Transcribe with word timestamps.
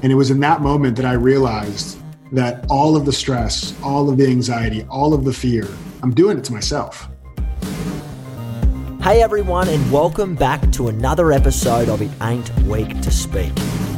And 0.00 0.12
it 0.12 0.14
was 0.14 0.30
in 0.30 0.38
that 0.40 0.60
moment 0.60 0.96
that 0.96 1.04
I 1.04 1.14
realized 1.14 1.98
that 2.30 2.64
all 2.70 2.96
of 2.96 3.04
the 3.04 3.12
stress, 3.12 3.74
all 3.82 4.08
of 4.08 4.16
the 4.16 4.28
anxiety, 4.28 4.86
all 4.88 5.12
of 5.12 5.24
the 5.24 5.32
fear, 5.32 5.66
I'm 6.04 6.14
doing 6.14 6.38
it 6.38 6.44
to 6.44 6.52
myself. 6.52 7.08
Hey 9.02 9.22
everyone, 9.22 9.68
and 9.68 9.90
welcome 9.90 10.36
back 10.36 10.70
to 10.72 10.86
another 10.86 11.32
episode 11.32 11.88
of 11.88 12.00
It 12.00 12.12
Ain't 12.22 12.48
Weak 12.60 13.00
to 13.00 13.10
Speak. 13.10 13.52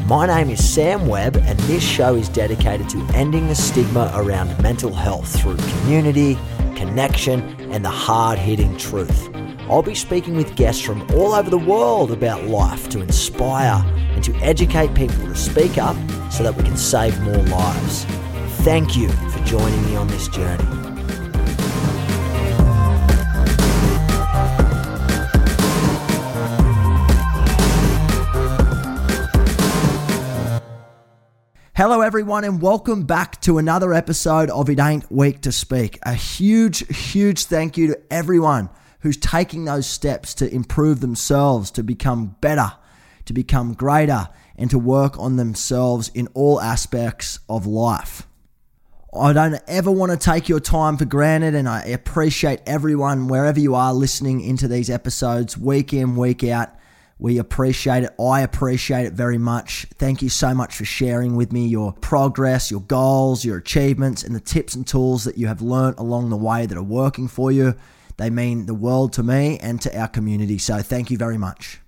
My 0.07 0.27
name 0.27 0.49
is 0.49 0.67
Sam 0.67 1.07
Webb, 1.07 1.37
and 1.37 1.59
this 1.61 1.83
show 1.83 2.15
is 2.15 2.31
dedicated 2.31 2.89
to 2.91 3.07
ending 3.15 3.49
the 3.49 3.55
stigma 3.55 4.11
around 4.15 4.59
mental 4.63 4.95
health 4.95 5.39
through 5.39 5.57
community, 5.57 6.39
connection, 6.77 7.43
and 7.73 7.85
the 7.85 7.91
hard 7.91 8.39
hitting 8.39 8.75
truth. 8.79 9.29
I'll 9.71 9.83
be 9.83 9.95
speaking 9.95 10.35
with 10.35 10.57
guests 10.57 10.83
from 10.83 11.03
all 11.13 11.33
over 11.33 11.49
the 11.49 11.57
world 11.57 12.11
about 12.11 12.47
life 12.47 12.89
to 12.89 13.01
inspire 13.01 13.85
and 13.87 14.25
to 14.25 14.35
educate 14.39 14.97
people 14.97 15.25
to 15.29 15.37
speak 15.37 15.79
up 15.79 15.95
so 16.29 16.43
that 16.43 16.57
we 16.57 16.65
can 16.65 16.77
save 16.77 17.21
more 17.21 17.37
lives. 17.37 18.05
Thank 18.65 18.97
you 18.97 19.09
for 19.09 19.39
joining 19.45 19.81
me 19.87 19.95
on 19.95 20.09
this 20.09 20.27
journey. 20.27 20.65
Hello, 31.77 32.01
everyone, 32.01 32.43
and 32.43 32.61
welcome 32.61 33.05
back 33.05 33.41
to 33.43 33.59
another 33.59 33.95
episode 33.95 34.51
of 34.51 34.69
It 34.69 34.81
Ain't 34.81 35.13
Weak 35.13 35.43
to 35.43 35.53
Speak. 35.53 36.01
A 36.03 36.15
huge, 36.15 36.85
huge 37.13 37.45
thank 37.45 37.77
you 37.77 37.87
to 37.87 38.01
everyone 38.11 38.69
who's 39.01 39.17
taking 39.17 39.65
those 39.65 39.87
steps 39.87 40.35
to 40.35 40.55
improve 40.55 41.01
themselves, 41.01 41.71
to 41.73 41.83
become 41.83 42.37
better, 42.41 42.73
to 43.25 43.33
become 43.33 43.75
greater, 43.75 44.29
and 44.57 44.71
to 44.71 44.79
work 44.79 45.19
on 45.19 45.37
themselves 45.37 46.11
in 46.15 46.29
all 46.35 46.61
aspects 46.61 47.39
of 47.49 47.67
life. 47.67 48.27
I 49.13 49.33
don't 49.33 49.61
ever 49.67 49.91
want 49.91 50.13
to 50.13 50.19
take 50.19 50.49
your 50.49 50.61
time 50.61 50.97
for 50.97 51.05
granted, 51.05 51.55
and 51.55 51.69
I 51.69 51.83
appreciate 51.85 52.61
everyone 52.67 53.27
wherever 53.27 53.59
you 53.59 53.75
are 53.75 53.93
listening 53.93 54.41
into 54.41 54.69
these 54.69 54.89
episodes 54.89 55.59
week 55.59 55.93
in, 55.93 56.15
week 56.15 56.45
out. 56.45 56.71
We 57.19 57.39
appreciate 57.39 58.05
it. 58.05 58.15
I 58.21 58.43
appreciate 58.43 59.07
it 59.07 59.13
very 59.15 59.37
much. 59.37 59.87
Thank 59.99 60.23
you 60.23 60.29
so 60.29 60.55
much 60.55 60.77
for 60.77 60.85
sharing 60.85 61.37
with 61.37 61.53
me 61.53 61.67
your 61.67 61.93
progress, 61.95 62.71
your 62.71 62.81
goals, 62.81 63.45
your 63.45 63.59
achievements, 63.59 64.23
and 64.23 64.35
the 64.35 64.41
tips 64.41 64.75
and 64.75 64.87
tools 64.87 65.25
that 65.25 65.37
you 65.37 65.49
have 65.49 65.61
learned 65.61 65.99
along 65.99 66.31
the 66.31 66.37
way 66.37 66.67
that 66.67 66.79
are 66.79 66.83
working 66.83 67.29
for 67.29 67.51
you. 67.51 67.75
They 68.21 68.29
mean 68.29 68.67
the 68.67 68.75
world 68.75 69.15
to 69.15 69.23
me 69.23 69.59
and 69.61 69.81
to 69.81 69.99
our 69.99 70.07
community. 70.07 70.59
So 70.59 70.83
thank 70.83 71.11
you 71.11 71.17
very 71.17 71.39
much. 71.39 71.81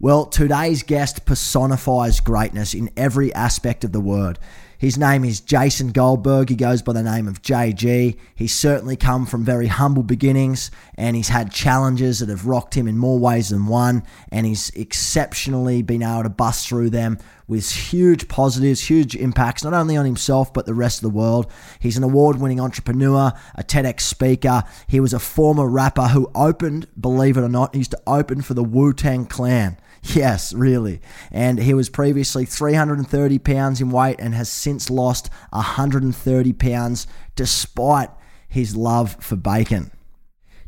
Well, 0.00 0.26
today's 0.26 0.82
guest 0.82 1.24
personifies 1.26 2.18
greatness 2.18 2.74
in 2.74 2.90
every 2.96 3.32
aspect 3.32 3.84
of 3.84 3.92
the 3.92 4.00
word. 4.00 4.40
His 4.82 4.98
name 4.98 5.22
is 5.22 5.40
Jason 5.40 5.92
Goldberg. 5.92 6.48
He 6.48 6.56
goes 6.56 6.82
by 6.82 6.92
the 6.92 7.04
name 7.04 7.28
of 7.28 7.40
JG. 7.40 8.18
He's 8.34 8.52
certainly 8.52 8.96
come 8.96 9.26
from 9.26 9.44
very 9.44 9.68
humble 9.68 10.02
beginnings 10.02 10.72
and 10.96 11.14
he's 11.14 11.28
had 11.28 11.52
challenges 11.52 12.18
that 12.18 12.28
have 12.28 12.46
rocked 12.46 12.74
him 12.74 12.88
in 12.88 12.98
more 12.98 13.16
ways 13.16 13.50
than 13.50 13.68
one. 13.68 14.02
And 14.32 14.44
he's 14.44 14.70
exceptionally 14.70 15.82
been 15.82 16.02
able 16.02 16.24
to 16.24 16.28
bust 16.28 16.68
through 16.68 16.90
them 16.90 17.18
with 17.46 17.70
huge 17.70 18.26
positives, 18.26 18.90
huge 18.90 19.14
impacts, 19.14 19.62
not 19.62 19.72
only 19.72 19.96
on 19.96 20.04
himself, 20.04 20.52
but 20.52 20.66
the 20.66 20.74
rest 20.74 20.98
of 20.98 21.02
the 21.02 21.16
world. 21.16 21.48
He's 21.78 21.96
an 21.96 22.02
award 22.02 22.40
winning 22.40 22.58
entrepreneur, 22.58 23.32
a 23.54 23.62
TEDx 23.62 24.00
speaker. 24.00 24.64
He 24.88 24.98
was 24.98 25.12
a 25.12 25.20
former 25.20 25.68
rapper 25.68 26.08
who 26.08 26.28
opened, 26.34 26.88
believe 27.00 27.36
it 27.36 27.42
or 27.42 27.48
not, 27.48 27.72
he 27.72 27.78
used 27.78 27.92
to 27.92 28.02
open 28.04 28.42
for 28.42 28.54
the 28.54 28.64
Wu 28.64 28.92
Tang 28.92 29.26
Clan. 29.26 29.76
Yes, 30.02 30.52
really. 30.52 31.00
And 31.30 31.58
he 31.58 31.74
was 31.74 31.88
previously 31.88 32.44
330 32.44 33.38
pounds 33.38 33.80
in 33.80 33.90
weight 33.90 34.16
and 34.18 34.34
has 34.34 34.48
since 34.50 34.90
lost 34.90 35.30
130 35.50 36.52
pounds 36.54 37.06
despite 37.36 38.10
his 38.48 38.76
love 38.76 39.16
for 39.20 39.36
bacon. 39.36 39.92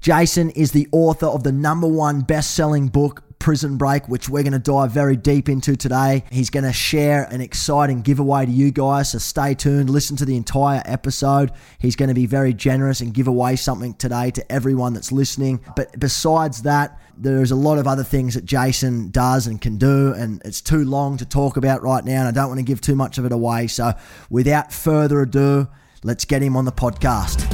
Jason 0.01 0.51
is 0.51 0.73
the 0.73 0.87
author 0.93 1.27
of 1.27 1.43
the 1.43 1.53
number 1.53 1.89
one 1.89 2.21
best 2.21 2.53
selling 2.53 2.89
book, 2.89 3.24
Prison 3.45 3.77
Break, 3.77 4.09
which 4.09 4.31
we're 4.31 4.43
going 4.43 4.55
to 4.55 4.59
dive 4.59 4.91
very 4.91 5.17
deep 5.17 5.51
into 5.51 5.77
today. 5.77 6.25
He's 6.33 6.49
going 6.49 6.65
to 6.65 6.73
share 6.73 7.25
an 7.25 7.43
exciting 7.43 8.01
giveaway 8.01 8.47
to 8.47 8.51
you 8.51 8.71
guys, 8.71 9.11
so 9.11 9.19
stay 9.19 9.53
tuned. 9.53 9.91
Listen 9.91 10.17
to 10.17 10.25
the 10.25 10.35
entire 10.35 10.81
episode. 10.87 11.53
He's 11.79 11.95
going 11.95 12.09
to 12.09 12.15
be 12.15 12.25
very 12.25 12.55
generous 12.55 13.03
and 13.03 13.13
give 13.13 13.29
away 13.29 13.57
something 13.57 13.93
today 13.97 14.31
to 14.31 14.51
everyone 14.51 14.95
that's 14.95 15.13
listening. 15.13 15.61
But 15.77 16.01
besides 16.01 16.63
that, 16.63 16.99
there's 17.19 17.51
a 17.51 17.55
lot 17.55 17.77
of 17.77 17.87
other 17.87 18.03
things 18.03 18.33
that 18.33 18.47
Jason 18.47 19.11
does 19.11 19.47
and 19.47 19.61
can 19.61 19.77
do, 19.77 20.15
and 20.15 20.41
it's 20.43 20.63
too 20.63 20.83
long 20.83 21.19
to 21.19 21.27
talk 21.27 21.59
about 21.59 21.83
right 21.83 22.03
now, 22.03 22.21
and 22.21 22.29
I 22.29 22.31
don't 22.31 22.49
want 22.49 22.61
to 22.61 22.65
give 22.65 22.81
too 22.81 22.97
much 22.97 23.19
of 23.19 23.27
it 23.27 23.33
away. 23.33 23.67
So, 23.67 23.93
without 24.31 24.73
further 24.73 25.21
ado, 25.21 25.69
let's 26.03 26.25
get 26.25 26.41
him 26.41 26.57
on 26.57 26.65
the 26.65 26.73
podcast. 26.73 27.45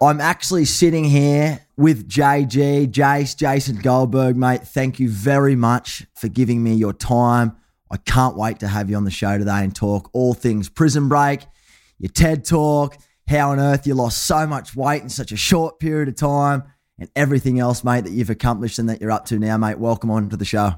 I'm 0.00 0.22
actually 0.22 0.64
sitting 0.64 1.04
here 1.04 1.63
with 1.76 2.08
JG, 2.08 2.88
Jace, 2.88 3.36
Jason 3.36 3.76
Goldberg, 3.76 4.36
mate. 4.36 4.62
Thank 4.62 5.00
you 5.00 5.08
very 5.08 5.56
much 5.56 6.06
for 6.14 6.28
giving 6.28 6.62
me 6.62 6.74
your 6.74 6.92
time. 6.92 7.56
I 7.90 7.96
can't 7.96 8.36
wait 8.36 8.60
to 8.60 8.68
have 8.68 8.90
you 8.90 8.96
on 8.96 9.04
the 9.04 9.10
show 9.10 9.38
today 9.38 9.62
and 9.62 9.74
talk 9.74 10.10
all 10.12 10.34
things 10.34 10.68
prison 10.68 11.08
break, 11.08 11.40
your 11.98 12.10
TED 12.10 12.44
talk, 12.44 12.96
how 13.28 13.50
on 13.50 13.60
earth 13.60 13.86
you 13.86 13.94
lost 13.94 14.24
so 14.24 14.46
much 14.46 14.76
weight 14.76 15.02
in 15.02 15.08
such 15.08 15.32
a 15.32 15.36
short 15.36 15.78
period 15.78 16.08
of 16.08 16.16
time, 16.16 16.64
and 16.98 17.10
everything 17.16 17.58
else, 17.58 17.82
mate, 17.82 18.04
that 18.04 18.12
you've 18.12 18.30
accomplished 18.30 18.78
and 18.78 18.88
that 18.88 19.00
you're 19.00 19.10
up 19.10 19.26
to 19.26 19.38
now, 19.38 19.56
mate. 19.56 19.78
Welcome 19.78 20.10
on 20.10 20.28
to 20.28 20.36
the 20.36 20.44
show. 20.44 20.74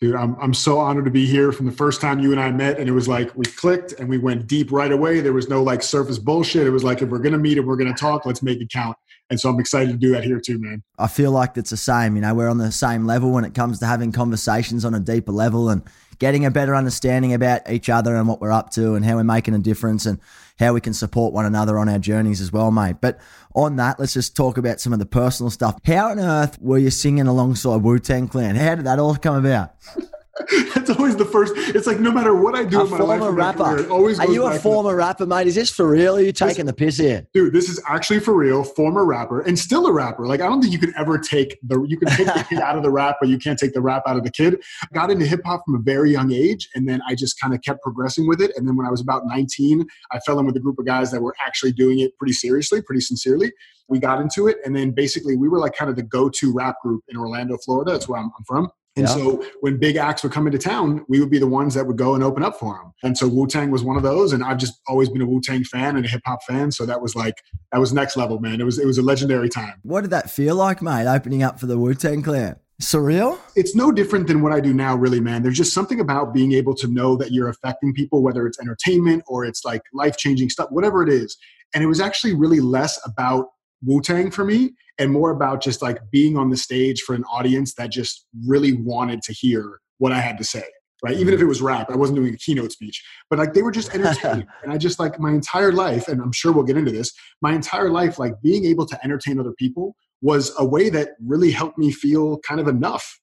Dude, 0.00 0.16
I'm, 0.16 0.34
I'm 0.40 0.54
so 0.54 0.78
honored 0.78 1.04
to 1.04 1.10
be 1.10 1.26
here 1.26 1.52
from 1.52 1.66
the 1.66 1.72
first 1.72 2.00
time 2.00 2.20
you 2.20 2.32
and 2.32 2.40
I 2.40 2.50
met. 2.50 2.78
And 2.78 2.88
it 2.88 2.92
was 2.92 3.06
like 3.06 3.36
we 3.36 3.44
clicked 3.44 3.92
and 3.92 4.08
we 4.08 4.16
went 4.16 4.46
deep 4.46 4.72
right 4.72 4.90
away. 4.90 5.20
There 5.20 5.34
was 5.34 5.50
no 5.50 5.62
like 5.62 5.82
surface 5.82 6.18
bullshit. 6.18 6.66
It 6.66 6.70
was 6.70 6.82
like, 6.82 7.02
if 7.02 7.10
we're 7.10 7.18
going 7.18 7.34
to 7.34 7.38
meet 7.38 7.58
and 7.58 7.66
we're 7.66 7.76
going 7.76 7.92
to 7.92 8.00
talk, 8.00 8.24
let's 8.24 8.42
make 8.42 8.60
it 8.62 8.70
count. 8.70 8.96
And 9.30 9.38
so 9.38 9.48
I'm 9.48 9.60
excited 9.60 9.92
to 9.92 9.96
do 9.96 10.10
that 10.12 10.24
here 10.24 10.40
too, 10.40 10.58
man. 10.58 10.82
I 10.98 11.06
feel 11.06 11.30
like 11.30 11.56
it's 11.56 11.70
the 11.70 11.76
same. 11.76 12.16
You 12.16 12.22
know, 12.22 12.34
we're 12.34 12.48
on 12.48 12.58
the 12.58 12.72
same 12.72 13.06
level 13.06 13.30
when 13.30 13.44
it 13.44 13.54
comes 13.54 13.78
to 13.78 13.86
having 13.86 14.10
conversations 14.10 14.84
on 14.84 14.92
a 14.92 15.00
deeper 15.00 15.30
level 15.30 15.68
and 15.68 15.82
getting 16.18 16.44
a 16.44 16.50
better 16.50 16.74
understanding 16.74 17.32
about 17.32 17.70
each 17.70 17.88
other 17.88 18.16
and 18.16 18.28
what 18.28 18.40
we're 18.40 18.52
up 18.52 18.70
to 18.70 18.94
and 18.94 19.04
how 19.04 19.16
we're 19.16 19.24
making 19.24 19.54
a 19.54 19.58
difference 19.58 20.04
and 20.04 20.18
how 20.58 20.74
we 20.74 20.80
can 20.80 20.92
support 20.92 21.32
one 21.32 21.46
another 21.46 21.78
on 21.78 21.88
our 21.88 21.98
journeys 21.98 22.40
as 22.40 22.52
well, 22.52 22.70
mate. 22.72 22.96
But 23.00 23.18
on 23.54 23.76
that, 23.76 23.98
let's 24.00 24.12
just 24.12 24.36
talk 24.36 24.58
about 24.58 24.80
some 24.80 24.92
of 24.92 24.98
the 24.98 25.06
personal 25.06 25.48
stuff. 25.48 25.78
How 25.84 26.10
on 26.10 26.18
earth 26.18 26.60
were 26.60 26.78
you 26.78 26.90
singing 26.90 27.26
alongside 27.28 27.82
Wu 27.82 27.98
Tang 28.00 28.28
Clan? 28.28 28.56
How 28.56 28.74
did 28.74 28.84
that 28.84 28.98
all 28.98 29.14
come 29.14 29.36
about? 29.36 29.74
That's 30.74 30.90
always 30.90 31.16
the 31.16 31.24
first. 31.24 31.52
It's 31.56 31.86
like 31.86 32.00
no 32.00 32.10
matter 32.10 32.34
what 32.34 32.54
I 32.54 32.64
do 32.64 32.80
a 32.80 32.84
in 32.84 32.90
my 32.90 32.98
life, 32.98 33.20
rapper. 33.32 33.64
Career, 33.76 33.90
always 33.90 34.18
Are 34.18 34.30
you 34.30 34.46
a 34.46 34.58
former 34.58 34.96
rapper, 34.96 35.26
mate? 35.26 35.46
Is 35.46 35.54
this 35.54 35.70
for 35.70 35.88
real? 35.88 36.16
Are 36.16 36.20
you 36.20 36.32
taking 36.32 36.66
the 36.66 36.72
piss 36.72 36.98
here? 36.98 37.26
Dude, 37.32 37.52
this 37.52 37.68
is 37.68 37.82
actually 37.88 38.20
for 38.20 38.34
real. 38.34 38.64
Former 38.64 39.04
rapper 39.04 39.40
and 39.40 39.58
still 39.58 39.86
a 39.86 39.92
rapper. 39.92 40.26
Like 40.26 40.40
I 40.40 40.46
don't 40.46 40.60
think 40.60 40.72
you 40.72 40.78
could 40.78 40.94
ever 40.96 41.18
take 41.18 41.58
the 41.62 41.82
you 41.82 41.96
can 41.96 42.08
take 42.16 42.26
the 42.26 42.44
kid 42.48 42.58
out 42.58 42.76
of 42.76 42.82
the 42.82 42.90
rap, 42.90 43.16
but 43.20 43.28
you 43.28 43.38
can't 43.38 43.58
take 43.58 43.72
the 43.72 43.80
rap 43.80 44.02
out 44.06 44.16
of 44.16 44.24
the 44.24 44.30
kid. 44.30 44.56
I 44.82 44.86
got 44.92 45.10
into 45.10 45.26
hip 45.26 45.40
hop 45.44 45.62
from 45.64 45.74
a 45.74 45.80
very 45.80 46.10
young 46.10 46.32
age, 46.32 46.68
and 46.74 46.88
then 46.88 47.00
I 47.06 47.14
just 47.14 47.38
kind 47.40 47.54
of 47.54 47.62
kept 47.62 47.82
progressing 47.82 48.26
with 48.26 48.40
it. 48.40 48.52
And 48.56 48.66
then 48.66 48.76
when 48.76 48.86
I 48.86 48.90
was 48.90 49.00
about 49.00 49.26
19, 49.26 49.86
I 50.10 50.18
fell 50.20 50.38
in 50.38 50.46
with 50.46 50.56
a 50.56 50.60
group 50.60 50.78
of 50.78 50.86
guys 50.86 51.10
that 51.10 51.22
were 51.22 51.34
actually 51.44 51.72
doing 51.72 52.00
it 52.00 52.16
pretty 52.18 52.32
seriously, 52.32 52.82
pretty 52.82 53.00
sincerely. 53.00 53.52
We 53.88 53.98
got 53.98 54.20
into 54.20 54.46
it, 54.46 54.58
and 54.64 54.74
then 54.74 54.92
basically 54.92 55.36
we 55.36 55.48
were 55.48 55.58
like 55.58 55.74
kind 55.74 55.90
of 55.90 55.96
the 55.96 56.02
go-to 56.02 56.52
rap 56.52 56.76
group 56.82 57.02
in 57.08 57.16
Orlando, 57.16 57.56
Florida. 57.58 57.92
That's 57.92 58.08
where 58.08 58.20
I'm, 58.20 58.30
I'm 58.38 58.44
from. 58.44 58.70
And 58.96 59.06
yeah. 59.06 59.14
so 59.14 59.44
when 59.60 59.78
big 59.78 59.96
acts 59.96 60.22
would 60.22 60.32
come 60.32 60.46
into 60.46 60.58
town, 60.58 61.04
we 61.08 61.20
would 61.20 61.30
be 61.30 61.38
the 61.38 61.46
ones 61.46 61.74
that 61.74 61.86
would 61.86 61.96
go 61.96 62.14
and 62.14 62.24
open 62.24 62.42
up 62.42 62.58
for 62.58 62.74
them. 62.74 62.92
And 63.02 63.16
so 63.16 63.28
Wu 63.28 63.46
Tang 63.46 63.70
was 63.70 63.84
one 63.84 63.96
of 63.96 64.02
those. 64.02 64.32
And 64.32 64.42
I've 64.42 64.58
just 64.58 64.80
always 64.88 65.08
been 65.08 65.22
a 65.22 65.26
Wu 65.26 65.40
Tang 65.40 65.62
fan 65.64 65.96
and 65.96 66.04
a 66.04 66.08
hip 66.08 66.22
hop 66.26 66.40
fan. 66.42 66.72
So 66.72 66.84
that 66.86 67.00
was 67.00 67.14
like 67.14 67.34
that 67.72 67.78
was 67.78 67.92
next 67.92 68.16
level, 68.16 68.40
man. 68.40 68.60
It 68.60 68.64
was 68.64 68.78
it 68.78 68.86
was 68.86 68.98
a 68.98 69.02
legendary 69.02 69.48
time. 69.48 69.74
What 69.82 70.02
did 70.02 70.10
that 70.10 70.28
feel 70.28 70.56
like, 70.56 70.82
mate? 70.82 71.06
Opening 71.06 71.42
up 71.42 71.60
for 71.60 71.66
the 71.66 71.78
Wu 71.78 71.94
Tang 71.94 72.22
Clan. 72.22 72.56
Surreal? 72.80 73.38
It's 73.56 73.76
no 73.76 73.92
different 73.92 74.26
than 74.26 74.40
what 74.40 74.52
I 74.52 74.60
do 74.60 74.72
now, 74.72 74.96
really, 74.96 75.20
man. 75.20 75.42
There's 75.42 75.56
just 75.56 75.74
something 75.74 76.00
about 76.00 76.32
being 76.32 76.52
able 76.52 76.74
to 76.76 76.88
know 76.88 77.14
that 77.16 77.30
you're 77.30 77.48
affecting 77.48 77.92
people, 77.92 78.22
whether 78.22 78.46
it's 78.46 78.58
entertainment 78.58 79.22
or 79.28 79.44
it's 79.44 79.64
like 79.66 79.82
life 79.92 80.16
changing 80.16 80.48
stuff, 80.48 80.68
whatever 80.70 81.02
it 81.02 81.10
is. 81.10 81.36
And 81.74 81.84
it 81.84 81.86
was 81.86 82.00
actually 82.00 82.34
really 82.34 82.60
less 82.60 82.98
about 83.04 83.48
Wu 83.82 84.00
Tang 84.00 84.30
for 84.30 84.44
me 84.44 84.72
and 84.98 85.10
more 85.10 85.30
about 85.30 85.62
just 85.62 85.82
like 85.82 85.98
being 86.10 86.36
on 86.36 86.50
the 86.50 86.56
stage 86.56 87.00
for 87.02 87.14
an 87.14 87.24
audience 87.24 87.74
that 87.74 87.90
just 87.90 88.26
really 88.46 88.74
wanted 88.74 89.22
to 89.22 89.32
hear 89.32 89.80
what 89.98 90.12
I 90.12 90.20
had 90.20 90.38
to 90.38 90.44
say. 90.44 90.64
Right. 91.02 91.16
Even 91.16 91.28
if 91.28 91.38
mm-hmm. 91.38 91.46
it 91.46 91.48
was 91.48 91.62
rap, 91.62 91.90
I 91.90 91.96
wasn't 91.96 92.16
doing 92.16 92.34
a 92.34 92.36
keynote 92.36 92.72
speech, 92.72 93.02
but 93.30 93.38
like 93.38 93.54
they 93.54 93.62
were 93.62 93.70
just 93.70 93.94
entertaining. 93.94 94.46
and 94.62 94.70
I 94.70 94.76
just 94.76 94.98
like 94.98 95.18
my 95.18 95.30
entire 95.30 95.72
life, 95.72 96.08
and 96.08 96.20
I'm 96.20 96.32
sure 96.32 96.52
we'll 96.52 96.64
get 96.64 96.76
into 96.76 96.92
this, 96.92 97.10
my 97.40 97.54
entire 97.54 97.88
life, 97.88 98.18
like 98.18 98.34
being 98.42 98.66
able 98.66 98.84
to 98.84 99.02
entertain 99.02 99.40
other 99.40 99.54
people 99.58 99.96
was 100.20 100.52
a 100.58 100.64
way 100.64 100.90
that 100.90 101.10
really 101.24 101.50
helped 101.50 101.78
me 101.78 101.90
feel 101.90 102.38
kind 102.40 102.60
of 102.60 102.68
enough 102.68 103.19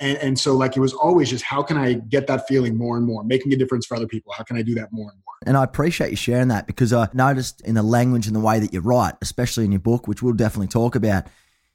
and, 0.00 0.18
and 0.18 0.38
so 0.38 0.54
like 0.54 0.76
it 0.76 0.80
was 0.80 0.92
always 0.92 1.30
just 1.30 1.44
how 1.44 1.62
can 1.62 1.76
I 1.76 1.94
get 1.94 2.26
that 2.26 2.48
feeling 2.48 2.76
more 2.76 2.96
and 2.96 3.06
more, 3.06 3.22
making 3.22 3.52
a 3.52 3.56
difference 3.56 3.86
for 3.86 3.96
other 3.96 4.06
people? 4.06 4.32
How 4.32 4.44
can 4.44 4.56
I 4.56 4.62
do 4.62 4.74
that 4.74 4.92
more 4.92 5.10
and 5.10 5.20
more? 5.26 5.34
And 5.46 5.56
I 5.56 5.64
appreciate 5.64 6.10
you 6.10 6.16
sharing 6.16 6.48
that 6.48 6.66
because 6.66 6.92
I 6.92 7.08
noticed 7.12 7.60
in 7.62 7.74
the 7.74 7.82
language 7.82 8.26
and 8.26 8.34
the 8.34 8.40
way 8.40 8.58
that 8.58 8.72
you 8.72 8.80
write, 8.80 9.14
especially 9.22 9.64
in 9.64 9.72
your 9.72 9.80
book, 9.80 10.08
which 10.08 10.22
we'll 10.22 10.34
definitely 10.34 10.68
talk 10.68 10.94
about, 10.94 11.26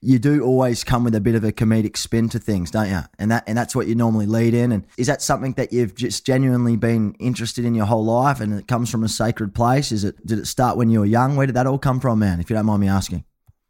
you 0.01 0.19
do 0.19 0.43
always 0.43 0.83
come 0.83 1.03
with 1.03 1.15
a 1.15 1.21
bit 1.21 1.35
of 1.35 1.43
a 1.43 1.51
comedic 1.51 1.97
spin 1.97 2.29
to 2.29 2.39
things, 2.39 2.69
don't 2.69 2.89
you? 2.89 2.99
And 3.17 3.31
that 3.31 3.43
and 3.47 3.57
that's 3.57 3.75
what 3.75 3.87
you 3.87 3.95
normally 3.95 4.27
lead 4.27 4.53
in. 4.53 4.71
And 4.71 4.85
is 4.97 5.07
that 5.07 5.21
something 5.21 5.53
that 5.53 5.73
you've 5.73 5.95
just 5.95 6.25
genuinely 6.25 6.75
been 6.75 7.15
interested 7.19 7.65
in 7.65 7.73
your 7.73 7.85
whole 7.85 8.05
life, 8.05 8.39
and 8.39 8.53
it 8.53 8.67
comes 8.67 8.89
from 8.91 9.03
a 9.03 9.09
sacred 9.09 9.55
place? 9.55 9.91
Is 9.91 10.03
it? 10.03 10.23
Did 10.25 10.37
it 10.37 10.47
start 10.47 10.77
when 10.77 10.89
you 10.89 10.99
were 10.99 11.05
young? 11.05 11.35
Where 11.35 11.47
did 11.47 11.55
that 11.55 11.65
all 11.65 11.79
come 11.79 11.99
from, 11.99 12.19
man? 12.19 12.39
If 12.39 12.49
you 12.49 12.55
don't 12.55 12.67
mind 12.67 12.81
me 12.81 12.87
asking. 12.87 13.23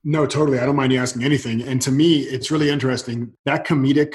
No, 0.04 0.28
totally. 0.28 0.60
I 0.60 0.66
don't 0.66 0.76
mind 0.76 0.92
you 0.92 1.00
asking 1.00 1.24
anything. 1.24 1.62
And 1.62 1.82
to 1.82 1.92
me, 1.92 2.20
it's 2.20 2.52
really 2.52 2.70
interesting 2.70 3.34
that 3.46 3.66
comedic 3.66 4.14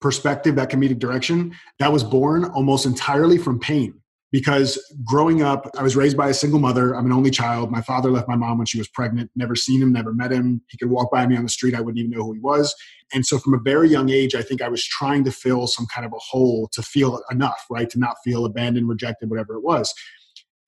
perspective, 0.00 0.56
that 0.56 0.70
comedic 0.70 0.98
direction, 0.98 1.54
that 1.78 1.92
was 1.92 2.04
born 2.04 2.44
almost 2.46 2.86
entirely 2.86 3.38
from 3.38 3.58
pain. 3.58 3.94
Because 4.32 4.78
growing 5.04 5.42
up, 5.42 5.68
I 5.76 5.82
was 5.82 5.96
raised 5.96 6.16
by 6.16 6.28
a 6.28 6.34
single 6.34 6.60
mother. 6.60 6.94
I'm 6.94 7.04
an 7.04 7.12
only 7.12 7.32
child. 7.32 7.72
My 7.72 7.82
father 7.82 8.12
left 8.12 8.28
my 8.28 8.36
mom 8.36 8.58
when 8.58 8.66
she 8.66 8.78
was 8.78 8.86
pregnant. 8.86 9.28
Never 9.34 9.56
seen 9.56 9.82
him, 9.82 9.92
never 9.92 10.14
met 10.14 10.30
him. 10.30 10.62
He 10.68 10.78
could 10.78 10.88
walk 10.88 11.10
by 11.10 11.26
me 11.26 11.36
on 11.36 11.42
the 11.42 11.48
street. 11.48 11.74
I 11.74 11.80
wouldn't 11.80 11.98
even 11.98 12.12
know 12.12 12.24
who 12.24 12.34
he 12.34 12.38
was. 12.38 12.72
And 13.12 13.26
so, 13.26 13.38
from 13.38 13.54
a 13.54 13.58
very 13.58 13.88
young 13.88 14.08
age, 14.08 14.36
I 14.36 14.42
think 14.42 14.62
I 14.62 14.68
was 14.68 14.84
trying 14.84 15.24
to 15.24 15.32
fill 15.32 15.66
some 15.66 15.86
kind 15.92 16.06
of 16.06 16.12
a 16.12 16.18
hole 16.18 16.68
to 16.74 16.82
feel 16.82 17.20
enough, 17.32 17.64
right? 17.68 17.90
To 17.90 17.98
not 17.98 18.16
feel 18.22 18.44
abandoned, 18.44 18.88
rejected, 18.88 19.30
whatever 19.30 19.54
it 19.54 19.64
was. 19.64 19.92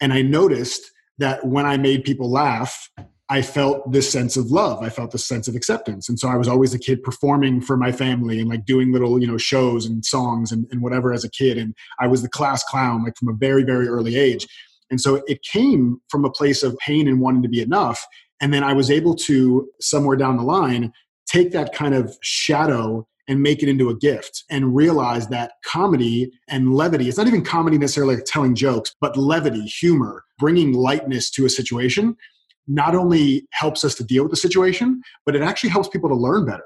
And 0.01 0.13
I 0.13 0.23
noticed 0.23 0.83
that 1.19 1.47
when 1.47 1.65
I 1.65 1.77
made 1.77 2.03
people 2.03 2.29
laugh, 2.29 2.91
I 3.29 3.41
felt 3.41 3.91
this 3.93 4.11
sense 4.11 4.37
of 4.37 4.51
love. 4.51 4.83
I 4.83 4.91
felt 4.91 5.13
this 5.13 5.25
sense 5.27 5.49
of 5.49 5.55
acceptance. 5.55 6.09
And 6.09 6.19
so 6.19 6.29
I 6.29 6.37
was 6.37 6.49
always 6.49 6.75
a 6.75 6.79
kid 6.79 7.03
performing 7.03 7.61
for 7.61 7.77
my 7.77 7.93
family 7.93 8.41
and 8.41 8.51
like 8.51 8.67
doing 8.67 8.93
little, 8.93 9.21
you 9.21 9.27
know, 9.27 9.39
shows 9.39 9.87
and 9.87 10.05
songs 10.05 10.53
and, 10.53 10.67
and 10.71 10.83
whatever 10.83 11.13
as 11.13 11.25
a 11.25 11.31
kid. 11.31 11.57
And 11.57 11.75
I 12.01 12.09
was 12.09 12.23
the 12.23 12.29
class 12.29 12.63
clown, 12.65 13.05
like 13.05 13.17
from 13.17 13.29
a 13.29 13.35
very, 13.35 13.63
very 13.63 13.89
early 13.89 14.17
age. 14.17 14.47
And 14.91 15.01
so 15.01 15.23
it 15.27 15.43
came 15.43 16.01
from 16.09 16.25
a 16.25 16.31
place 16.31 16.63
of 16.63 16.77
pain 16.79 17.09
and 17.09 17.21
wanting 17.21 17.43
to 17.43 17.49
be 17.49 17.63
enough. 17.63 18.05
And 18.41 18.53
then 18.53 18.65
I 18.65 18.75
was 18.75 18.91
able 18.91 19.15
to, 19.17 19.69
somewhere 19.81 20.17
down 20.17 20.37
the 20.37 20.43
line, 20.43 20.93
take 21.27 21.53
that 21.53 21.73
kind 21.73 21.95
of 21.95 22.17
shadow 22.21 23.07
and 23.29 23.43
make 23.43 23.63
it 23.63 23.69
into 23.69 23.89
a 23.89 23.97
gift 23.97 24.45
and 24.51 24.75
realize 24.75 25.29
that 25.29 25.53
comedy 25.65 26.31
and 26.49 26.75
levity, 26.75 27.09
it's 27.09 27.17
not 27.17 27.29
even 27.29 27.45
comedy 27.45 27.79
necessarily 27.79 28.17
like 28.17 28.25
telling 28.27 28.55
jokes, 28.55 28.95
but 29.01 29.17
levity, 29.17 29.63
humor, 29.63 30.25
bringing 30.39 30.73
lightness 30.73 31.31
to 31.31 31.47
a 31.47 31.49
situation 31.49 32.17
not 32.67 32.95
only 32.95 33.47
helps 33.53 33.85
us 33.85 33.95
to 33.97 34.05
deal 34.05 34.23
with 34.23 34.31
the 34.31 34.37
situation, 34.37 35.03
but 35.27 35.35
it 35.35 35.43
actually 35.43 35.71
helps 35.71 35.89
people 35.89 36.09
to 36.09 36.15
learn 36.15 36.47
better. 36.47 36.65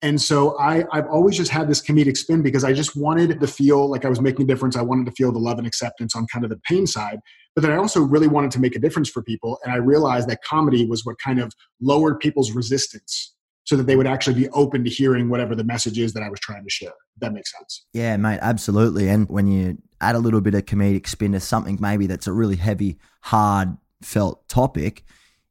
And 0.00 0.20
so 0.20 0.56
I, 0.58 0.84
I've 0.92 1.08
always 1.08 1.36
just 1.36 1.50
had 1.50 1.68
this 1.68 1.82
comedic 1.82 2.16
spin 2.16 2.40
because 2.40 2.62
I 2.62 2.72
just 2.72 2.94
wanted 2.94 3.40
to 3.40 3.46
feel 3.46 3.88
like 3.88 4.04
I 4.04 4.08
was 4.08 4.20
making 4.20 4.44
a 4.44 4.46
difference. 4.46 4.76
I 4.76 4.82
wanted 4.82 5.06
to 5.06 5.12
feel 5.12 5.32
the 5.32 5.40
love 5.40 5.58
and 5.58 5.66
acceptance 5.66 6.14
on 6.14 6.26
kind 6.32 6.44
of 6.44 6.50
the 6.50 6.60
pain 6.68 6.86
side. 6.86 7.18
But 7.56 7.62
then 7.62 7.72
I 7.72 7.76
also 7.76 8.00
really 8.00 8.28
wanted 8.28 8.52
to 8.52 8.60
make 8.60 8.76
a 8.76 8.78
difference 8.78 9.10
for 9.10 9.22
people. 9.22 9.58
And 9.64 9.72
I 9.72 9.76
realized 9.76 10.28
that 10.28 10.42
comedy 10.44 10.86
was 10.86 11.04
what 11.04 11.16
kind 11.18 11.40
of 11.40 11.52
lowered 11.80 12.20
people's 12.20 12.52
resistance 12.52 13.34
so 13.64 13.76
that 13.76 13.86
they 13.86 13.96
would 13.96 14.06
actually 14.06 14.40
be 14.40 14.48
open 14.50 14.84
to 14.84 14.90
hearing 14.90 15.28
whatever 15.28 15.54
the 15.54 15.64
message 15.64 15.98
is 15.98 16.12
that 16.12 16.22
I 16.22 16.30
was 16.30 16.40
trying 16.40 16.64
to 16.64 16.70
share. 16.70 16.92
that 17.18 17.34
makes 17.34 17.52
sense. 17.52 17.84
Yeah, 17.92 18.16
mate, 18.16 18.38
absolutely. 18.40 19.08
And 19.08 19.28
when 19.28 19.46
you 19.48 19.78
add 20.00 20.14
a 20.14 20.20
little 20.20 20.40
bit 20.40 20.54
of 20.54 20.64
comedic 20.64 21.06
spin 21.06 21.32
to 21.32 21.40
something 21.40 21.76
maybe 21.80 22.06
that's 22.06 22.26
a 22.26 22.32
really 22.32 22.56
heavy, 22.56 22.98
hard 23.22 23.76
felt 24.00 24.48
topic, 24.48 25.04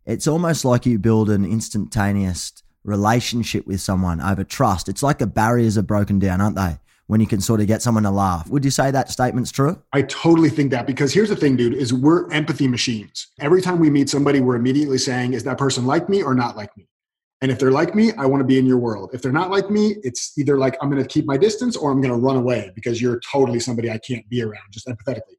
it's 0.07 0.25
almost 0.25 0.63
like 0.63 0.86
you 0.86 0.98
build 0.98 1.30
an 1.30 1.45
instantaneous 1.45 2.54
relationship 2.86 3.68
with 3.68 3.81
someone 3.81 4.21
over 4.21 4.45
trust. 4.45 4.88
It's 4.88 5.04
like 5.04 5.19
the 5.19 5.27
barriers 5.27 5.77
are 5.77 5.83
broken 5.83 6.18
down, 6.18 6.39
aren't 6.39 6.56
they? 6.56 6.80
When 7.07 7.19
you 7.21 7.27
can 7.27 7.42
sort 7.42 7.62
of 7.62 7.68
get 7.68 7.81
someone 7.81 8.04
to 8.04 8.12
laugh. 8.12 8.50
Would 8.50 8.65
you 8.65 8.71
say 8.71 8.89
that 8.92 9.09
statement's 9.09 9.51
true? 9.51 9.81
I 9.94 10.01
totally 10.04 10.50
think 10.50 10.71
that 10.71 10.88
because 10.88 11.13
here's 11.13 11.30
the 11.30 11.36
thing, 11.36 11.56
dude, 11.56 11.74
is 11.74 11.94
we're 11.94 12.30
empathy 12.31 12.68
machines. 12.68 13.27
Every 13.39 13.62
time 13.62 13.80
we 13.80 13.89
meet 13.89 14.09
somebody, 14.09 14.39
we're 14.39 14.56
immediately 14.56 14.98
saying, 14.98 15.33
is 15.33 15.44
that 15.44 15.57
person 15.57 15.86
like 15.86 16.09
me 16.09 16.24
or 16.24 16.33
not 16.33 16.57
like 16.57 16.75
me? 16.77 16.88
And 17.42 17.51
if 17.51 17.59
they're 17.59 17.71
like 17.71 17.94
me, 17.94 18.13
I 18.13 18.25
want 18.25 18.42
to 18.42 18.45
be 18.45 18.57
in 18.57 18.65
your 18.65 18.77
world. 18.77 19.12
If 19.13 19.21
they're 19.21 19.31
not 19.31 19.51
like 19.51 19.69
me, 19.69 19.98
it's 20.04 20.38
either 20.38 20.57
like 20.57 20.75
I'm 20.81 20.89
going 20.89 21.01
to 21.01 21.07
keep 21.07 21.25
my 21.25 21.38
distance 21.38 21.77
or 21.77 21.92
I'm 21.92 22.01
going 22.01 22.13
to 22.13 22.19
run 22.19 22.36
away 22.36 22.71
because 22.75 23.01
you're 23.01 23.19
totally 23.19 23.59
somebody 23.59 23.92
I 23.92 24.00
can't 24.00 24.27
be 24.30 24.42
around, 24.42 24.63
just 24.71 24.88
empathetically. 24.88 25.38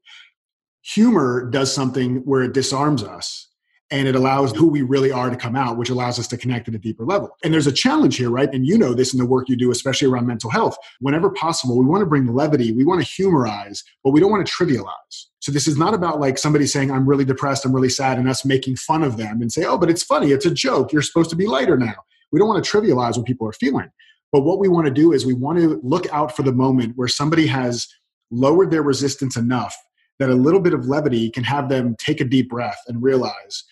Humor 0.81 1.49
does 1.49 1.73
something 1.73 2.17
where 2.17 2.43
it 2.43 2.53
disarms 2.53 3.03
us 3.03 3.49
and 3.91 4.07
it 4.07 4.15
allows 4.15 4.51
who 4.51 4.67
we 4.67 4.81
really 4.81 5.11
are 5.11 5.29
to 5.29 5.35
come 5.35 5.55
out, 5.55 5.77
which 5.77 5.89
allows 5.89 6.19
us 6.19 6.27
to 6.27 6.37
connect 6.37 6.67
at 6.67 6.75
a 6.75 6.77
deeper 6.77 7.05
level. 7.05 7.35
And 7.43 7.53
there's 7.53 7.67
a 7.67 7.71
challenge 7.71 8.17
here, 8.17 8.29
right? 8.29 8.53
And 8.53 8.65
you 8.65 8.77
know 8.77 8.93
this 8.93 9.13
in 9.13 9.19
the 9.19 9.25
work 9.25 9.49
you 9.49 9.55
do, 9.55 9.71
especially 9.71 10.07
around 10.07 10.27
mental 10.27 10.49
health. 10.49 10.77
Whenever 10.99 11.29
possible, 11.31 11.77
we 11.77 11.85
want 11.85 12.01
to 12.01 12.05
bring 12.05 12.27
levity, 12.27 12.71
we 12.71 12.85
want 12.85 13.01
to 13.01 13.07
humorize, 13.07 13.83
but 14.03 14.11
we 14.11 14.19
don't 14.19 14.31
want 14.31 14.45
to 14.45 14.51
trivialize. 14.51 15.25
So 15.39 15.51
this 15.51 15.67
is 15.67 15.77
not 15.77 15.93
about 15.93 16.19
like 16.19 16.37
somebody 16.37 16.67
saying, 16.67 16.91
I'm 16.91 17.07
really 17.07 17.25
depressed, 17.25 17.65
I'm 17.65 17.73
really 17.73 17.89
sad, 17.89 18.19
and 18.19 18.29
us 18.29 18.45
making 18.45 18.75
fun 18.75 19.03
of 19.03 19.17
them 19.17 19.41
and 19.41 19.51
say, 19.51 19.65
oh, 19.65 19.77
but 19.77 19.89
it's 19.89 20.03
funny, 20.03 20.31
it's 20.31 20.45
a 20.45 20.51
joke, 20.51 20.93
you're 20.93 21.01
supposed 21.01 21.29
to 21.31 21.35
be 21.35 21.47
lighter 21.47 21.77
now. 21.77 21.95
We 22.31 22.39
don't 22.39 22.47
want 22.47 22.63
to 22.63 22.69
trivialize 22.69 23.17
what 23.17 23.25
people 23.25 23.47
are 23.47 23.53
feeling. 23.53 23.89
But 24.31 24.41
what 24.41 24.59
we 24.59 24.67
want 24.67 24.85
to 24.85 24.93
do 24.93 25.13
is 25.13 25.25
we 25.25 25.33
want 25.33 25.57
to 25.57 25.79
look 25.83 26.11
out 26.13 26.35
for 26.35 26.43
the 26.43 26.51
moment 26.51 26.93
where 26.95 27.07
somebody 27.07 27.47
has 27.47 27.87
lowered 28.29 28.69
their 28.69 28.83
resistance 28.83 29.35
enough 29.35 29.75
that 30.19 30.29
a 30.29 30.35
little 30.35 30.59
bit 30.59 30.73
of 30.73 30.85
levity 30.85 31.31
can 31.31 31.43
have 31.43 31.69
them 31.69 31.95
take 31.97 32.21
a 32.21 32.25
deep 32.25 32.49
breath 32.49 32.79
and 32.87 33.01
realize, 33.01 33.63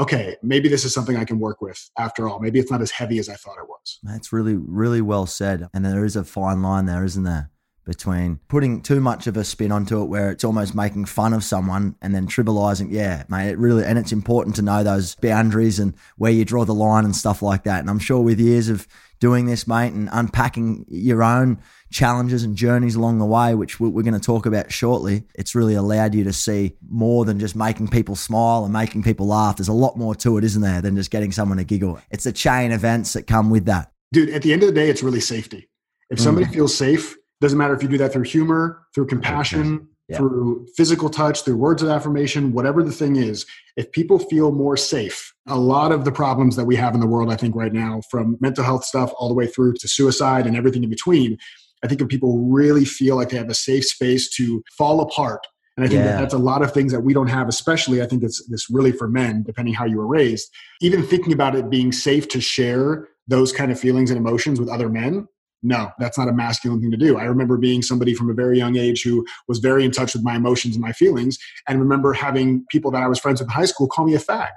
okay, 0.00 0.36
maybe 0.42 0.68
this 0.68 0.84
is 0.84 0.94
something 0.94 1.16
I 1.16 1.24
can 1.24 1.38
work 1.38 1.60
with 1.60 1.90
after 1.98 2.28
all. 2.28 2.40
Maybe 2.40 2.58
it's 2.58 2.70
not 2.70 2.80
as 2.80 2.90
heavy 2.90 3.18
as 3.18 3.28
I 3.28 3.34
thought 3.34 3.58
it 3.58 3.68
was. 3.68 3.98
That's 4.02 4.32
really, 4.32 4.54
really 4.54 5.00
well 5.00 5.26
said. 5.26 5.68
And 5.74 5.84
there 5.84 6.04
is 6.04 6.16
a 6.16 6.24
fine 6.24 6.62
line 6.62 6.86
there, 6.86 7.04
isn't 7.04 7.24
there? 7.24 7.50
Between 7.88 8.38
putting 8.48 8.82
too 8.82 9.00
much 9.00 9.26
of 9.26 9.38
a 9.38 9.44
spin 9.44 9.72
onto 9.72 10.02
it 10.02 10.04
where 10.04 10.30
it's 10.30 10.44
almost 10.44 10.74
making 10.74 11.06
fun 11.06 11.32
of 11.32 11.42
someone 11.42 11.96
and 12.02 12.14
then 12.14 12.26
trivializing. 12.26 12.88
Yeah, 12.90 13.24
mate, 13.30 13.48
it 13.48 13.56
really, 13.56 13.82
and 13.82 13.98
it's 13.98 14.12
important 14.12 14.56
to 14.56 14.62
know 14.62 14.84
those 14.84 15.14
boundaries 15.14 15.78
and 15.78 15.94
where 16.18 16.30
you 16.30 16.44
draw 16.44 16.66
the 16.66 16.74
line 16.74 17.06
and 17.06 17.16
stuff 17.16 17.40
like 17.40 17.64
that. 17.64 17.80
And 17.80 17.88
I'm 17.88 17.98
sure 17.98 18.20
with 18.20 18.38
years 18.38 18.68
of 18.68 18.86
doing 19.20 19.46
this, 19.46 19.66
mate, 19.66 19.94
and 19.94 20.10
unpacking 20.12 20.84
your 20.88 21.22
own 21.22 21.62
challenges 21.90 22.44
and 22.44 22.56
journeys 22.56 22.94
along 22.94 23.20
the 23.20 23.24
way, 23.24 23.54
which 23.54 23.80
we're 23.80 24.02
going 24.02 24.12
to 24.12 24.20
talk 24.20 24.44
about 24.44 24.70
shortly, 24.70 25.24
it's 25.34 25.54
really 25.54 25.74
allowed 25.74 26.14
you 26.14 26.24
to 26.24 26.32
see 26.32 26.76
more 26.90 27.24
than 27.24 27.40
just 27.40 27.56
making 27.56 27.88
people 27.88 28.14
smile 28.16 28.64
and 28.64 28.72
making 28.72 29.02
people 29.02 29.26
laugh. 29.26 29.56
There's 29.56 29.68
a 29.68 29.72
lot 29.72 29.96
more 29.96 30.14
to 30.16 30.36
it, 30.36 30.44
isn't 30.44 30.60
there, 30.60 30.82
than 30.82 30.94
just 30.94 31.10
getting 31.10 31.32
someone 31.32 31.56
to 31.56 31.64
giggle? 31.64 31.98
It's 32.10 32.24
the 32.24 32.32
chain 32.32 32.70
of 32.70 32.80
events 32.80 33.14
that 33.14 33.26
come 33.26 33.48
with 33.48 33.64
that. 33.64 33.90
Dude, 34.12 34.28
at 34.28 34.42
the 34.42 34.52
end 34.52 34.62
of 34.62 34.66
the 34.66 34.74
day, 34.74 34.90
it's 34.90 35.02
really 35.02 35.20
safety. 35.20 35.70
If 36.10 36.20
somebody 36.20 36.46
mm. 36.46 36.52
feels 36.52 36.76
safe, 36.76 37.16
doesn't 37.40 37.58
matter 37.58 37.74
if 37.74 37.82
you 37.82 37.88
do 37.88 37.98
that 37.98 38.12
through 38.12 38.24
humor, 38.24 38.82
through 38.94 39.06
compassion, 39.06 39.88
yeah. 40.08 40.16
through 40.16 40.66
physical 40.76 41.08
touch, 41.08 41.42
through 41.42 41.56
words 41.56 41.82
of 41.82 41.88
affirmation, 41.88 42.52
whatever 42.52 42.82
the 42.82 42.92
thing 42.92 43.16
is, 43.16 43.46
if 43.76 43.90
people 43.92 44.18
feel 44.18 44.50
more 44.50 44.76
safe, 44.76 45.32
a 45.46 45.58
lot 45.58 45.92
of 45.92 46.04
the 46.04 46.12
problems 46.12 46.56
that 46.56 46.64
we 46.64 46.76
have 46.76 46.94
in 46.94 47.00
the 47.00 47.06
world, 47.06 47.32
I 47.32 47.36
think, 47.36 47.54
right 47.54 47.72
now, 47.72 48.00
from 48.10 48.36
mental 48.40 48.64
health 48.64 48.84
stuff 48.84 49.12
all 49.18 49.28
the 49.28 49.34
way 49.34 49.46
through 49.46 49.74
to 49.74 49.88
suicide 49.88 50.46
and 50.46 50.56
everything 50.56 50.82
in 50.82 50.90
between, 50.90 51.38
I 51.84 51.86
think 51.86 52.00
if 52.00 52.08
people 52.08 52.48
really 52.48 52.84
feel 52.84 53.16
like 53.16 53.28
they 53.28 53.36
have 53.36 53.50
a 53.50 53.54
safe 53.54 53.84
space 53.84 54.28
to 54.36 54.64
fall 54.76 55.00
apart, 55.00 55.46
and 55.76 55.84
I 55.84 55.88
think 55.88 56.00
yeah. 56.00 56.06
that 56.06 56.20
that's 56.22 56.34
a 56.34 56.38
lot 56.38 56.62
of 56.62 56.72
things 56.72 56.90
that 56.90 57.02
we 57.02 57.14
don't 57.14 57.28
have, 57.28 57.46
especially 57.46 58.02
I 58.02 58.06
think 58.06 58.24
it's 58.24 58.44
this 58.48 58.68
really 58.68 58.90
for 58.90 59.06
men, 59.06 59.44
depending 59.44 59.74
how 59.74 59.84
you 59.84 59.98
were 59.98 60.08
raised. 60.08 60.50
Even 60.80 61.04
thinking 61.04 61.32
about 61.32 61.54
it 61.54 61.70
being 61.70 61.92
safe 61.92 62.26
to 62.30 62.40
share 62.40 63.06
those 63.28 63.52
kind 63.52 63.70
of 63.70 63.78
feelings 63.78 64.10
and 64.10 64.18
emotions 64.18 64.58
with 64.58 64.68
other 64.68 64.88
men 64.88 65.28
no, 65.62 65.90
that's 65.98 66.16
not 66.16 66.28
a 66.28 66.32
masculine 66.32 66.80
thing 66.80 66.90
to 66.90 66.96
do. 66.96 67.18
I 67.18 67.24
remember 67.24 67.56
being 67.56 67.82
somebody 67.82 68.14
from 68.14 68.30
a 68.30 68.34
very 68.34 68.58
young 68.58 68.76
age 68.76 69.02
who 69.02 69.26
was 69.48 69.58
very 69.58 69.84
in 69.84 69.90
touch 69.90 70.14
with 70.14 70.22
my 70.22 70.36
emotions 70.36 70.76
and 70.76 70.82
my 70.82 70.92
feelings, 70.92 71.38
and 71.68 71.80
remember 71.80 72.12
having 72.12 72.64
people 72.70 72.90
that 72.92 73.02
I 73.02 73.08
was 73.08 73.18
friends 73.18 73.40
with 73.40 73.48
in 73.48 73.52
high 73.52 73.64
school 73.64 73.88
call 73.88 74.06
me 74.06 74.14
a 74.14 74.18
fag. 74.18 74.50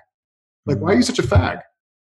Like, 0.66 0.78
why 0.78 0.90
are 0.90 0.94
you 0.94 1.00
mm-hmm. 1.00 1.14
such 1.14 1.20
a 1.20 1.28
fag? 1.28 1.62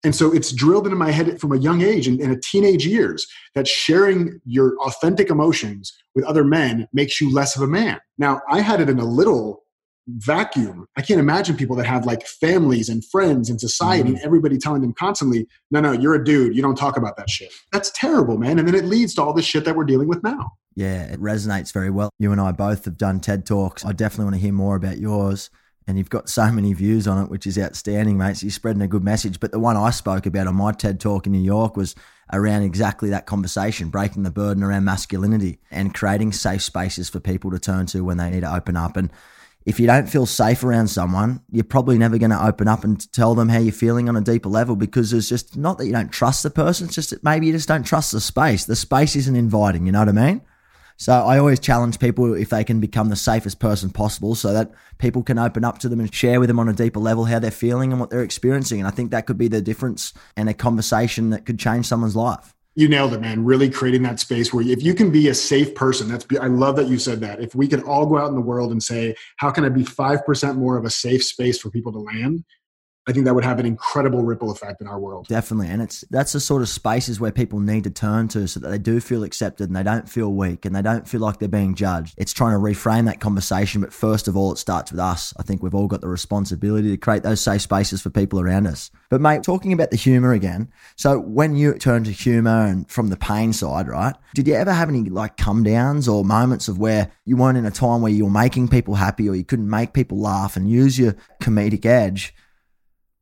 And 0.04 0.16
so 0.16 0.32
it's 0.32 0.52
drilled 0.52 0.86
into 0.86 0.96
my 0.96 1.12
head 1.12 1.40
from 1.42 1.52
a 1.52 1.58
young 1.58 1.82
age 1.82 2.08
and 2.08 2.20
in, 2.20 2.32
in 2.32 2.38
a 2.38 2.40
teenage 2.40 2.86
years 2.86 3.28
that 3.56 3.68
sharing 3.68 4.40
your 4.46 4.78
authentic 4.78 5.30
emotions 5.30 5.92
with 6.16 6.24
other 6.26 6.44
men 6.44 6.88
makes 6.94 7.20
you 7.20 7.34
less 7.34 7.56
of 7.56 7.64
a 7.64 7.68
man. 7.68 8.00
Now, 8.18 8.42
I 8.50 8.62
had 8.62 8.80
it 8.80 8.90
in 8.90 9.00
a 9.00 9.06
little 9.06 9.64
vacuum. 10.08 10.88
I 10.96 11.02
can't 11.02 11.20
imagine 11.20 11.58
people 11.58 11.76
that 11.78 11.86
have 11.86 12.06
like 12.06 12.26
families 12.26 12.90
and 12.90 13.04
friends 13.06 13.50
and 13.50 13.60
society 13.60 14.10
mm-hmm. 14.10 14.16
and 14.16 14.26
everybody 14.26 14.58
telling 14.58 14.82
them 14.82 14.94
constantly, 14.94 15.48
no, 15.72 15.82
no, 15.82 15.92
you're 15.92 16.16
a 16.16 16.24
dude. 16.24 16.56
You 16.56 16.62
don't 16.62 16.78
talk 16.78 16.98
about 16.98 17.18
that 17.18 17.30
shit. 17.30 17.52
That's 17.72 17.92
terrible, 17.92 18.38
man. 18.38 18.60
And 18.60 18.68
then 18.68 18.76
it 18.76 18.86
leads 18.86 19.14
to 19.16 19.24
all 19.24 19.34
this 19.34 19.46
shit 19.46 19.66
that 19.66 19.76
we're 19.76 19.84
dealing 19.84 20.08
with 20.08 20.24
now. 20.24 20.54
Yeah, 20.76 21.04
it 21.04 21.20
resonates 21.20 21.74
very 21.74 21.90
well. 21.90 22.12
You 22.20 22.32
and 22.32 22.40
I 22.40 22.52
both 22.52 22.86
have 22.86 22.98
done 22.98 23.20
TED 23.20 23.46
Talks. 23.46 23.84
I 23.84 23.92
definitely 23.92 24.26
want 24.26 24.36
to 24.36 24.42
hear 24.42 24.54
more 24.54 24.76
about 24.76 24.98
yours 24.98 25.50
and 25.88 25.98
you've 25.98 26.10
got 26.10 26.28
so 26.28 26.52
many 26.52 26.74
views 26.74 27.08
on 27.08 27.24
it, 27.24 27.30
which 27.32 27.48
is 27.48 27.58
outstanding, 27.58 28.18
mate. 28.18 28.38
So 28.38 28.46
you're 28.46 28.52
spreading 28.52 28.82
a 28.82 28.88
good 28.88 29.06
message. 29.06 29.40
But 29.40 29.52
the 29.52 29.60
one 29.60 29.78
I 29.78 29.92
spoke 29.92 30.26
about 30.26 30.46
on 30.46 30.56
my 30.56 30.74
TED 30.74 31.00
talk 31.00 31.26
in 31.26 31.32
New 31.32 31.40
York 31.40 31.78
was 31.78 31.96
around 32.34 32.64
exactly 32.64 33.10
that 33.10 33.26
conversation, 33.26 33.90
breaking 33.90 34.24
the 34.24 34.32
burden 34.32 34.64
around 34.64 34.84
masculinity 34.84 35.60
and 35.72 35.94
creating 35.94 36.34
safe 36.34 36.62
spaces 36.62 37.08
for 37.08 37.22
people 37.22 37.52
to 37.52 37.60
turn 37.60 37.86
to 37.88 38.04
when 38.04 38.18
they 38.18 38.30
need 38.30 38.42
to 38.42 38.54
open 38.54 38.76
up. 38.76 38.98
And 38.98 39.10
if 39.68 39.82
you 39.82 39.86
don't 39.86 40.08
feel 40.08 40.26
safe 40.26 40.64
around 40.64 40.88
someone, 40.88 41.42
you're 41.52 41.62
probably 41.62 41.98
never 41.98 42.18
going 42.18 42.32
to 42.32 42.42
open 42.42 42.70
up 42.70 42.86
and 42.86 43.12
tell 43.12 43.36
them 43.36 43.50
how 43.50 43.60
you're 43.60 43.74
feeling 43.74 44.08
on 44.08 44.16
a 44.16 44.22
deeper 44.22 44.48
level 44.48 44.78
because 44.78 45.12
it's 45.12 45.28
just 45.28 45.58
not 45.58 45.78
that 45.78 45.86
you 45.86 45.92
don't 45.92 46.10
trust 46.10 46.44
the 46.44 46.50
person, 46.50 46.86
it's 46.86 46.96
just 46.96 47.10
that 47.10 47.22
maybe 47.22 47.48
you 47.48 47.52
just 47.52 47.68
don't 47.68 47.86
trust 47.86 48.14
the 48.14 48.22
space. 48.22 48.64
The 48.64 48.78
space 48.78 49.18
isn't 49.18 49.36
inviting, 49.36 49.86
you 49.86 49.92
know 49.92 50.00
what 50.00 50.08
I 50.08 50.14
mean? 50.14 50.42
So 50.96 51.12
I 51.12 51.38
always 51.38 51.60
challenge 51.60 52.00
people 52.00 52.34
if 52.34 52.50
they 52.50 52.64
can 52.64 52.80
become 52.80 53.10
the 53.10 53.18
safest 53.18 53.60
person 53.60 53.90
possible 53.90 54.36
so 54.36 54.54
that 54.54 54.72
people 55.00 55.22
can 55.22 55.38
open 55.38 55.66
up 55.66 55.80
to 55.80 55.90
them 55.90 56.00
and 56.00 56.14
share 56.14 56.40
with 56.40 56.48
them 56.48 56.60
on 56.60 56.70
a 56.70 56.74
deeper 56.74 57.02
level 57.02 57.26
how 57.26 57.40
they're 57.40 57.52
feeling 57.52 57.92
and 57.92 58.00
what 58.00 58.10
they're 58.10 58.24
experiencing. 58.24 58.80
And 58.80 58.88
I 58.88 58.92
think 58.92 59.12
that 59.12 59.26
could 59.26 59.38
be 59.38 59.50
the 59.50 59.62
difference 59.62 60.14
and 60.38 60.48
a 60.48 60.54
conversation 60.54 61.32
that 61.32 61.46
could 61.46 61.60
change 61.60 61.88
someone's 61.88 62.16
life. 62.16 62.56
You 62.78 62.88
nailed 62.88 63.14
it, 63.14 63.22
man. 63.22 63.44
Really 63.44 63.72
creating 63.72 64.04
that 64.04 64.20
space 64.20 64.54
where 64.54 64.64
if 64.64 64.84
you 64.84 64.94
can 64.94 65.10
be 65.10 65.30
a 65.30 65.34
safe 65.34 65.74
person, 65.74 66.08
that's, 66.08 66.28
I 66.40 66.46
love 66.46 66.76
that 66.76 66.88
you 66.88 67.00
said 67.00 67.20
that. 67.22 67.42
If 67.42 67.56
we 67.56 67.68
can 67.68 67.82
all 67.82 68.06
go 68.06 68.20
out 68.20 68.30
in 68.30 68.36
the 68.36 68.42
world 68.42 68.72
and 68.72 68.82
say, 68.84 69.16
how 69.38 69.50
can 69.50 69.66
I 69.66 69.70
be 69.70 69.84
5% 69.84 70.56
more 70.58 70.78
of 70.78 70.86
a 70.86 70.90
safe 70.92 71.24
space 71.24 71.60
for 71.60 71.72
people 71.72 71.92
to 71.92 71.98
land? 71.98 72.46
I 73.08 73.14
think 73.14 73.26
that 73.26 73.34
would 73.34 73.46
have 73.46 73.60
an 73.60 73.66
incredible 73.66 74.24
ripple 74.24 74.52
effect 74.52 74.82
in 74.82 74.88
our 74.88 75.00
world. 75.00 75.28
Definitely. 75.28 75.70
And 75.70 75.82
it's 75.82 76.04
that's 76.10 76.34
the 76.34 76.42
sort 76.42 76.62
of 76.62 76.68
spaces 76.68 77.20
where 77.20 77.32
people 77.32 77.60
need 77.60 77.86
to 77.86 77.90
turn 77.90 78.28
to 78.30 78.48
so 78.48 78.60
that 78.60 78.68
they 78.68 78.78
do 78.78 79.00
feel 79.00 79.24
accepted 79.24 79.70
and 79.70 79.76
they 79.76 79.84
don't 79.84 80.10
feel 80.10 80.34
weak 80.34 80.66
and 80.66 80.76
they 80.76 80.82
don't 80.82 81.08
feel 81.08 81.22
like 81.22 81.40
they're 81.40 81.48
being 81.48 81.74
judged. 81.74 82.16
It's 82.18 82.34
trying 82.34 82.52
to 82.52 82.60
reframe 82.60 83.06
that 83.06 83.22
conversation, 83.22 83.80
but 83.80 83.94
first 83.94 84.28
of 84.28 84.36
all 84.36 84.52
it 84.52 84.58
starts 84.58 84.92
with 84.92 85.00
us. 85.00 85.34
I 85.38 85.44
think 85.44 85.64
we've 85.64 85.74
all 85.74 85.88
got 85.88 86.02
the 86.02 86.10
responsibility 86.10 86.90
to 86.90 86.98
create 86.98 87.24
those 87.24 87.40
safe 87.40 87.62
spaces 87.62 88.02
for 88.02 88.10
people 88.10 88.42
around 88.42 88.68
us. 88.68 88.92
But 89.10 89.22
mate, 89.22 89.44
talking 89.44 89.72
about 89.72 89.92
the 89.92 89.98
humor 89.98 90.34
again. 90.34 90.70
So 90.98 91.18
when 91.18 91.56
you 91.56 91.76
turn 91.76 92.04
to 92.04 92.12
humor 92.12 92.66
and 92.66 92.90
from 92.92 93.08
the 93.08 93.18
pain 93.18 93.54
side, 93.54 93.88
right? 93.88 94.16
Did 94.36 94.50
you 94.50 94.56
ever 94.56 94.74
have 94.74 94.90
any 94.90 95.04
like 95.10 95.38
come 95.38 95.64
downs 95.64 96.10
or 96.10 96.26
moments 96.26 96.68
of 96.68 96.78
where 96.78 97.10
you 97.24 97.38
weren't 97.38 97.58
in 97.58 97.66
a 97.66 97.72
time 97.72 98.02
where 98.02 98.12
you 98.12 98.26
were 98.26 98.32
making 98.32 98.68
people 98.68 98.96
happy 98.96 99.30
or 99.30 99.36
you 99.36 99.46
couldn't 99.46 99.70
make 99.70 99.94
people 99.94 100.20
laugh 100.20 100.58
and 100.58 100.70
use 100.70 101.00
your 101.00 101.16
comedic 101.40 101.86
edge? 101.86 102.36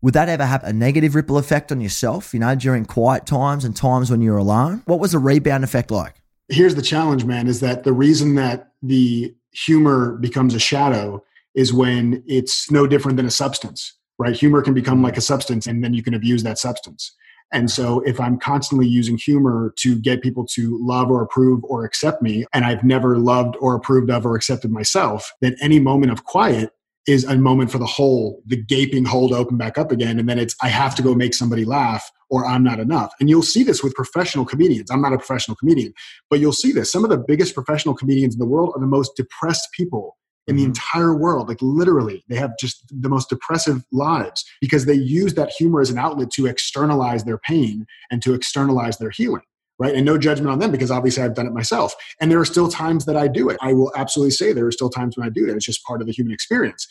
Would 0.01 0.13
that 0.13 0.29
ever 0.29 0.45
have 0.45 0.63
a 0.63 0.73
negative 0.73 1.15
ripple 1.15 1.37
effect 1.37 1.71
on 1.71 1.81
yourself, 1.81 2.33
you 2.33 2.39
know, 2.39 2.53
during 2.55 2.85
quiet 2.85 3.25
times 3.25 3.65
and 3.65 3.75
times 3.75 4.11
when 4.11 4.21
you're 4.21 4.37
alone? 4.37 4.83
What 4.85 4.99
was 4.99 5.13
the 5.13 5.19
rebound 5.19 5.63
effect 5.63 5.89
like? 5.89 6.21
Here's 6.49 6.75
the 6.75 6.81
challenge, 6.81 7.25
man, 7.25 7.47
is 7.47 7.59
that 7.61 7.83
the 7.83 7.93
reason 7.93 8.35
that 8.35 8.71
the 8.83 9.33
humor 9.51 10.17
becomes 10.17 10.53
a 10.53 10.59
shadow 10.59 11.23
is 11.55 11.73
when 11.73 12.23
it's 12.27 12.69
no 12.69 12.85
different 12.85 13.17
than 13.17 13.25
a 13.25 13.31
substance, 13.31 13.93
right? 14.19 14.35
Humor 14.35 14.61
can 14.61 14.73
become 14.73 15.01
like 15.01 15.17
a 15.17 15.21
substance 15.21 15.65
and 15.65 15.83
then 15.83 15.93
you 15.93 16.03
can 16.03 16.13
abuse 16.13 16.43
that 16.43 16.59
substance. 16.59 17.15
And 17.51 17.71
so 17.71 18.01
if 18.01 18.19
I'm 18.19 18.37
constantly 18.37 18.87
using 18.87 19.17
humor 19.17 19.73
to 19.77 19.97
get 19.97 20.21
people 20.21 20.45
to 20.47 20.77
love 20.83 21.09
or 21.09 21.21
approve 21.21 21.63
or 21.63 21.85
accept 21.85 22.21
me, 22.21 22.45
and 22.53 22.65
I've 22.65 22.83
never 22.83 23.17
loved 23.17 23.55
or 23.59 23.75
approved 23.75 24.09
of 24.09 24.25
or 24.25 24.35
accepted 24.35 24.71
myself, 24.71 25.31
then 25.41 25.55
any 25.61 25.79
moment 25.79 26.11
of 26.11 26.25
quiet 26.25 26.71
is 27.07 27.23
a 27.23 27.35
moment 27.37 27.71
for 27.71 27.77
the 27.77 27.85
hole, 27.85 28.41
the 28.47 28.57
gaping 28.57 29.05
hole 29.05 29.29
to 29.29 29.35
open 29.35 29.57
back 29.57 29.77
up 29.77 29.91
again. 29.91 30.17
And 30.19 30.27
then 30.27 30.39
it's, 30.39 30.55
I 30.61 30.69
have 30.69 30.95
to 30.95 31.03
go 31.03 31.13
make 31.13 31.33
somebody 31.33 31.63
laugh 31.63 32.09
or 32.29 32.45
I'm 32.45 32.63
not 32.63 32.79
enough. 32.79 33.13
And 33.19 33.29
you'll 33.29 33.43
see 33.43 33.63
this 33.63 33.83
with 33.83 33.93
professional 33.93 34.45
comedians. 34.45 34.89
I'm 34.89 35.01
not 35.01 35.13
a 35.13 35.17
professional 35.17 35.55
comedian, 35.55 35.93
but 36.29 36.39
you'll 36.39 36.53
see 36.53 36.71
this. 36.71 36.91
Some 36.91 37.03
of 37.03 37.11
the 37.11 37.23
biggest 37.27 37.53
professional 37.53 37.95
comedians 37.95 38.35
in 38.35 38.39
the 38.39 38.47
world 38.47 38.73
are 38.75 38.79
the 38.79 38.87
most 38.87 39.15
depressed 39.15 39.69
people 39.71 40.17
in 40.47 40.55
the 40.55 40.63
mm-hmm. 40.63 40.69
entire 40.69 41.15
world. 41.15 41.47
Like 41.47 41.61
literally, 41.61 42.23
they 42.27 42.35
have 42.35 42.51
just 42.59 42.83
the 42.89 43.09
most 43.09 43.29
depressive 43.29 43.83
lives 43.91 44.43
because 44.59 44.85
they 44.85 44.93
use 44.93 45.35
that 45.35 45.51
humor 45.51 45.81
as 45.81 45.89
an 45.91 45.97
outlet 45.99 46.31
to 46.31 46.47
externalize 46.47 47.23
their 47.23 47.37
pain 47.37 47.85
and 48.11 48.21
to 48.23 48.33
externalize 48.33 48.97
their 48.97 49.11
healing 49.11 49.43
right? 49.77 49.95
And 49.95 50.05
no 50.05 50.17
judgment 50.17 50.51
on 50.51 50.59
them 50.59 50.71
because 50.71 50.91
obviously 50.91 51.23
I've 51.23 51.33
done 51.33 51.47
it 51.47 51.53
myself. 51.53 51.93
And 52.21 52.31
there 52.31 52.39
are 52.39 52.45
still 52.45 52.69
times 52.69 53.05
that 53.05 53.17
I 53.17 53.27
do 53.27 53.49
it. 53.49 53.57
I 53.61 53.73
will 53.73 53.91
absolutely 53.95 54.31
say 54.31 54.53
there 54.53 54.67
are 54.67 54.71
still 54.71 54.89
times 54.89 55.17
when 55.17 55.25
I 55.25 55.29
do 55.29 55.45
that. 55.45 55.55
It's 55.55 55.65
just 55.65 55.83
part 55.83 56.01
of 56.01 56.07
the 56.07 56.13
human 56.13 56.33
experience. 56.33 56.87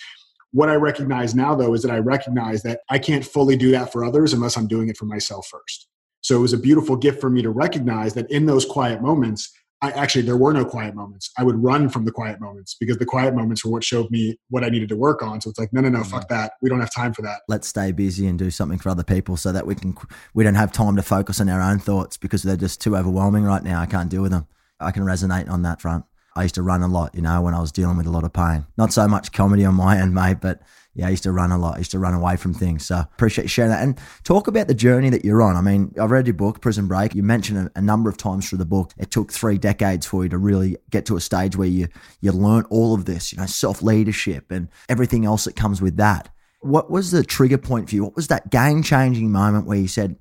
What 0.52 0.68
I 0.68 0.74
recognize 0.76 1.34
now, 1.34 1.54
though, 1.54 1.74
is 1.74 1.82
that 1.82 1.90
I 1.90 1.98
recognize 1.98 2.62
that 2.62 2.80
I 2.88 2.98
can't 2.98 3.24
fully 3.24 3.56
do 3.56 3.70
that 3.72 3.90
for 3.90 4.04
others 4.04 4.32
unless 4.32 4.56
I'm 4.56 4.68
doing 4.68 4.88
it 4.88 4.96
for 4.96 5.06
myself 5.06 5.48
first. 5.48 5.88
So 6.20 6.36
it 6.36 6.40
was 6.40 6.52
a 6.52 6.58
beautiful 6.58 6.96
gift 6.96 7.20
for 7.20 7.28
me 7.28 7.42
to 7.42 7.50
recognize 7.50 8.14
that 8.14 8.30
in 8.30 8.46
those 8.46 8.64
quiet 8.64 9.02
moments, 9.02 9.52
I 9.84 9.90
actually 9.90 10.22
there 10.22 10.38
were 10.38 10.54
no 10.54 10.64
quiet 10.64 10.94
moments. 10.94 11.30
I 11.36 11.44
would 11.44 11.62
run 11.62 11.90
from 11.90 12.06
the 12.06 12.10
quiet 12.10 12.40
moments 12.40 12.74
because 12.80 12.96
the 12.96 13.04
quiet 13.04 13.34
moments 13.34 13.64
were 13.64 13.70
what 13.70 13.84
showed 13.84 14.10
me 14.10 14.38
what 14.48 14.64
I 14.64 14.70
needed 14.70 14.88
to 14.88 14.96
work 14.96 15.22
on. 15.22 15.42
So 15.42 15.50
it's 15.50 15.58
like, 15.58 15.74
no, 15.74 15.82
no, 15.82 15.90
no, 15.90 16.00
mm-hmm. 16.00 16.10
fuck 16.10 16.28
that. 16.28 16.54
We 16.62 16.70
don't 16.70 16.80
have 16.80 16.92
time 16.92 17.12
for 17.12 17.20
that. 17.20 17.42
Let's 17.48 17.68
stay 17.68 17.92
busy 17.92 18.26
and 18.26 18.38
do 18.38 18.50
something 18.50 18.78
for 18.78 18.88
other 18.88 19.02
people 19.02 19.36
so 19.36 19.52
that 19.52 19.66
we 19.66 19.74
can 19.74 19.94
we 20.32 20.42
don't 20.42 20.54
have 20.54 20.72
time 20.72 20.96
to 20.96 21.02
focus 21.02 21.38
on 21.38 21.50
our 21.50 21.60
own 21.60 21.78
thoughts 21.78 22.16
because 22.16 22.42
they're 22.42 22.56
just 22.56 22.80
too 22.80 22.96
overwhelming 22.96 23.44
right 23.44 23.62
now. 23.62 23.78
I 23.78 23.86
can't 23.86 24.08
deal 24.08 24.22
with 24.22 24.32
them. 24.32 24.46
I 24.80 24.90
can 24.90 25.02
resonate 25.02 25.50
on 25.50 25.62
that 25.62 25.82
front. 25.82 26.06
I 26.34 26.42
used 26.42 26.56
to 26.56 26.62
run 26.62 26.82
a 26.82 26.88
lot, 26.88 27.14
you 27.14 27.22
know, 27.22 27.42
when 27.42 27.54
I 27.54 27.60
was 27.60 27.70
dealing 27.70 27.96
with 27.96 28.06
a 28.06 28.10
lot 28.10 28.24
of 28.24 28.32
pain. 28.32 28.66
Not 28.76 28.92
so 28.92 29.06
much 29.06 29.32
comedy 29.32 29.64
on 29.64 29.74
my 29.74 29.98
end, 29.98 30.14
mate, 30.14 30.38
but 30.40 30.62
yeah, 30.94 31.08
I 31.08 31.10
used 31.10 31.24
to 31.24 31.32
run 31.32 31.50
a 31.50 31.58
lot. 31.58 31.74
I 31.74 31.78
used 31.78 31.90
to 31.90 31.98
run 31.98 32.14
away 32.14 32.36
from 32.36 32.54
things. 32.54 32.86
So 32.86 32.98
appreciate 32.98 33.44
you 33.44 33.48
sharing 33.48 33.70
that. 33.70 33.82
And 33.82 33.98
talk 34.22 34.46
about 34.46 34.68
the 34.68 34.74
journey 34.74 35.10
that 35.10 35.24
you're 35.24 35.42
on. 35.42 35.56
I 35.56 35.60
mean, 35.60 35.92
I've 36.00 36.10
read 36.10 36.26
your 36.26 36.34
book, 36.34 36.60
Prison 36.60 36.86
Break. 36.86 37.14
You 37.14 37.22
mentioned 37.22 37.70
a, 37.74 37.78
a 37.78 37.82
number 37.82 38.08
of 38.08 38.16
times 38.16 38.48
through 38.48 38.58
the 38.58 38.64
book, 38.64 38.92
it 38.96 39.10
took 39.10 39.32
three 39.32 39.58
decades 39.58 40.06
for 40.06 40.22
you 40.22 40.28
to 40.30 40.38
really 40.38 40.76
get 40.90 41.06
to 41.06 41.16
a 41.16 41.20
stage 41.20 41.56
where 41.56 41.68
you, 41.68 41.88
you 42.20 42.32
learn 42.32 42.64
all 42.70 42.94
of 42.94 43.04
this, 43.04 43.32
you 43.32 43.38
know, 43.38 43.46
self 43.46 43.82
leadership 43.82 44.50
and 44.50 44.68
everything 44.88 45.24
else 45.24 45.44
that 45.44 45.56
comes 45.56 45.82
with 45.82 45.96
that. 45.96 46.28
What 46.60 46.90
was 46.90 47.10
the 47.10 47.24
trigger 47.24 47.58
point 47.58 47.88
for 47.88 47.96
you? 47.96 48.04
What 48.04 48.16
was 48.16 48.28
that 48.28 48.50
game 48.50 48.82
changing 48.82 49.30
moment 49.30 49.66
where 49.66 49.78
you 49.78 49.88
said, 49.88 50.16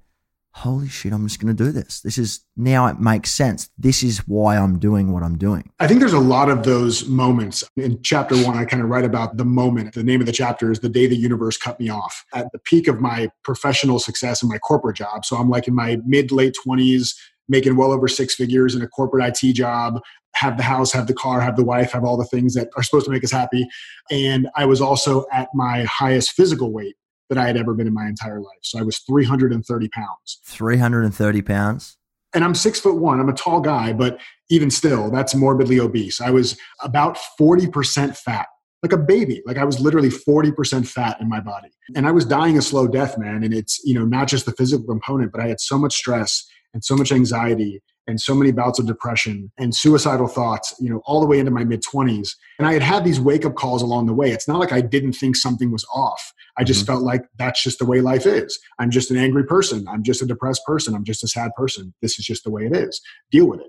holy 0.56 0.88
shit, 0.88 1.12
I'm 1.12 1.28
just 1.28 1.40
going 1.40 1.56
to 1.56 1.64
do 1.64 1.72
this. 1.72 2.02
This 2.02 2.18
is 2.18 2.46
now 2.56 2.86
it 2.86 3.00
makes 3.00 3.32
sense. 3.32 3.70
This 3.78 4.04
is 4.04 4.20
why 4.28 4.56
I'm 4.56 4.78
doing 4.78 5.12
what 5.12 5.24
I'm 5.24 5.38
doing. 5.38 5.72
I 5.80 5.88
think 5.88 6.00
there's 6.00 6.14
a 6.14 6.20
lot 6.20 6.50
of 6.50 6.64
those 6.64 7.08
moments. 7.08 7.64
In 7.76 8.02
chapter 8.04 8.36
one, 8.38 8.56
I 8.56 8.66
kind 8.66 8.82
of 8.84 8.90
write 8.90 9.04
about 9.04 9.38
the 9.38 9.46
moment. 9.46 9.94
The 9.94 10.04
name 10.04 10.20
of 10.20 10.28
the 10.28 10.32
chapter 10.32 10.72
is 10.72 10.80
The 10.80 10.90
Day 10.90 11.08
the 11.08 11.16
Universe 11.16 11.58
Cut 11.58 11.80
Me 11.80 11.90
Off. 11.90 12.24
At 12.34 12.52
the 12.52 12.60
peak 12.60 12.88
of 12.88 13.02
my 13.02 13.30
professional 13.44 14.00
success 14.00 14.44
in 14.44 14.50
my 14.50 14.60
corporate 14.60 14.96
job. 14.96 15.26
So 15.26 15.38
I'm 15.38 15.50
like 15.50 15.68
in 15.68 15.74
my 15.74 15.98
mid 16.06 16.32
late 16.32 16.56
20s, 16.66 17.16
making 17.50 17.76
well 17.76 17.92
over 17.92 18.08
six 18.08 18.36
figures 18.36 18.76
in 18.76 18.82
a 18.84 18.88
corporate 18.88 19.26
IT 19.44 19.54
job, 19.54 20.00
have 20.36 20.58
the 20.58 20.64
house, 20.64 20.92
have 20.92 21.08
the 21.08 21.14
car, 21.14 21.42
have 21.42 21.56
the 21.56 21.66
wife, 21.66 21.92
have 21.92 22.04
all 22.04 22.18
the 22.18 22.26
things 22.26 22.54
that 22.54 22.70
are 22.78 22.84
supposed 22.84 23.06
to 23.06 23.12
make 23.12 23.24
us 23.24 23.32
happy. 23.32 23.66
And 24.12 24.48
I 24.56 24.66
was 24.66 24.82
also 24.82 25.26
at 25.32 25.50
my 25.54 25.84
highest 25.84 26.32
physical 26.32 26.72
weight 26.72 26.96
that 27.30 27.38
I 27.38 27.48
had 27.48 27.58
ever 27.58 27.74
been 27.74 27.88
in 27.88 27.94
my 27.94 28.08
entire 28.08 28.40
life. 28.40 28.60
So 28.62 28.80
I 28.80 28.84
was 28.84 29.00
330 29.00 29.90
pounds. 29.90 30.40
330 30.46 31.42
pounds? 31.42 31.98
And 32.34 32.44
I'm 32.44 32.56
six 32.56 32.80
foot 32.80 32.96
one. 32.96 33.20
I'm 33.20 33.30
a 33.30 33.34
tall 33.34 33.62
guy, 33.62 33.94
but 33.94 34.20
even 34.50 34.72
still, 34.72 35.12
that's 35.12 35.36
morbidly 35.36 35.80
obese. 35.80 36.20
I 36.20 36.32
was 36.32 36.58
about 36.82 37.18
40% 37.40 38.18
fat, 38.18 38.48
like 38.82 38.92
a 38.92 38.98
baby. 38.98 39.42
Like 39.46 39.58
I 39.58 39.64
was 39.64 39.80
literally 39.80 40.10
40% 40.10 40.88
fat 40.88 41.22
in 41.22 41.30
my 41.30 41.40
body. 41.40 41.70
And 41.96 42.08
I 42.08 42.12
was 42.12 42.26
dying 42.26 42.58
a 42.58 42.62
slow 42.62 42.88
death, 42.88 43.18
man. 43.18 43.44
And 43.44 43.54
it's, 43.54 43.80
you 43.84 43.94
know, 43.94 44.06
not 44.06 44.28
just 44.28 44.46
the 44.46 44.52
physical 44.52 44.86
component, 44.86 45.32
but 45.32 45.42
I 45.42 45.48
had 45.48 45.60
so 45.60 45.78
much 45.78 45.96
stress 45.96 46.46
and 46.74 46.84
so 46.84 46.96
much 46.96 47.12
anxiety 47.12 47.82
and 48.08 48.20
so 48.20 48.36
many 48.36 48.52
bouts 48.52 48.80
of 48.80 48.86
depression 48.86 49.52
and 49.58 49.74
suicidal 49.74 50.28
thoughts, 50.28 50.76
you 50.80 50.90
know, 50.90 51.02
all 51.06 51.22
the 51.22 51.28
way 51.28 51.40
into 51.40 51.52
my 51.52 51.64
mid 51.64 51.82
20s. 51.84 52.36
And 52.60 52.68
I 52.68 52.74
had 52.74 52.82
had 52.82 53.04
these 53.04 53.20
wake 53.20 53.46
up 53.46 53.56
calls 53.56 53.82
along 53.82 54.08
the 54.08 54.14
way. 54.14 54.32
It's 54.32 54.48
not 54.48 54.60
like 54.60 54.72
I 54.72 54.82
didn't 54.82 55.14
think 55.14 55.36
something 55.36 55.72
was 55.72 55.86
off. 55.94 56.34
I 56.58 56.64
just 56.64 56.82
mm-hmm. 56.82 56.94
felt 56.94 57.04
like 57.04 57.26
that's 57.38 57.64
just 57.64 57.80
the 57.80 57.86
way 57.86 58.02
life 58.02 58.26
is. 58.26 58.60
I'm 58.80 58.92
just 58.92 59.12
an 59.12 59.18
angry 59.18 59.46
person. 59.46 59.88
I'm 59.88 60.04
just 60.04 60.22
a 60.22 60.26
depressed 60.26 60.62
person. 60.66 60.94
I'm 60.94 61.06
just 61.06 61.24
a 61.24 61.28
sad 61.28 61.52
person. 61.56 61.94
This 62.02 62.20
is 62.20 62.26
just 62.26 62.44
the 62.44 62.52
way 62.52 62.66
it 62.66 62.76
is. 62.76 63.02
Deal 63.32 63.48
with 63.48 63.62
it. 63.62 63.68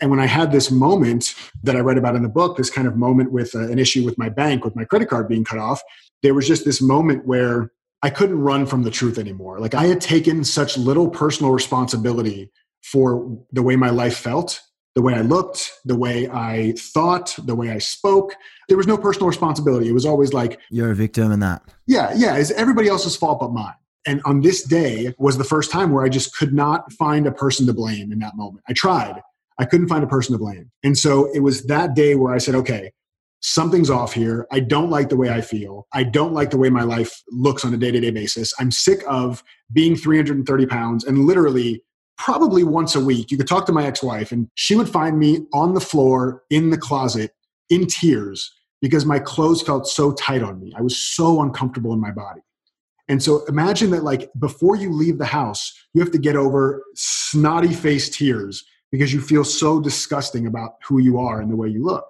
And 0.00 0.10
when 0.10 0.20
I 0.20 0.26
had 0.26 0.52
this 0.52 0.70
moment 0.70 1.34
that 1.62 1.74
I 1.74 1.80
read 1.80 1.96
about 1.96 2.16
in 2.16 2.22
the 2.22 2.28
book, 2.28 2.56
this 2.56 2.68
kind 2.68 2.86
of 2.86 2.96
moment 2.96 3.32
with 3.32 3.54
uh, 3.54 3.70
an 3.70 3.78
issue 3.78 4.04
with 4.04 4.18
my 4.18 4.28
bank, 4.28 4.64
with 4.64 4.76
my 4.76 4.84
credit 4.84 5.08
card 5.08 5.26
being 5.26 5.44
cut 5.44 5.58
off, 5.58 5.80
there 6.22 6.34
was 6.34 6.46
just 6.46 6.66
this 6.66 6.82
moment 6.82 7.26
where 7.26 7.72
I 8.02 8.10
couldn't 8.10 8.38
run 8.38 8.66
from 8.66 8.82
the 8.82 8.90
truth 8.90 9.18
anymore. 9.18 9.58
Like 9.58 9.74
I 9.74 9.86
had 9.86 10.00
taken 10.00 10.44
such 10.44 10.76
little 10.76 11.08
personal 11.08 11.52
responsibility 11.52 12.50
for 12.92 13.38
the 13.52 13.62
way 13.62 13.74
my 13.76 13.90
life 13.90 14.16
felt, 14.16 14.60
the 14.94 15.02
way 15.02 15.14
I 15.14 15.20
looked, 15.22 15.72
the 15.84 15.96
way 15.96 16.28
I 16.28 16.72
thought, 16.78 17.34
the 17.44 17.54
way 17.54 17.70
I 17.70 17.78
spoke. 17.78 18.34
There 18.68 18.76
was 18.76 18.86
no 18.86 18.96
personal 18.96 19.28
responsibility. 19.28 19.88
It 19.88 19.92
was 19.92 20.06
always 20.06 20.32
like 20.32 20.60
you're 20.70 20.92
a 20.92 20.94
victim 20.94 21.32
in 21.32 21.40
that. 21.40 21.62
Yeah, 21.86 22.12
yeah. 22.16 22.36
It's 22.36 22.50
everybody 22.52 22.88
else's 22.88 23.16
fault 23.16 23.40
but 23.40 23.52
mine. 23.52 23.74
And 24.06 24.22
on 24.24 24.40
this 24.40 24.62
day 24.62 25.14
was 25.18 25.36
the 25.36 25.44
first 25.44 25.70
time 25.70 25.90
where 25.90 26.04
I 26.04 26.08
just 26.08 26.36
could 26.36 26.54
not 26.54 26.92
find 26.92 27.26
a 27.26 27.32
person 27.32 27.66
to 27.66 27.72
blame 27.72 28.12
in 28.12 28.20
that 28.20 28.36
moment. 28.36 28.64
I 28.68 28.72
tried. 28.72 29.20
I 29.58 29.64
couldn't 29.64 29.88
find 29.88 30.04
a 30.04 30.06
person 30.06 30.32
to 30.32 30.38
blame. 30.38 30.70
And 30.84 30.96
so 30.96 31.28
it 31.34 31.40
was 31.40 31.64
that 31.64 31.94
day 31.94 32.14
where 32.14 32.32
I 32.32 32.38
said, 32.38 32.54
okay, 32.54 32.92
something's 33.40 33.90
off 33.90 34.12
here. 34.12 34.46
I 34.52 34.60
don't 34.60 34.90
like 34.90 35.08
the 35.08 35.16
way 35.16 35.30
I 35.30 35.40
feel. 35.40 35.88
I 35.92 36.04
don't 36.04 36.32
like 36.32 36.50
the 36.50 36.56
way 36.56 36.70
my 36.70 36.82
life 36.82 37.22
looks 37.30 37.64
on 37.64 37.74
a 37.74 37.76
day 37.76 37.90
to 37.90 38.00
day 38.00 38.10
basis. 38.10 38.54
I'm 38.58 38.70
sick 38.70 39.02
of 39.08 39.42
being 39.72 39.96
330 39.96 40.66
pounds 40.66 41.04
and 41.04 41.26
literally 41.26 41.82
probably 42.18 42.64
once 42.64 42.94
a 42.94 43.04
week. 43.04 43.30
You 43.30 43.36
could 43.36 43.48
talk 43.48 43.66
to 43.66 43.72
my 43.72 43.86
ex 43.86 44.02
wife, 44.02 44.32
and 44.32 44.48
she 44.54 44.74
would 44.74 44.88
find 44.88 45.18
me 45.18 45.46
on 45.52 45.74
the 45.74 45.80
floor 45.80 46.42
in 46.50 46.70
the 46.70 46.78
closet 46.78 47.32
in 47.70 47.86
tears 47.86 48.52
because 48.80 49.04
my 49.04 49.18
clothes 49.18 49.62
felt 49.62 49.88
so 49.88 50.12
tight 50.12 50.42
on 50.42 50.60
me. 50.60 50.72
I 50.76 50.82
was 50.82 50.96
so 50.96 51.42
uncomfortable 51.42 51.92
in 51.92 52.00
my 52.00 52.10
body. 52.10 52.40
And 53.08 53.22
so 53.22 53.44
imagine 53.46 53.90
that, 53.90 54.04
like, 54.04 54.30
before 54.38 54.76
you 54.76 54.92
leave 54.92 55.18
the 55.18 55.26
house, 55.26 55.72
you 55.94 56.00
have 56.00 56.10
to 56.10 56.18
get 56.18 56.36
over 56.36 56.82
snotty 56.94 57.72
face 57.72 58.08
tears 58.08 58.64
because 58.90 59.12
you 59.12 59.20
feel 59.20 59.44
so 59.44 59.80
disgusting 59.80 60.46
about 60.46 60.72
who 60.86 60.98
you 60.98 61.18
are 61.18 61.40
and 61.40 61.50
the 61.50 61.56
way 61.56 61.68
you 61.68 61.84
look. 61.84 62.06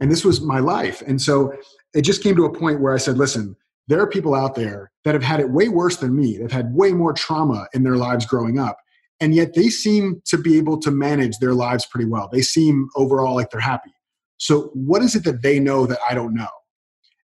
And 0.00 0.10
this 0.10 0.24
was 0.24 0.40
my 0.40 0.60
life. 0.60 1.02
And 1.06 1.20
so 1.20 1.52
it 1.94 2.02
just 2.02 2.22
came 2.22 2.36
to 2.36 2.44
a 2.44 2.52
point 2.52 2.80
where 2.80 2.94
I 2.94 2.98
said, 2.98 3.18
listen, 3.18 3.56
there 3.88 4.00
are 4.00 4.06
people 4.06 4.34
out 4.34 4.54
there 4.54 4.92
that 5.04 5.14
have 5.14 5.22
had 5.22 5.40
it 5.40 5.50
way 5.50 5.68
worse 5.68 5.96
than 5.96 6.14
me. 6.14 6.38
They've 6.38 6.52
had 6.52 6.74
way 6.74 6.92
more 6.92 7.12
trauma 7.12 7.66
in 7.72 7.82
their 7.82 7.96
lives 7.96 8.26
growing 8.26 8.58
up. 8.58 8.78
And 9.20 9.34
yet 9.34 9.54
they 9.54 9.68
seem 9.68 10.22
to 10.26 10.38
be 10.38 10.56
able 10.58 10.78
to 10.80 10.90
manage 10.90 11.38
their 11.38 11.54
lives 11.54 11.86
pretty 11.86 12.08
well. 12.08 12.28
They 12.30 12.42
seem 12.42 12.88
overall 12.96 13.34
like 13.34 13.50
they're 13.50 13.60
happy. 13.60 13.90
So, 14.36 14.70
what 14.74 15.02
is 15.02 15.16
it 15.16 15.24
that 15.24 15.42
they 15.42 15.58
know 15.58 15.86
that 15.86 15.98
I 16.08 16.14
don't 16.14 16.34
know? 16.34 16.48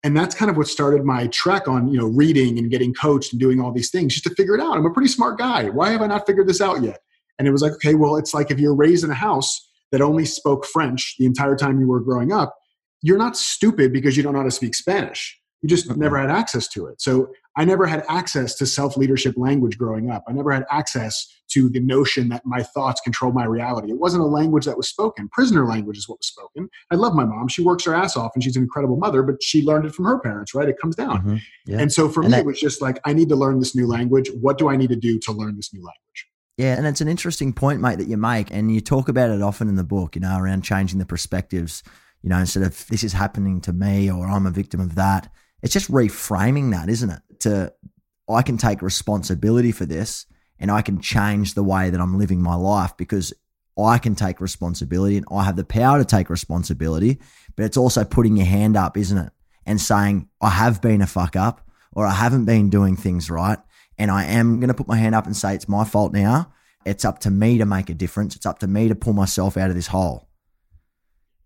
And 0.02 0.16
that's 0.16 0.34
kind 0.34 0.50
of 0.50 0.56
what 0.56 0.68
started 0.68 1.04
my 1.04 1.26
trek 1.28 1.66
on, 1.66 1.88
you 1.88 1.98
know, 1.98 2.06
reading 2.06 2.58
and 2.58 2.70
getting 2.70 2.92
coached 2.92 3.32
and 3.32 3.40
doing 3.40 3.60
all 3.60 3.72
these 3.72 3.90
things 3.90 4.12
just 4.14 4.24
to 4.24 4.34
figure 4.34 4.54
it 4.54 4.60
out. 4.60 4.76
I'm 4.76 4.84
a 4.84 4.92
pretty 4.92 5.08
smart 5.08 5.38
guy. 5.38 5.70
Why 5.70 5.90
have 5.90 6.02
I 6.02 6.06
not 6.06 6.26
figured 6.26 6.46
this 6.46 6.60
out 6.60 6.82
yet? 6.82 7.00
And 7.38 7.48
it 7.48 7.50
was 7.50 7.62
like, 7.62 7.72
okay, 7.72 7.94
well, 7.94 8.16
it's 8.16 8.34
like 8.34 8.50
if 8.50 8.58
you're 8.58 8.74
raised 8.74 9.04
in 9.04 9.10
a 9.10 9.14
house 9.14 9.66
that 9.92 10.02
only 10.02 10.24
spoke 10.24 10.66
French 10.66 11.16
the 11.18 11.24
entire 11.24 11.56
time 11.56 11.80
you 11.80 11.86
were 11.86 12.00
growing 12.00 12.32
up, 12.32 12.54
you're 13.02 13.18
not 13.18 13.36
stupid 13.36 13.92
because 13.92 14.16
you 14.16 14.22
don't 14.22 14.34
know 14.34 14.40
how 14.40 14.44
to 14.44 14.50
speak 14.50 14.74
Spanish. 14.74 15.38
You 15.62 15.68
just 15.68 15.90
okay. 15.90 15.98
never 15.98 16.18
had 16.18 16.30
access 16.30 16.68
to 16.68 16.86
it. 16.86 17.00
So 17.00 17.28
I 17.56 17.64
never 17.64 17.86
had 17.86 18.04
access 18.08 18.54
to 18.56 18.66
self 18.66 18.96
leadership 18.96 19.34
language 19.36 19.78
growing 19.78 20.10
up. 20.10 20.24
I 20.28 20.32
never 20.32 20.52
had 20.52 20.64
access 20.70 21.26
to 21.50 21.68
the 21.68 21.80
notion 21.80 22.28
that 22.30 22.44
my 22.44 22.62
thoughts 22.62 23.00
control 23.00 23.32
my 23.32 23.44
reality. 23.44 23.90
It 23.90 23.98
wasn't 23.98 24.24
a 24.24 24.26
language 24.26 24.64
that 24.64 24.76
was 24.76 24.88
spoken. 24.88 25.28
Prisoner 25.28 25.66
language 25.66 25.96
is 25.96 26.08
what 26.08 26.18
was 26.18 26.26
spoken. 26.26 26.68
I 26.90 26.96
love 26.96 27.14
my 27.14 27.24
mom. 27.24 27.48
She 27.48 27.62
works 27.62 27.84
her 27.84 27.94
ass 27.94 28.16
off 28.16 28.32
and 28.34 28.42
she's 28.42 28.56
an 28.56 28.62
incredible 28.62 28.96
mother, 28.96 29.22
but 29.22 29.42
she 29.42 29.62
learned 29.62 29.84
it 29.84 29.94
from 29.94 30.06
her 30.06 30.18
parents, 30.18 30.54
right? 30.54 30.68
It 30.68 30.76
comes 30.80 30.96
down. 30.96 31.18
Mm-hmm. 31.18 31.36
Yeah. 31.66 31.78
And 31.78 31.92
so 31.92 32.08
for 32.08 32.22
and 32.22 32.30
me, 32.30 32.36
that, 32.36 32.40
it 32.40 32.46
was 32.46 32.58
just 32.58 32.82
like, 32.82 32.98
I 33.04 33.12
need 33.12 33.28
to 33.28 33.36
learn 33.36 33.60
this 33.60 33.76
new 33.76 33.86
language. 33.86 34.30
What 34.40 34.58
do 34.58 34.68
I 34.68 34.76
need 34.76 34.88
to 34.88 34.96
do 34.96 35.18
to 35.20 35.32
learn 35.32 35.56
this 35.56 35.72
new 35.72 35.80
language? 35.80 36.00
Yeah, 36.56 36.76
and 36.76 36.86
it's 36.86 37.00
an 37.00 37.08
interesting 37.08 37.52
point, 37.52 37.80
mate, 37.80 37.98
that 37.98 38.06
you 38.06 38.16
make. 38.16 38.50
And 38.52 38.72
you 38.72 38.80
talk 38.80 39.08
about 39.08 39.30
it 39.30 39.42
often 39.42 39.68
in 39.68 39.74
the 39.74 39.84
book, 39.84 40.14
you 40.14 40.20
know, 40.20 40.38
around 40.38 40.62
changing 40.62 41.00
the 41.00 41.06
perspectives, 41.06 41.82
you 42.22 42.30
know, 42.30 42.38
instead 42.38 42.62
of 42.62 42.86
this 42.88 43.02
is 43.02 43.12
happening 43.12 43.60
to 43.62 43.72
me 43.72 44.10
or 44.10 44.26
I'm 44.26 44.46
a 44.46 44.50
victim 44.50 44.80
of 44.80 44.94
that. 44.94 45.32
It's 45.62 45.72
just 45.72 45.90
reframing 45.90 46.70
that, 46.72 46.88
isn't 46.88 47.10
it? 47.10 47.20
To 47.44 47.72
I 48.28 48.42
can 48.42 48.58
take 48.58 48.82
responsibility 48.82 49.72
for 49.72 49.86
this 49.86 50.26
and 50.58 50.70
I 50.70 50.82
can 50.82 51.00
change 51.00 51.54
the 51.54 51.64
way 51.64 51.90
that 51.90 52.00
I'm 52.00 52.18
living 52.18 52.42
my 52.42 52.54
life 52.54 52.96
because 52.96 53.32
I 53.78 53.98
can 53.98 54.14
take 54.14 54.40
responsibility 54.40 55.16
and 55.16 55.26
I 55.30 55.44
have 55.44 55.56
the 55.56 55.64
power 55.64 55.98
to 55.98 56.04
take 56.04 56.30
responsibility. 56.30 57.18
But 57.56 57.64
it's 57.64 57.76
also 57.76 58.04
putting 58.04 58.36
your 58.36 58.46
hand 58.46 58.76
up, 58.76 58.96
isn't 58.96 59.18
it? 59.18 59.32
And 59.66 59.80
saying, 59.80 60.28
I 60.40 60.50
have 60.50 60.80
been 60.80 61.02
a 61.02 61.06
fuck 61.06 61.36
up 61.36 61.66
or 61.92 62.06
I 62.06 62.12
haven't 62.12 62.44
been 62.44 62.70
doing 62.70 62.96
things 62.96 63.30
right 63.30 63.58
and 63.98 64.10
I 64.10 64.24
am 64.24 64.60
going 64.60 64.68
to 64.68 64.74
put 64.74 64.88
my 64.88 64.96
hand 64.96 65.14
up 65.14 65.26
and 65.26 65.36
say 65.36 65.54
it's 65.54 65.68
my 65.68 65.84
fault 65.84 66.12
now. 66.12 66.52
It's 66.84 67.04
up 67.04 67.20
to 67.20 67.30
me 67.30 67.58
to 67.58 67.66
make 67.66 67.88
a 67.88 67.94
difference. 67.94 68.36
It's 68.36 68.46
up 68.46 68.58
to 68.60 68.66
me 68.66 68.88
to 68.88 68.94
pull 68.94 69.14
myself 69.14 69.56
out 69.56 69.70
of 69.70 69.76
this 69.76 69.86
hole. 69.86 70.28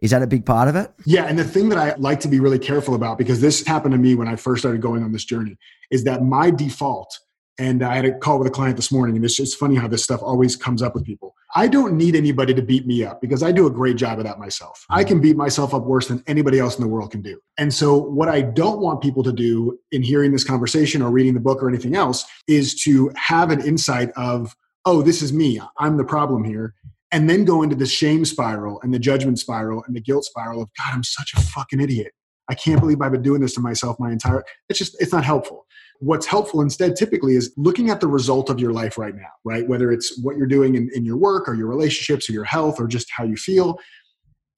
Is 0.01 0.11
that 0.11 0.23
a 0.23 0.27
big 0.27 0.47
part 0.47 0.69
of 0.69 0.77
it? 0.77 0.93
Yeah. 1.05 1.25
And 1.25 1.39
the 1.39 1.45
thing 1.45 1.69
that 1.71 1.79
I 1.79 1.95
like 1.97 2.21
to 2.21 2.29
be 2.29 2.41
really 2.41 2.59
careful 2.59 2.95
about, 2.95 3.19
because 3.19 3.41
this 3.41 3.67
happened 3.67 3.93
to 3.93 3.99
me 3.99 4.15
when 4.15 4.29
I 4.29 4.37
first 4.37 4.63
started 4.63 4.81
going 4.81 5.03
on 5.03 5.13
this 5.13 5.25
journey, 5.25 5.57
is 5.91 6.05
that 6.05 6.23
my 6.23 6.51
default, 6.51 7.19
and 7.59 7.83
I 7.83 7.97
had 7.97 8.05
a 8.05 8.17
call 8.17 8.39
with 8.39 8.47
a 8.47 8.51
client 8.53 8.77
this 8.77 8.93
morning, 8.93 9.17
and 9.17 9.25
it's 9.25 9.35
just 9.35 9.59
funny 9.59 9.75
how 9.75 9.89
this 9.89 10.05
stuff 10.05 10.23
always 10.23 10.55
comes 10.55 10.83
up 10.83 10.95
with 10.95 11.05
people. 11.05 11.35
I 11.57 11.67
don't 11.67 11.97
need 11.97 12.15
anybody 12.15 12.55
to 12.55 12.63
beat 12.63 12.87
me 12.87 13.03
up 13.03 13.21
because 13.21 13.43
I 13.43 13.51
do 13.51 13.67
a 13.67 13.71
great 13.71 13.97
job 13.97 14.19
of 14.19 14.25
that 14.27 14.39
myself. 14.39 14.85
I 14.91 15.03
can 15.03 15.21
beat 15.21 15.37
myself 15.37 15.75
up 15.75 15.85
worse 15.85 16.07
than 16.07 16.23
anybody 16.27 16.61
else 16.61 16.77
in 16.77 16.83
the 16.83 16.89
world 16.89 17.11
can 17.11 17.23
do. 17.23 17.41
And 17.57 17.75
so, 17.75 17.97
what 17.97 18.29
I 18.29 18.43
don't 18.43 18.81
want 18.81 19.01
people 19.01 19.25
to 19.25 19.33
do 19.33 19.79
in 19.91 20.03
hearing 20.03 20.31
this 20.31 20.45
conversation 20.45 21.03
or 21.03 21.11
reading 21.11 21.35
the 21.35 21.41
book 21.41 21.63
or 21.63 21.69
anything 21.69 21.97
else 21.97 22.25
is 22.47 22.75
to 22.83 23.11
have 23.17 23.51
an 23.51 23.67
insight 23.67 24.11
of, 24.15 24.55
oh, 24.85 25.03
this 25.03 25.23
is 25.23 25.33
me. 25.33 25.61
I'm 25.79 25.97
the 25.97 26.05
problem 26.05 26.45
here. 26.45 26.75
And 27.11 27.29
then 27.29 27.45
go 27.45 27.63
into 27.63 27.75
the 27.75 27.87
shame 27.87 28.25
spiral 28.25 28.81
and 28.83 28.93
the 28.93 28.99
judgment 28.99 29.39
spiral 29.39 29.83
and 29.87 29.97
the 29.97 30.01
guilt 30.01 30.25
spiral 30.25 30.63
of, 30.63 30.69
God, 30.77 30.93
I'm 30.93 31.03
such 31.03 31.33
a 31.35 31.41
fucking 31.41 31.81
idiot. 31.81 32.13
I 32.51 32.55
can't 32.55 32.81
believe 32.81 33.01
I've 33.01 33.13
been 33.13 33.23
doing 33.23 33.41
this 33.41 33.55
to 33.55 33.61
myself 33.61 33.99
my 33.99 34.11
entire. 34.11 34.45
It's 34.69 34.79
just, 34.79 35.01
it's 35.01 35.13
not 35.13 35.25
helpful. 35.25 35.67
What's 36.01 36.27
helpful 36.27 36.61
instead 36.61 36.97
typically 36.97 37.35
is 37.35 37.53
looking 37.57 37.91
at 37.91 38.01
the 38.01 38.07
result 38.07 38.51
of 38.51 38.61
your 38.61 38.73
life 38.73 38.99
right 38.99 39.15
now, 39.15 39.31
right? 39.45 39.67
Whether 39.67 39.91
it's 39.91 40.19
what 40.23 40.37
you're 40.37 40.47
doing 40.47 40.75
in, 40.75 40.91
in 40.95 41.05
your 41.05 41.17
work 41.17 41.49
or 41.49 41.55
your 41.55 41.67
relationships 41.67 42.29
or 42.29 42.33
your 42.33 42.45
health 42.45 42.79
or 42.79 42.87
just 42.87 43.09
how 43.11 43.25
you 43.25 43.37
feel, 43.37 43.79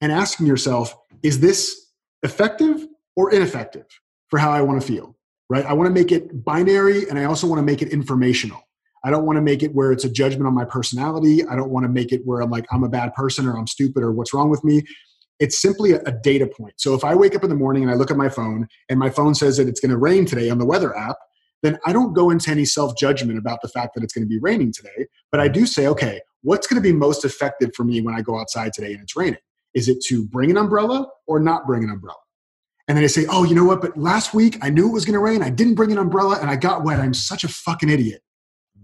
and 0.01 0.11
asking 0.11 0.45
yourself, 0.45 0.95
is 1.23 1.39
this 1.39 1.91
effective 2.23 2.87
or 3.15 3.33
ineffective 3.33 3.85
for 4.29 4.39
how 4.39 4.51
I 4.51 4.61
want 4.61 4.81
to 4.81 4.87
feel, 4.87 5.15
right? 5.49 5.65
I 5.65 5.73
want 5.73 5.87
to 5.87 5.93
make 5.93 6.11
it 6.11 6.43
binary 6.45 7.09
and 7.09 7.17
I 7.17 7.25
also 7.25 7.47
want 7.47 7.59
to 7.59 7.63
make 7.63 7.81
it 7.81 7.89
informational. 7.89 8.61
I 9.03 9.09
don't 9.09 9.25
want 9.25 9.37
to 9.37 9.41
make 9.41 9.63
it 9.63 9.73
where 9.73 9.91
it's 9.91 10.03
a 10.03 10.11
judgment 10.11 10.47
on 10.47 10.53
my 10.53 10.65
personality. 10.65 11.45
I 11.45 11.55
don't 11.55 11.69
want 11.69 11.85
to 11.85 11.89
make 11.89 12.11
it 12.11 12.21
where 12.25 12.41
I'm 12.41 12.51
like, 12.51 12.65
I'm 12.71 12.83
a 12.83 12.89
bad 12.89 13.13
person 13.13 13.47
or 13.47 13.57
I'm 13.57 13.67
stupid 13.67 14.03
or 14.03 14.11
what's 14.11 14.33
wrong 14.33 14.49
with 14.49 14.63
me. 14.63 14.83
It's 15.39 15.59
simply 15.59 15.93
a, 15.93 16.01
a 16.05 16.11
data 16.11 16.45
point. 16.45 16.73
So 16.77 16.93
if 16.93 17.03
I 17.03 17.15
wake 17.15 17.35
up 17.35 17.43
in 17.43 17.49
the 17.49 17.55
morning 17.55 17.81
and 17.81 17.91
I 17.91 17.95
look 17.95 18.11
at 18.11 18.17
my 18.17 18.29
phone 18.29 18.67
and 18.89 18.99
my 18.99 19.09
phone 19.09 19.33
says 19.33 19.57
that 19.57 19.67
it's 19.67 19.79
going 19.79 19.91
to 19.91 19.97
rain 19.97 20.25
today 20.25 20.49
on 20.49 20.59
the 20.59 20.65
weather 20.65 20.95
app, 20.95 21.17
then 21.63 21.79
I 21.85 21.93
don't 21.93 22.13
go 22.13 22.29
into 22.29 22.51
any 22.51 22.65
self 22.65 22.95
judgment 22.97 23.39
about 23.39 23.61
the 23.61 23.67
fact 23.67 23.95
that 23.95 24.03
it's 24.03 24.13
going 24.13 24.25
to 24.25 24.29
be 24.29 24.39
raining 24.39 24.71
today. 24.71 25.07
But 25.31 25.41
I 25.41 25.47
do 25.47 25.65
say, 25.65 25.87
okay, 25.87 26.19
what's 26.43 26.67
going 26.67 26.81
to 26.81 26.87
be 26.87 26.93
most 26.93 27.25
effective 27.25 27.71
for 27.75 27.83
me 27.83 28.01
when 28.01 28.13
I 28.15 28.21
go 28.21 28.39
outside 28.39 28.73
today 28.73 28.93
and 28.93 29.01
it's 29.01 29.15
raining? 29.15 29.39
Is 29.73 29.87
it 29.87 30.01
to 30.07 30.25
bring 30.25 30.51
an 30.51 30.57
umbrella 30.57 31.07
or 31.27 31.39
not 31.39 31.65
bring 31.65 31.83
an 31.83 31.89
umbrella? 31.89 32.17
And 32.87 32.97
then 32.97 33.03
I 33.03 33.07
say, 33.07 33.25
oh, 33.29 33.43
you 33.43 33.55
know 33.55 33.63
what? 33.63 33.79
But 33.81 33.97
last 33.97 34.33
week 34.33 34.57
I 34.61 34.69
knew 34.69 34.87
it 34.87 34.91
was 34.91 35.05
going 35.05 35.13
to 35.13 35.19
rain. 35.19 35.41
I 35.41 35.49
didn't 35.49 35.75
bring 35.75 35.91
an 35.91 35.97
umbrella 35.97 36.39
and 36.41 36.49
I 36.49 36.55
got 36.55 36.83
wet. 36.83 36.99
I'm 36.99 37.13
such 37.13 37.43
a 37.43 37.47
fucking 37.47 37.89
idiot. 37.89 38.21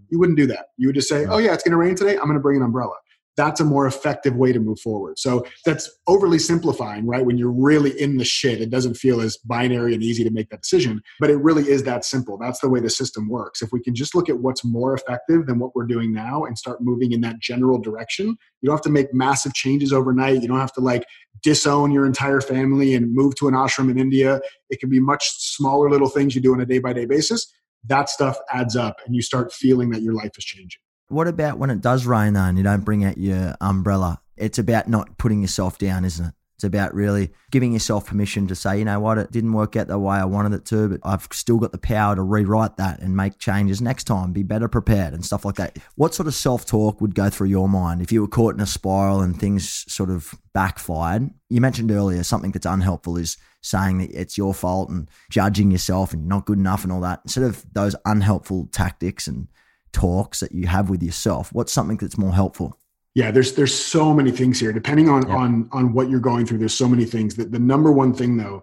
You 0.10 0.20
wouldn't 0.20 0.38
do 0.38 0.48
that. 0.48 0.68
You 0.78 0.88
would 0.88 0.96
just 0.96 1.10
say, 1.10 1.26
oh, 1.26 1.38
yeah, 1.38 1.54
it's 1.54 1.64
going 1.64 1.72
to 1.72 1.78
rain 1.78 1.96
today. 1.96 2.16
I'm 2.18 2.24
going 2.24 2.36
to 2.36 2.40
bring 2.40 2.58
an 2.58 2.64
umbrella 2.64 2.96
that's 3.38 3.60
a 3.60 3.64
more 3.64 3.86
effective 3.86 4.36
way 4.36 4.52
to 4.52 4.60
move 4.60 4.80
forward. 4.80 5.18
So 5.20 5.46
that's 5.64 5.90
overly 6.08 6.40
simplifying, 6.40 7.06
right? 7.06 7.24
When 7.24 7.38
you're 7.38 7.52
really 7.52 7.92
in 8.02 8.18
the 8.18 8.26
shit, 8.26 8.60
it 8.60 8.72
doesn't 8.72 8.96
feel 8.96 9.22
as 9.22 9.38
binary 9.38 9.94
and 9.94 10.04
easy 10.04 10.24
to 10.24 10.32
make 10.32 10.50
that 10.50 10.64
decision, 10.64 11.02
but 11.20 11.30
it 11.30 11.38
really 11.38 11.70
is 11.70 11.84
that 11.84 12.04
simple. 12.04 12.38
That's 12.38 12.60
the 12.60 12.68
way 12.68 12.80
the 12.80 12.90
system 12.90 13.30
works. 13.30 13.62
If 13.62 13.72
we 13.72 13.80
can 13.80 13.94
just 13.94 14.16
look 14.16 14.28
at 14.28 14.40
what's 14.40 14.66
more 14.66 14.96
effective 14.96 15.46
than 15.46 15.60
what 15.60 15.76
we're 15.76 15.86
doing 15.86 16.12
now 16.12 16.46
and 16.46 16.58
start 16.58 16.82
moving 16.82 17.12
in 17.12 17.22
that 17.22 17.40
general 17.40 17.80
direction, 17.80 18.26
you 18.26 18.66
don't 18.66 18.76
have 18.76 18.82
to 18.82 18.90
make 18.90 19.14
massive 19.14 19.54
changes 19.54 19.94
overnight. 19.94 20.42
You 20.42 20.48
don't 20.48 20.60
have 20.60 20.74
to 20.74 20.82
like 20.82 21.06
disown 21.44 21.92
your 21.92 22.08
entire 22.08 22.42
family 22.42 22.96
and 22.96 23.14
move 23.14 23.36
to 23.36 23.48
an 23.48 23.54
ashram 23.54 23.92
in 23.92 24.00
India. 24.00 24.42
It 24.72 24.80
can 24.80 24.90
be 24.90 25.00
much 25.00 25.30
smaller 25.38 25.92
little 25.92 26.10
things 26.10 26.34
you 26.34 26.42
do 26.42 26.54
on 26.54 26.62
a 26.62 26.66
day 26.66 26.80
by 26.80 26.92
day 26.92 27.06
basis. 27.06 27.54
That 27.88 28.10
stuff 28.10 28.38
adds 28.52 28.76
up 28.76 29.00
and 29.06 29.16
you 29.16 29.22
start 29.22 29.54
feeling 29.54 29.90
that 29.92 30.02
your 30.02 30.14
life 30.14 30.38
is 30.38 30.46
changing. 30.46 30.80
What 31.10 31.28
about 31.28 31.58
when 31.58 31.70
it 31.70 31.82
does 31.82 32.06
rain 32.06 32.34
though 32.34 32.42
and 32.42 32.58
you 32.58 32.64
don't 32.64 32.84
bring 32.84 33.06
out 33.06 33.18
your 33.18 33.56
umbrella? 33.62 34.22
It's 34.36 34.60
about 34.60 34.88
not 34.88 35.18
putting 35.18 35.42
yourself 35.42 35.78
down, 35.78 36.06
isn't 36.06 36.26
it? 36.28 36.34
It's 36.58 36.64
about 36.64 36.96
really 36.96 37.30
giving 37.52 37.74
yourself 37.74 38.08
permission 38.08 38.48
to 38.48 38.56
say, 38.56 38.80
you 38.80 38.86
know 38.86 39.00
what, 39.00 39.20
it 39.20 39.32
didn't 39.32 39.54
work 39.54 39.76
out 39.76 39.88
the 39.88 40.00
way 40.00 40.18
I 40.18 40.26
wanted 40.26 40.54
it 40.54 40.66
to, 40.66 40.90
but 40.90 41.00
I've 41.04 41.28
still 41.32 41.58
got 41.58 41.72
the 41.72 41.78
power 41.78 42.16
to 42.16 42.24
rewrite 42.24 42.78
that 42.78 43.00
and 43.00 43.16
make 43.16 43.38
changes 43.38 43.80
next 43.80 44.06
time, 44.06 44.34
be 44.34 44.42
better 44.42 44.68
prepared 44.68 45.14
and 45.14 45.24
stuff 45.24 45.46
like 45.46 45.54
that. 45.56 45.78
What 45.94 46.16
sort 46.16 46.26
of 46.26 46.34
self 46.34 46.66
talk 46.66 47.00
would 47.00 47.14
go 47.14 47.30
through 47.30 47.50
your 47.50 47.70
mind 47.70 48.02
if 48.02 48.12
you 48.12 48.22
were 48.22 48.28
caught 48.28 48.56
in 48.56 48.60
a 48.60 48.66
spiral 48.66 49.22
and 49.22 49.40
things 49.40 49.86
sort 49.88 50.10
of 50.10 50.34
backfired? 50.54 51.30
You 51.50 51.62
mentioned 51.62 51.92
earlier 51.92 52.24
something 52.24 52.52
that's 52.52 52.66
unhelpful 52.66 53.18
is 53.18 53.38
saying 53.62 54.00
that 54.00 54.10
it's 54.20 54.36
your 54.36 54.56
fault 54.56 54.90
and 54.90 55.08
judging 55.30 55.70
yourself 55.70 56.12
and 56.12 56.28
not 56.28 56.48
good 56.48 56.58
enough 56.58 56.84
and 56.84 56.92
all 56.92 57.02
that. 57.02 57.22
Instead 57.24 57.44
of 57.44 57.66
those 57.74 57.96
unhelpful 58.04 58.68
tactics 58.72 59.28
and 59.28 59.48
talks 59.92 60.40
that 60.40 60.52
you 60.52 60.68
have 60.68 60.90
with 60.90 61.02
yourself? 61.04 61.52
What's 61.54 61.72
something 61.72 61.98
that's 61.98 62.18
more 62.18 62.34
helpful? 62.34 62.80
Yeah, 63.18 63.32
there's 63.32 63.56
there's 63.56 63.74
so 63.74 64.14
many 64.14 64.30
things 64.30 64.60
here. 64.60 64.72
Depending 64.72 65.10
on 65.10 65.28
on 65.32 65.68
on 65.72 65.92
what 65.92 66.08
you're 66.08 66.20
going 66.20 66.46
through, 66.46 66.60
there's 66.60 66.78
so 66.78 66.88
many 66.88 67.04
things. 67.04 67.34
That 67.34 67.52
the 67.52 67.58
number 67.58 67.92
one 67.92 68.14
thing 68.14 68.38
though, 68.38 68.62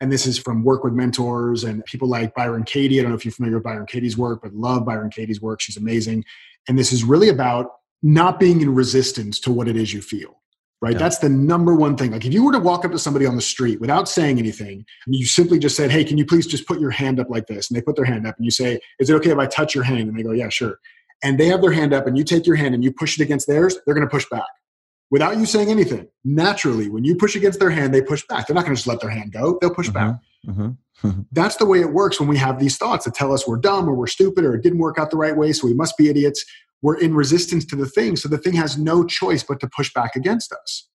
and 0.00 0.10
this 0.10 0.26
is 0.26 0.36
from 0.36 0.64
work 0.64 0.82
with 0.82 0.94
mentors 0.94 1.62
and 1.62 1.84
people 1.84 2.08
like 2.08 2.34
Byron 2.34 2.64
Katie. 2.64 2.98
I 2.98 3.02
don't 3.02 3.12
know 3.12 3.16
if 3.16 3.24
you're 3.24 3.30
familiar 3.30 3.58
with 3.58 3.62
Byron 3.62 3.86
Katie's 3.86 4.18
work, 4.18 4.40
but 4.42 4.52
love 4.52 4.84
Byron 4.84 5.10
Katie's 5.10 5.40
work. 5.40 5.60
She's 5.60 5.76
amazing. 5.76 6.24
And 6.68 6.76
this 6.76 6.92
is 6.92 7.04
really 7.04 7.28
about 7.28 7.68
not 8.02 8.40
being 8.40 8.60
in 8.62 8.74
resistance 8.74 9.38
to 9.38 9.52
what 9.52 9.68
it 9.68 9.76
is 9.76 9.94
you 9.94 10.02
feel 10.02 10.40
right? 10.84 10.92
Yeah. 10.92 10.98
That's 10.98 11.18
the 11.18 11.30
number 11.30 11.74
one 11.74 11.96
thing. 11.96 12.10
Like 12.10 12.26
if 12.26 12.34
you 12.34 12.44
were 12.44 12.52
to 12.52 12.58
walk 12.58 12.84
up 12.84 12.90
to 12.90 12.98
somebody 12.98 13.24
on 13.24 13.36
the 13.36 13.42
street 13.42 13.80
without 13.80 14.06
saying 14.06 14.38
anything, 14.38 14.84
and 15.06 15.14
you 15.14 15.24
simply 15.24 15.58
just 15.58 15.76
said, 15.76 15.90
Hey, 15.90 16.04
can 16.04 16.18
you 16.18 16.26
please 16.26 16.46
just 16.46 16.66
put 16.66 16.78
your 16.78 16.90
hand 16.90 17.18
up 17.18 17.30
like 17.30 17.46
this? 17.46 17.70
And 17.70 17.76
they 17.76 17.80
put 17.80 17.96
their 17.96 18.04
hand 18.04 18.26
up 18.26 18.36
and 18.36 18.44
you 18.44 18.50
say, 18.50 18.78
Is 18.98 19.08
it 19.08 19.14
okay 19.14 19.30
if 19.30 19.38
I 19.38 19.46
touch 19.46 19.74
your 19.74 19.84
hand? 19.84 20.08
And 20.08 20.18
they 20.18 20.22
go, 20.22 20.32
Yeah, 20.32 20.50
sure. 20.50 20.78
And 21.22 21.38
they 21.38 21.46
have 21.46 21.62
their 21.62 21.72
hand 21.72 21.94
up 21.94 22.06
and 22.06 22.18
you 22.18 22.24
take 22.24 22.46
your 22.46 22.56
hand 22.56 22.74
and 22.74 22.84
you 22.84 22.92
push 22.92 23.18
it 23.18 23.22
against 23.22 23.46
theirs, 23.46 23.78
they're 23.84 23.94
going 23.94 24.06
to 24.06 24.10
push 24.10 24.26
back 24.30 24.44
without 25.10 25.36
you 25.36 25.46
saying 25.46 25.70
anything. 25.70 26.08
Naturally, 26.24 26.88
when 26.88 27.04
you 27.04 27.14
push 27.14 27.36
against 27.36 27.60
their 27.60 27.70
hand, 27.70 27.94
they 27.94 28.02
push 28.02 28.24
back. 28.26 28.46
They're 28.46 28.54
not 28.54 28.64
going 28.64 28.74
to 28.74 28.78
just 28.78 28.88
let 28.88 29.00
their 29.00 29.10
hand 29.10 29.32
go, 29.32 29.58
they'll 29.60 29.74
push 29.74 29.88
mm-hmm. 29.88 30.12
back. 30.12 30.20
Mm-hmm. 30.46 31.20
That's 31.32 31.56
the 31.56 31.66
way 31.66 31.80
it 31.80 31.92
works 31.92 32.18
when 32.18 32.28
we 32.28 32.36
have 32.38 32.58
these 32.58 32.76
thoughts 32.76 33.04
that 33.04 33.14
tell 33.14 33.32
us 33.32 33.46
we're 33.46 33.56
dumb 33.56 33.88
or 33.88 33.94
we're 33.94 34.08
stupid 34.08 34.44
or 34.44 34.54
it 34.54 34.62
didn't 34.62 34.80
work 34.80 34.98
out 34.98 35.10
the 35.10 35.16
right 35.16 35.36
way, 35.36 35.52
so 35.52 35.66
we 35.66 35.74
must 35.74 35.96
be 35.96 36.08
idiots. 36.08 36.44
We're 36.82 36.98
in 36.98 37.14
resistance 37.14 37.64
to 37.66 37.76
the 37.76 37.86
thing, 37.86 38.16
so 38.16 38.28
the 38.28 38.38
thing 38.38 38.54
has 38.54 38.76
no 38.76 39.04
choice 39.04 39.42
but 39.42 39.60
to 39.60 39.68
push 39.68 39.92
back 39.92 40.16
against 40.16 40.52
us. 40.52 40.88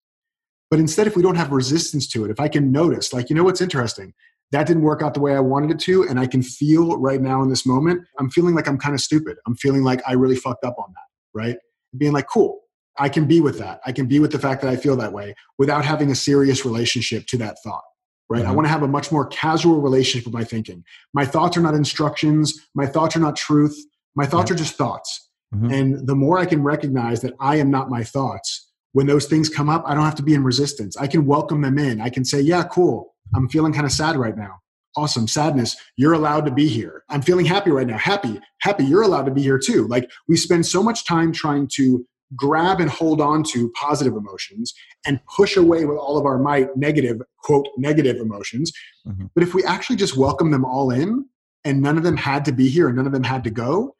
But 0.70 0.78
instead, 0.78 1.06
if 1.08 1.16
we 1.16 1.22
don't 1.22 1.34
have 1.34 1.50
resistance 1.50 2.06
to 2.08 2.24
it, 2.24 2.30
if 2.30 2.38
I 2.38 2.46
can 2.46 2.70
notice, 2.70 3.12
like, 3.12 3.28
you 3.28 3.34
know 3.34 3.42
what's 3.42 3.60
interesting? 3.60 4.14
That 4.52 4.66
didn't 4.66 4.82
work 4.82 5.02
out 5.02 5.14
the 5.14 5.20
way 5.20 5.34
I 5.34 5.40
wanted 5.40 5.70
it 5.70 5.78
to. 5.80 6.02
And 6.04 6.18
I 6.18 6.26
can 6.26 6.42
feel 6.42 6.98
right 6.98 7.20
now 7.20 7.42
in 7.42 7.48
this 7.48 7.64
moment, 7.64 8.06
I'm 8.18 8.30
feeling 8.30 8.54
like 8.54 8.68
I'm 8.68 8.78
kind 8.78 8.94
of 8.94 9.00
stupid. 9.00 9.36
I'm 9.46 9.54
feeling 9.54 9.82
like 9.82 10.02
I 10.06 10.12
really 10.12 10.36
fucked 10.36 10.64
up 10.64 10.76
on 10.78 10.92
that, 10.92 11.38
right? 11.38 11.56
Being 11.96 12.12
like, 12.12 12.26
cool, 12.28 12.60
I 12.98 13.08
can 13.08 13.26
be 13.26 13.40
with 13.40 13.58
that. 13.58 13.80
I 13.86 13.92
can 13.92 14.06
be 14.06 14.18
with 14.18 14.32
the 14.32 14.38
fact 14.38 14.60
that 14.62 14.70
I 14.70 14.76
feel 14.76 14.96
that 14.96 15.12
way 15.12 15.34
without 15.58 15.84
having 15.84 16.10
a 16.10 16.14
serious 16.14 16.64
relationship 16.64 17.26
to 17.28 17.38
that 17.38 17.56
thought. 17.62 17.82
Right. 18.28 18.42
Mm-hmm. 18.42 18.50
I 18.50 18.54
want 18.54 18.66
to 18.66 18.70
have 18.70 18.82
a 18.82 18.88
much 18.88 19.10
more 19.10 19.26
casual 19.26 19.80
relationship 19.80 20.24
with 20.26 20.34
my 20.34 20.44
thinking. 20.44 20.84
My 21.14 21.24
thoughts 21.24 21.56
are 21.56 21.60
not 21.60 21.74
instructions. 21.74 22.54
My 22.76 22.86
thoughts 22.86 23.16
are 23.16 23.20
not 23.20 23.34
truth. 23.34 23.76
My 24.14 24.24
thoughts 24.24 24.50
yeah. 24.50 24.54
are 24.54 24.58
just 24.58 24.76
thoughts. 24.76 25.28
Mm-hmm. 25.52 25.70
And 25.72 26.06
the 26.06 26.14
more 26.14 26.38
I 26.38 26.46
can 26.46 26.62
recognize 26.62 27.22
that 27.22 27.34
I 27.40 27.56
am 27.56 27.70
not 27.70 27.90
my 27.90 28.04
thoughts, 28.04 28.69
when 28.92 29.06
those 29.06 29.26
things 29.26 29.48
come 29.48 29.68
up, 29.68 29.84
I 29.86 29.94
don't 29.94 30.04
have 30.04 30.16
to 30.16 30.22
be 30.22 30.34
in 30.34 30.42
resistance. 30.42 30.96
I 30.96 31.06
can 31.06 31.26
welcome 31.26 31.60
them 31.60 31.78
in. 31.78 32.00
I 32.00 32.08
can 32.08 32.24
say, 32.24 32.40
yeah, 32.40 32.64
cool. 32.64 33.14
I'm 33.34 33.48
feeling 33.48 33.72
kind 33.72 33.86
of 33.86 33.92
sad 33.92 34.16
right 34.16 34.36
now. 34.36 34.60
Awesome. 34.96 35.28
Sadness. 35.28 35.76
You're 35.96 36.14
allowed 36.14 36.44
to 36.46 36.50
be 36.50 36.66
here. 36.66 37.04
I'm 37.08 37.22
feeling 37.22 37.46
happy 37.46 37.70
right 37.70 37.86
now. 37.86 37.98
Happy. 37.98 38.40
Happy. 38.60 38.84
You're 38.84 39.02
allowed 39.02 39.26
to 39.26 39.30
be 39.30 39.42
here 39.42 39.58
too. 39.58 39.86
Like 39.86 40.10
we 40.28 40.36
spend 40.36 40.66
so 40.66 40.82
much 40.82 41.06
time 41.06 41.30
trying 41.32 41.68
to 41.74 42.04
grab 42.36 42.80
and 42.80 42.90
hold 42.90 43.20
on 43.20 43.42
to 43.42 43.70
positive 43.70 44.14
emotions 44.14 44.74
and 45.06 45.20
push 45.36 45.56
away 45.56 45.84
with 45.84 45.96
all 45.96 46.18
of 46.18 46.26
our 46.26 46.38
might 46.38 46.76
negative, 46.76 47.20
quote, 47.42 47.66
negative 47.76 48.16
emotions. 48.16 48.72
Mm-hmm. 49.06 49.26
But 49.34 49.44
if 49.44 49.54
we 49.54 49.64
actually 49.64 49.96
just 49.96 50.16
welcome 50.16 50.50
them 50.50 50.64
all 50.64 50.90
in 50.90 51.24
and 51.64 51.80
none 51.80 51.96
of 51.96 52.02
them 52.02 52.16
had 52.16 52.44
to 52.46 52.52
be 52.52 52.68
here 52.68 52.88
and 52.88 52.96
none 52.96 53.06
of 53.06 53.12
them 53.12 53.24
had 53.24 53.44
to 53.44 53.50
go, 53.50 53.94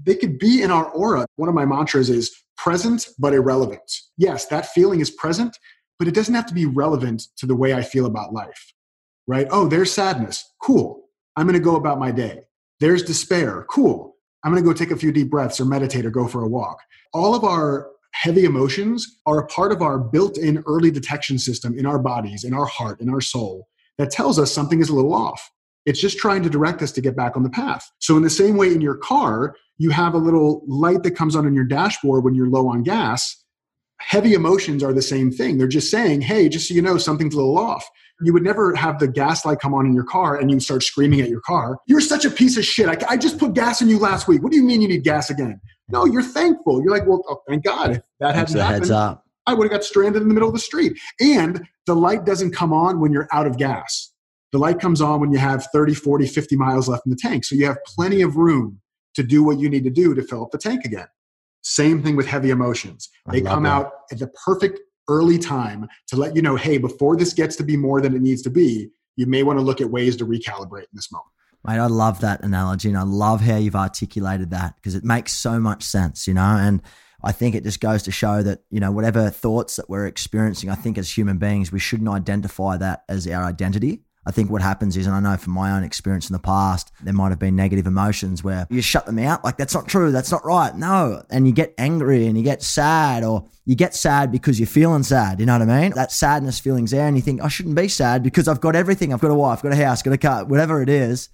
they 0.00 0.14
could 0.14 0.38
be 0.38 0.62
in 0.62 0.70
our 0.70 0.88
aura. 0.90 1.26
One 1.36 1.48
of 1.48 1.54
my 1.54 1.64
mantras 1.64 2.10
is 2.10 2.34
present 2.56 3.08
but 3.18 3.34
irrelevant. 3.34 3.82
Yes, 4.16 4.46
that 4.46 4.66
feeling 4.66 5.00
is 5.00 5.10
present, 5.10 5.56
but 5.98 6.08
it 6.08 6.14
doesn't 6.14 6.34
have 6.34 6.46
to 6.46 6.54
be 6.54 6.66
relevant 6.66 7.24
to 7.38 7.46
the 7.46 7.56
way 7.56 7.74
I 7.74 7.82
feel 7.82 8.06
about 8.06 8.32
life, 8.32 8.72
right? 9.26 9.46
Oh, 9.50 9.68
there's 9.68 9.92
sadness. 9.92 10.44
Cool. 10.62 11.04
I'm 11.36 11.46
going 11.46 11.58
to 11.58 11.64
go 11.64 11.76
about 11.76 11.98
my 11.98 12.10
day. 12.10 12.42
There's 12.80 13.02
despair. 13.02 13.64
Cool. 13.70 14.16
I'm 14.44 14.52
going 14.52 14.62
to 14.62 14.68
go 14.68 14.74
take 14.74 14.90
a 14.90 14.96
few 14.96 15.12
deep 15.12 15.30
breaths 15.30 15.60
or 15.60 15.64
meditate 15.64 16.04
or 16.04 16.10
go 16.10 16.26
for 16.26 16.42
a 16.42 16.48
walk. 16.48 16.78
All 17.12 17.34
of 17.34 17.44
our 17.44 17.90
heavy 18.12 18.44
emotions 18.44 19.20
are 19.26 19.38
a 19.38 19.46
part 19.46 19.72
of 19.72 19.82
our 19.82 19.98
built 19.98 20.36
in 20.36 20.62
early 20.66 20.90
detection 20.90 21.38
system 21.38 21.78
in 21.78 21.86
our 21.86 21.98
bodies, 21.98 22.44
in 22.44 22.52
our 22.54 22.66
heart, 22.66 23.00
in 23.00 23.08
our 23.08 23.20
soul 23.20 23.68
that 23.98 24.10
tells 24.10 24.38
us 24.38 24.52
something 24.52 24.80
is 24.80 24.88
a 24.88 24.94
little 24.94 25.14
off. 25.14 25.50
It's 25.86 26.00
just 26.00 26.18
trying 26.18 26.42
to 26.42 26.50
direct 26.50 26.82
us 26.82 26.92
to 26.92 27.00
get 27.00 27.16
back 27.16 27.36
on 27.36 27.42
the 27.42 27.50
path. 27.50 27.90
So, 27.98 28.16
in 28.16 28.22
the 28.22 28.30
same 28.30 28.56
way, 28.56 28.72
in 28.72 28.80
your 28.80 28.96
car, 28.96 29.56
you 29.78 29.90
have 29.90 30.14
a 30.14 30.18
little 30.18 30.62
light 30.66 31.02
that 31.02 31.12
comes 31.12 31.34
on 31.34 31.46
in 31.46 31.54
your 31.54 31.64
dashboard 31.64 32.24
when 32.24 32.34
you're 32.34 32.48
low 32.48 32.68
on 32.68 32.82
gas. 32.82 33.36
Heavy 33.98 34.34
emotions 34.34 34.82
are 34.82 34.92
the 34.92 35.02
same 35.02 35.30
thing. 35.30 35.58
They're 35.58 35.68
just 35.68 35.90
saying, 35.90 36.22
hey, 36.22 36.48
just 36.48 36.68
so 36.68 36.74
you 36.74 36.82
know, 36.82 36.98
something's 36.98 37.34
a 37.34 37.36
little 37.36 37.58
off. 37.58 37.88
You 38.20 38.32
would 38.32 38.42
never 38.42 38.74
have 38.74 38.98
the 38.98 39.08
gas 39.08 39.44
light 39.44 39.58
come 39.58 39.74
on 39.74 39.86
in 39.86 39.94
your 39.94 40.04
car 40.04 40.36
and 40.36 40.50
you 40.50 40.60
start 40.60 40.82
screaming 40.82 41.20
at 41.20 41.28
your 41.28 41.40
car. 41.40 41.78
You're 41.86 42.00
such 42.00 42.24
a 42.24 42.30
piece 42.30 42.56
of 42.56 42.64
shit. 42.64 42.88
I, 42.88 42.96
I 43.08 43.16
just 43.16 43.38
put 43.38 43.54
gas 43.54 43.80
in 43.80 43.88
you 43.88 43.98
last 43.98 44.28
week. 44.28 44.42
What 44.42 44.52
do 44.52 44.58
you 44.58 44.64
mean 44.64 44.80
you 44.80 44.88
need 44.88 45.02
gas 45.02 45.30
again? 45.30 45.60
No, 45.88 46.04
you're 46.04 46.22
thankful. 46.22 46.80
You're 46.82 46.92
like, 46.92 47.06
well, 47.06 47.22
oh, 47.28 47.42
thank 47.48 47.64
God. 47.64 47.92
If 47.92 48.02
that 48.20 48.34
hadn't 48.34 48.56
happened, 48.56 48.82
heads 48.82 48.90
up. 48.90 49.24
I 49.46 49.54
would 49.54 49.64
have 49.64 49.72
got 49.72 49.84
stranded 49.84 50.22
in 50.22 50.28
the 50.28 50.34
middle 50.34 50.48
of 50.48 50.54
the 50.54 50.60
street. 50.60 50.96
And 51.20 51.66
the 51.86 51.96
light 51.96 52.24
doesn't 52.24 52.52
come 52.52 52.72
on 52.72 53.00
when 53.00 53.12
you're 53.12 53.28
out 53.32 53.46
of 53.46 53.58
gas. 53.58 54.11
The 54.52 54.58
light 54.58 54.78
comes 54.78 55.00
on 55.00 55.20
when 55.20 55.32
you 55.32 55.38
have 55.38 55.66
30, 55.72 55.94
40, 55.94 56.26
50 56.26 56.56
miles 56.56 56.88
left 56.88 57.06
in 57.06 57.10
the 57.10 57.16
tank. 57.16 57.44
So 57.44 57.54
you 57.54 57.66
have 57.66 57.78
plenty 57.84 58.22
of 58.22 58.36
room 58.36 58.80
to 59.14 59.22
do 59.22 59.42
what 59.42 59.58
you 59.58 59.68
need 59.68 59.84
to 59.84 59.90
do 59.90 60.14
to 60.14 60.22
fill 60.22 60.42
up 60.42 60.50
the 60.50 60.58
tank 60.58 60.84
again. 60.84 61.06
Same 61.62 62.02
thing 62.02 62.16
with 62.16 62.26
heavy 62.26 62.50
emotions. 62.50 63.08
They 63.30 63.40
come 63.40 63.62
that. 63.62 63.70
out 63.70 63.92
at 64.10 64.18
the 64.18 64.28
perfect 64.44 64.80
early 65.08 65.38
time 65.38 65.88
to 66.08 66.16
let 66.16 66.36
you 66.36 66.42
know, 66.42 66.56
hey, 66.56 66.78
before 66.78 67.16
this 67.16 67.32
gets 67.32 67.56
to 67.56 67.62
be 67.62 67.76
more 67.76 68.00
than 68.00 68.14
it 68.14 68.22
needs 68.22 68.42
to 68.42 68.50
be, 68.50 68.90
you 69.16 69.26
may 69.26 69.42
want 69.42 69.58
to 69.58 69.64
look 69.64 69.80
at 69.80 69.90
ways 69.90 70.16
to 70.16 70.26
recalibrate 70.26 70.82
in 70.82 70.94
this 70.94 71.10
moment. 71.12 71.28
Mate, 71.64 71.78
I 71.78 71.86
love 71.86 72.20
that 72.20 72.42
analogy 72.42 72.88
and 72.88 72.98
I 72.98 73.02
love 73.02 73.40
how 73.40 73.56
you've 73.56 73.76
articulated 73.76 74.50
that 74.50 74.74
because 74.76 74.94
it 74.94 75.04
makes 75.04 75.32
so 75.32 75.60
much 75.60 75.84
sense, 75.84 76.26
you 76.26 76.34
know, 76.34 76.42
and 76.42 76.82
I 77.22 77.30
think 77.30 77.54
it 77.54 77.62
just 77.62 77.80
goes 77.80 78.02
to 78.04 78.10
show 78.10 78.42
that, 78.42 78.62
you 78.70 78.80
know, 78.80 78.90
whatever 78.90 79.30
thoughts 79.30 79.76
that 79.76 79.88
we're 79.88 80.06
experiencing, 80.06 80.70
I 80.70 80.74
think 80.74 80.98
as 80.98 81.16
human 81.16 81.38
beings, 81.38 81.70
we 81.70 81.78
shouldn't 81.78 82.10
identify 82.10 82.76
that 82.78 83.04
as 83.08 83.28
our 83.28 83.44
identity. 83.44 84.02
I 84.24 84.30
think 84.30 84.50
what 84.50 84.62
happens 84.62 84.96
is, 84.96 85.06
and 85.06 85.16
I 85.16 85.20
know 85.20 85.36
from 85.36 85.52
my 85.52 85.72
own 85.72 85.82
experience 85.82 86.30
in 86.30 86.32
the 86.32 86.38
past, 86.38 86.92
there 87.02 87.12
might 87.12 87.30
have 87.30 87.40
been 87.40 87.56
negative 87.56 87.88
emotions 87.88 88.44
where 88.44 88.68
you 88.70 88.80
shut 88.80 89.04
them 89.04 89.18
out. 89.18 89.42
Like, 89.42 89.56
that's 89.56 89.74
not 89.74 89.88
true. 89.88 90.12
That's 90.12 90.30
not 90.30 90.44
right. 90.44 90.74
No. 90.76 91.24
And 91.28 91.46
you 91.46 91.52
get 91.52 91.74
angry 91.76 92.26
and 92.26 92.36
you 92.36 92.44
get 92.44 92.62
sad, 92.62 93.24
or 93.24 93.48
you 93.64 93.74
get 93.74 93.96
sad 93.96 94.30
because 94.30 94.60
you're 94.60 94.68
feeling 94.68 95.02
sad. 95.02 95.40
You 95.40 95.46
know 95.46 95.58
what 95.58 95.68
I 95.68 95.80
mean? 95.80 95.92
That 95.92 96.12
sadness 96.12 96.60
feeling's 96.60 96.92
there, 96.92 97.06
and 97.06 97.16
you 97.16 97.22
think, 97.22 97.42
I 97.42 97.48
shouldn't 97.48 97.74
be 97.74 97.88
sad 97.88 98.22
because 98.22 98.46
I've 98.46 98.60
got 98.60 98.76
everything. 98.76 99.12
I've 99.12 99.20
got 99.20 99.32
a 99.32 99.34
wife, 99.34 99.58
I've 99.58 99.62
got 99.64 99.72
a 99.72 99.84
house, 99.84 100.02
got 100.02 100.14
a 100.14 100.18
car, 100.18 100.44
whatever 100.44 100.82
it 100.82 100.88
is. 100.88 101.28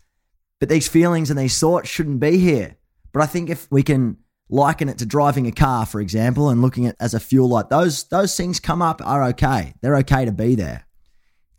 But 0.58 0.70
these 0.70 0.88
feelings 0.88 1.28
and 1.30 1.38
these 1.38 1.58
thoughts 1.58 1.88
shouldn't 1.88 2.20
be 2.20 2.38
here. 2.38 2.76
But 3.12 3.22
I 3.22 3.26
think 3.26 3.50
if 3.50 3.70
we 3.70 3.82
can 3.82 4.16
liken 4.48 4.88
it 4.88 4.96
to 4.98 5.06
driving 5.06 5.46
a 5.46 5.52
car, 5.52 5.84
for 5.84 6.00
example, 6.00 6.48
and 6.48 6.62
looking 6.62 6.86
at 6.86 6.96
as 7.00 7.12
a 7.12 7.20
fuel 7.20 7.50
light, 7.50 7.68
those, 7.68 8.04
those 8.04 8.34
things 8.34 8.58
come 8.58 8.80
up 8.80 9.02
are 9.04 9.24
okay. 9.24 9.74
They're 9.82 9.96
okay 9.98 10.24
to 10.24 10.32
be 10.32 10.54
there. 10.54 10.86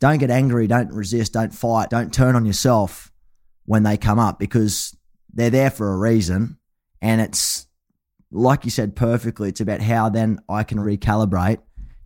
Don't 0.00 0.18
get 0.18 0.30
angry, 0.30 0.66
don't 0.66 0.92
resist, 0.92 1.34
don't 1.34 1.54
fight, 1.54 1.90
don't 1.90 2.12
turn 2.12 2.34
on 2.34 2.46
yourself 2.46 3.12
when 3.66 3.82
they 3.82 3.96
come 3.96 4.18
up 4.18 4.38
because 4.38 4.96
they're 5.32 5.50
there 5.50 5.70
for 5.70 5.92
a 5.92 5.98
reason. 5.98 6.58
And 7.02 7.20
it's 7.20 7.66
like 8.32 8.64
you 8.64 8.70
said 8.70 8.96
perfectly, 8.96 9.50
it's 9.50 9.60
about 9.60 9.80
how 9.80 10.08
then 10.08 10.38
I 10.48 10.62
can 10.64 10.78
recalibrate 10.78 11.58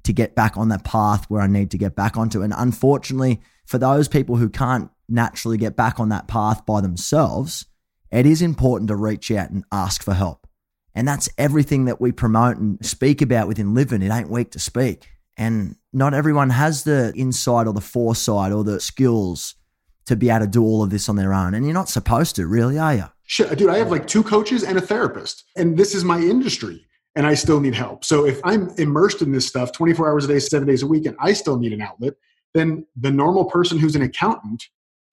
to 0.05 0.13
get 0.13 0.35
back 0.35 0.57
on 0.57 0.69
that 0.69 0.85
path 0.85 1.25
where 1.29 1.41
I 1.41 1.47
need 1.47 1.71
to 1.71 1.79
get 1.79 1.95
back 1.95 2.17
onto. 2.17 2.43
And 2.43 2.53
unfortunately, 2.57 3.41
for 3.67 3.79
those 3.79 4.09
people 4.09 4.37
who 4.37 4.49
can't 4.49 4.91
naturally 5.09 5.57
get 5.57 5.77
back 5.77 5.99
on 5.99 6.09
that 6.11 6.29
path 6.29 6.67
by 6.67 6.81
themselves, 6.81 7.67
it 8.11 8.27
is 8.27 8.43
important 8.43 8.89
to 8.89 8.97
reach 8.97 9.31
out 9.31 9.51
and 9.51 9.65
ask 9.73 10.03
for 10.03 10.15
help. 10.15 10.47
And 10.95 11.09
that's 11.09 11.29
everything 11.37 11.87
that 11.87 12.01
we 12.01 12.13
promote 12.13 12.57
and 12.57 12.85
speak 12.85 13.21
about 13.21 13.49
within 13.49 13.75
Livin. 13.75 14.03
It 14.03 14.13
ain't 14.13 14.31
weak 14.31 14.51
to 14.53 14.59
speak. 14.59 15.11
And 15.37 15.77
not 15.93 16.15
everyone 16.15 16.51
has 16.51 16.85
the 16.85 17.13
insight 17.17 17.67
or 17.67 17.73
the 17.73 17.81
foresight 17.81 18.53
or 18.53 18.65
the 18.65 18.81
skills 18.81 19.55
to 20.07 20.17
be 20.17 20.31
able 20.31 20.41
to 20.41 20.47
do 20.47 20.63
all 20.63 20.83
of 20.83 20.91
this 20.91 21.09
on 21.09 21.17
their 21.17 21.33
own. 21.33 21.55
And 21.55 21.65
you're 21.65 21.75
not 21.75 21.89
supposed 21.89 22.37
to, 22.37 22.47
really, 22.47 22.79
are 22.79 22.95
you? 22.95 23.05
Shit, 23.25 23.57
dude, 23.57 23.71
I 23.71 23.79
have 23.79 23.91
like 23.91 24.07
two 24.07 24.23
coaches 24.23 24.63
and 24.65 24.77
a 24.77 24.81
therapist, 24.81 25.45
and 25.57 25.79
this 25.79 25.95
is 25.95 26.05
my 26.05 26.19
industry, 26.19 26.87
and 27.17 27.27
I 27.27 27.35
still 27.35 27.59
need 27.59 27.75
help. 27.75 28.05
So 28.05 28.27
if 28.27 28.39
I'm 28.45 28.69
immersed 28.77 29.23
in 29.23 29.33
this 29.33 29.47
stuff 29.47 29.73
24 29.73 30.11
hours 30.11 30.25
a 30.27 30.29
day, 30.29 30.39
seven 30.39 30.69
days 30.69 30.83
a 30.83 30.87
week, 30.87 31.07
and 31.07 31.17
I 31.19 31.33
still 31.33 31.59
need 31.59 31.73
an 31.73 31.81
outlet, 31.81 32.15
then 32.53 32.87
the 32.97 33.11
normal 33.11 33.47
person 33.47 33.79
who's 33.79 33.97
an 33.97 34.03
accountant 34.03 34.65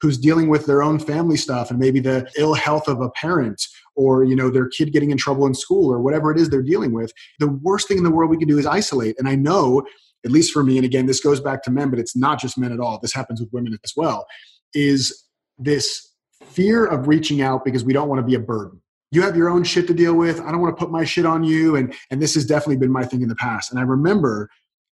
who's 0.01 0.17
dealing 0.17 0.49
with 0.49 0.65
their 0.65 0.81
own 0.81 0.99
family 0.99 1.38
stuff 1.38 1.69
and 1.69 1.79
maybe 1.79 1.99
the 1.99 2.29
ill 2.38 2.53
health 2.53 2.88
of 2.88 3.01
a 3.01 3.10
parent 3.12 3.67
or 3.95 4.23
you 4.23 4.36
know 4.36 4.49
their 4.49 4.67
kid 4.67 4.91
getting 4.91 5.12
in 5.12 5.17
trouble 5.17 5.45
in 5.45 5.53
school 5.53 5.91
or 5.93 5.99
whatever 5.99 6.31
it 6.31 6.39
is 6.39 6.49
they're 6.49 6.62
dealing 6.62 6.91
with 6.91 7.13
the 7.39 7.47
worst 7.47 7.88
thing 7.88 7.97
in 7.97 8.03
the 8.03 8.12
world 8.12 8.29
we 8.29 8.38
can 8.38 8.47
do 8.47 8.57
is 8.57 8.65
isolate 8.65 9.15
and 9.19 9.27
i 9.27 9.36
know 9.36 9.84
at 10.25 10.31
least 10.31 10.51
for 10.53 10.63
me, 10.63 10.77
and 10.77 10.86
again, 10.86 11.05
this 11.05 11.19
goes 11.19 11.39
back 11.39 11.63
to 11.63 11.71
men, 11.71 11.89
but 11.89 11.99
it's 11.99 12.15
not 12.15 12.39
just 12.39 12.57
men 12.57 12.71
at 12.71 12.79
all. 12.79 12.99
This 12.99 13.13
happens 13.13 13.39
with 13.39 13.51
women 13.51 13.77
as 13.84 13.93
well, 13.95 14.27
is 14.73 15.25
this 15.57 16.12
fear 16.43 16.86
of 16.86 17.07
reaching 17.07 17.41
out 17.41 17.63
because 17.63 17.84
we 17.84 17.93
don't 17.93 18.10
want 18.10 18.19
to 18.19 18.25
be 18.25 18.36
a 18.36 18.39
burden. 18.39 18.81
You 19.12 19.21
have 19.23 19.36
your 19.36 19.49
own 19.49 19.63
shit 19.63 19.88
to 19.88 19.93
deal 19.93 20.13
with. 20.13 20.39
I 20.39 20.51
don't 20.51 20.62
want 20.62 20.75
to 20.75 20.79
put 20.79 20.91
my 20.91 21.03
shit 21.03 21.25
on 21.25 21.43
you. 21.43 21.75
And, 21.75 21.93
and 22.10 22.21
this 22.21 22.34
has 22.36 22.45
definitely 22.45 22.77
been 22.77 22.91
my 22.91 23.03
thing 23.03 23.21
in 23.21 23.29
the 23.29 23.36
past. 23.36 23.69
And 23.69 23.79
I 23.79 23.84
remember 23.84 24.49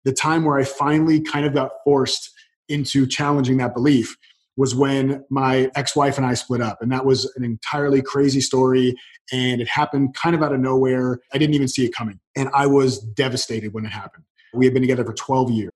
the 0.04 0.12
time 0.12 0.44
where 0.44 0.58
I 0.58 0.64
finally 0.64 1.20
kind 1.20 1.44
of 1.44 1.52
got 1.52 1.70
forced 1.84 2.30
into 2.68 3.06
challenging 3.06 3.58
that 3.58 3.74
belief 3.74 4.16
was 4.56 4.74
when 4.74 5.24
my 5.28 5.70
ex-wife 5.74 6.16
and 6.16 6.26
I 6.26 6.34
split 6.34 6.62
up 6.62 6.80
and 6.80 6.90
that 6.90 7.04
was 7.04 7.30
an 7.36 7.44
entirely 7.44 8.00
crazy 8.00 8.40
story 8.40 8.94
and 9.30 9.60
it 9.60 9.68
happened 9.68 10.14
kind 10.14 10.34
of 10.34 10.42
out 10.42 10.54
of 10.54 10.60
nowhere. 10.60 11.20
I 11.32 11.38
didn't 11.38 11.54
even 11.54 11.68
see 11.68 11.84
it 11.84 11.94
coming 11.94 12.18
and 12.36 12.48
I 12.54 12.66
was 12.66 12.98
devastated 12.98 13.74
when 13.74 13.84
it 13.84 13.90
happened. 13.90 14.24
We 14.56 14.64
had 14.64 14.74
been 14.74 14.82
together 14.82 15.04
for 15.04 15.12
12 15.12 15.50
years. 15.50 15.75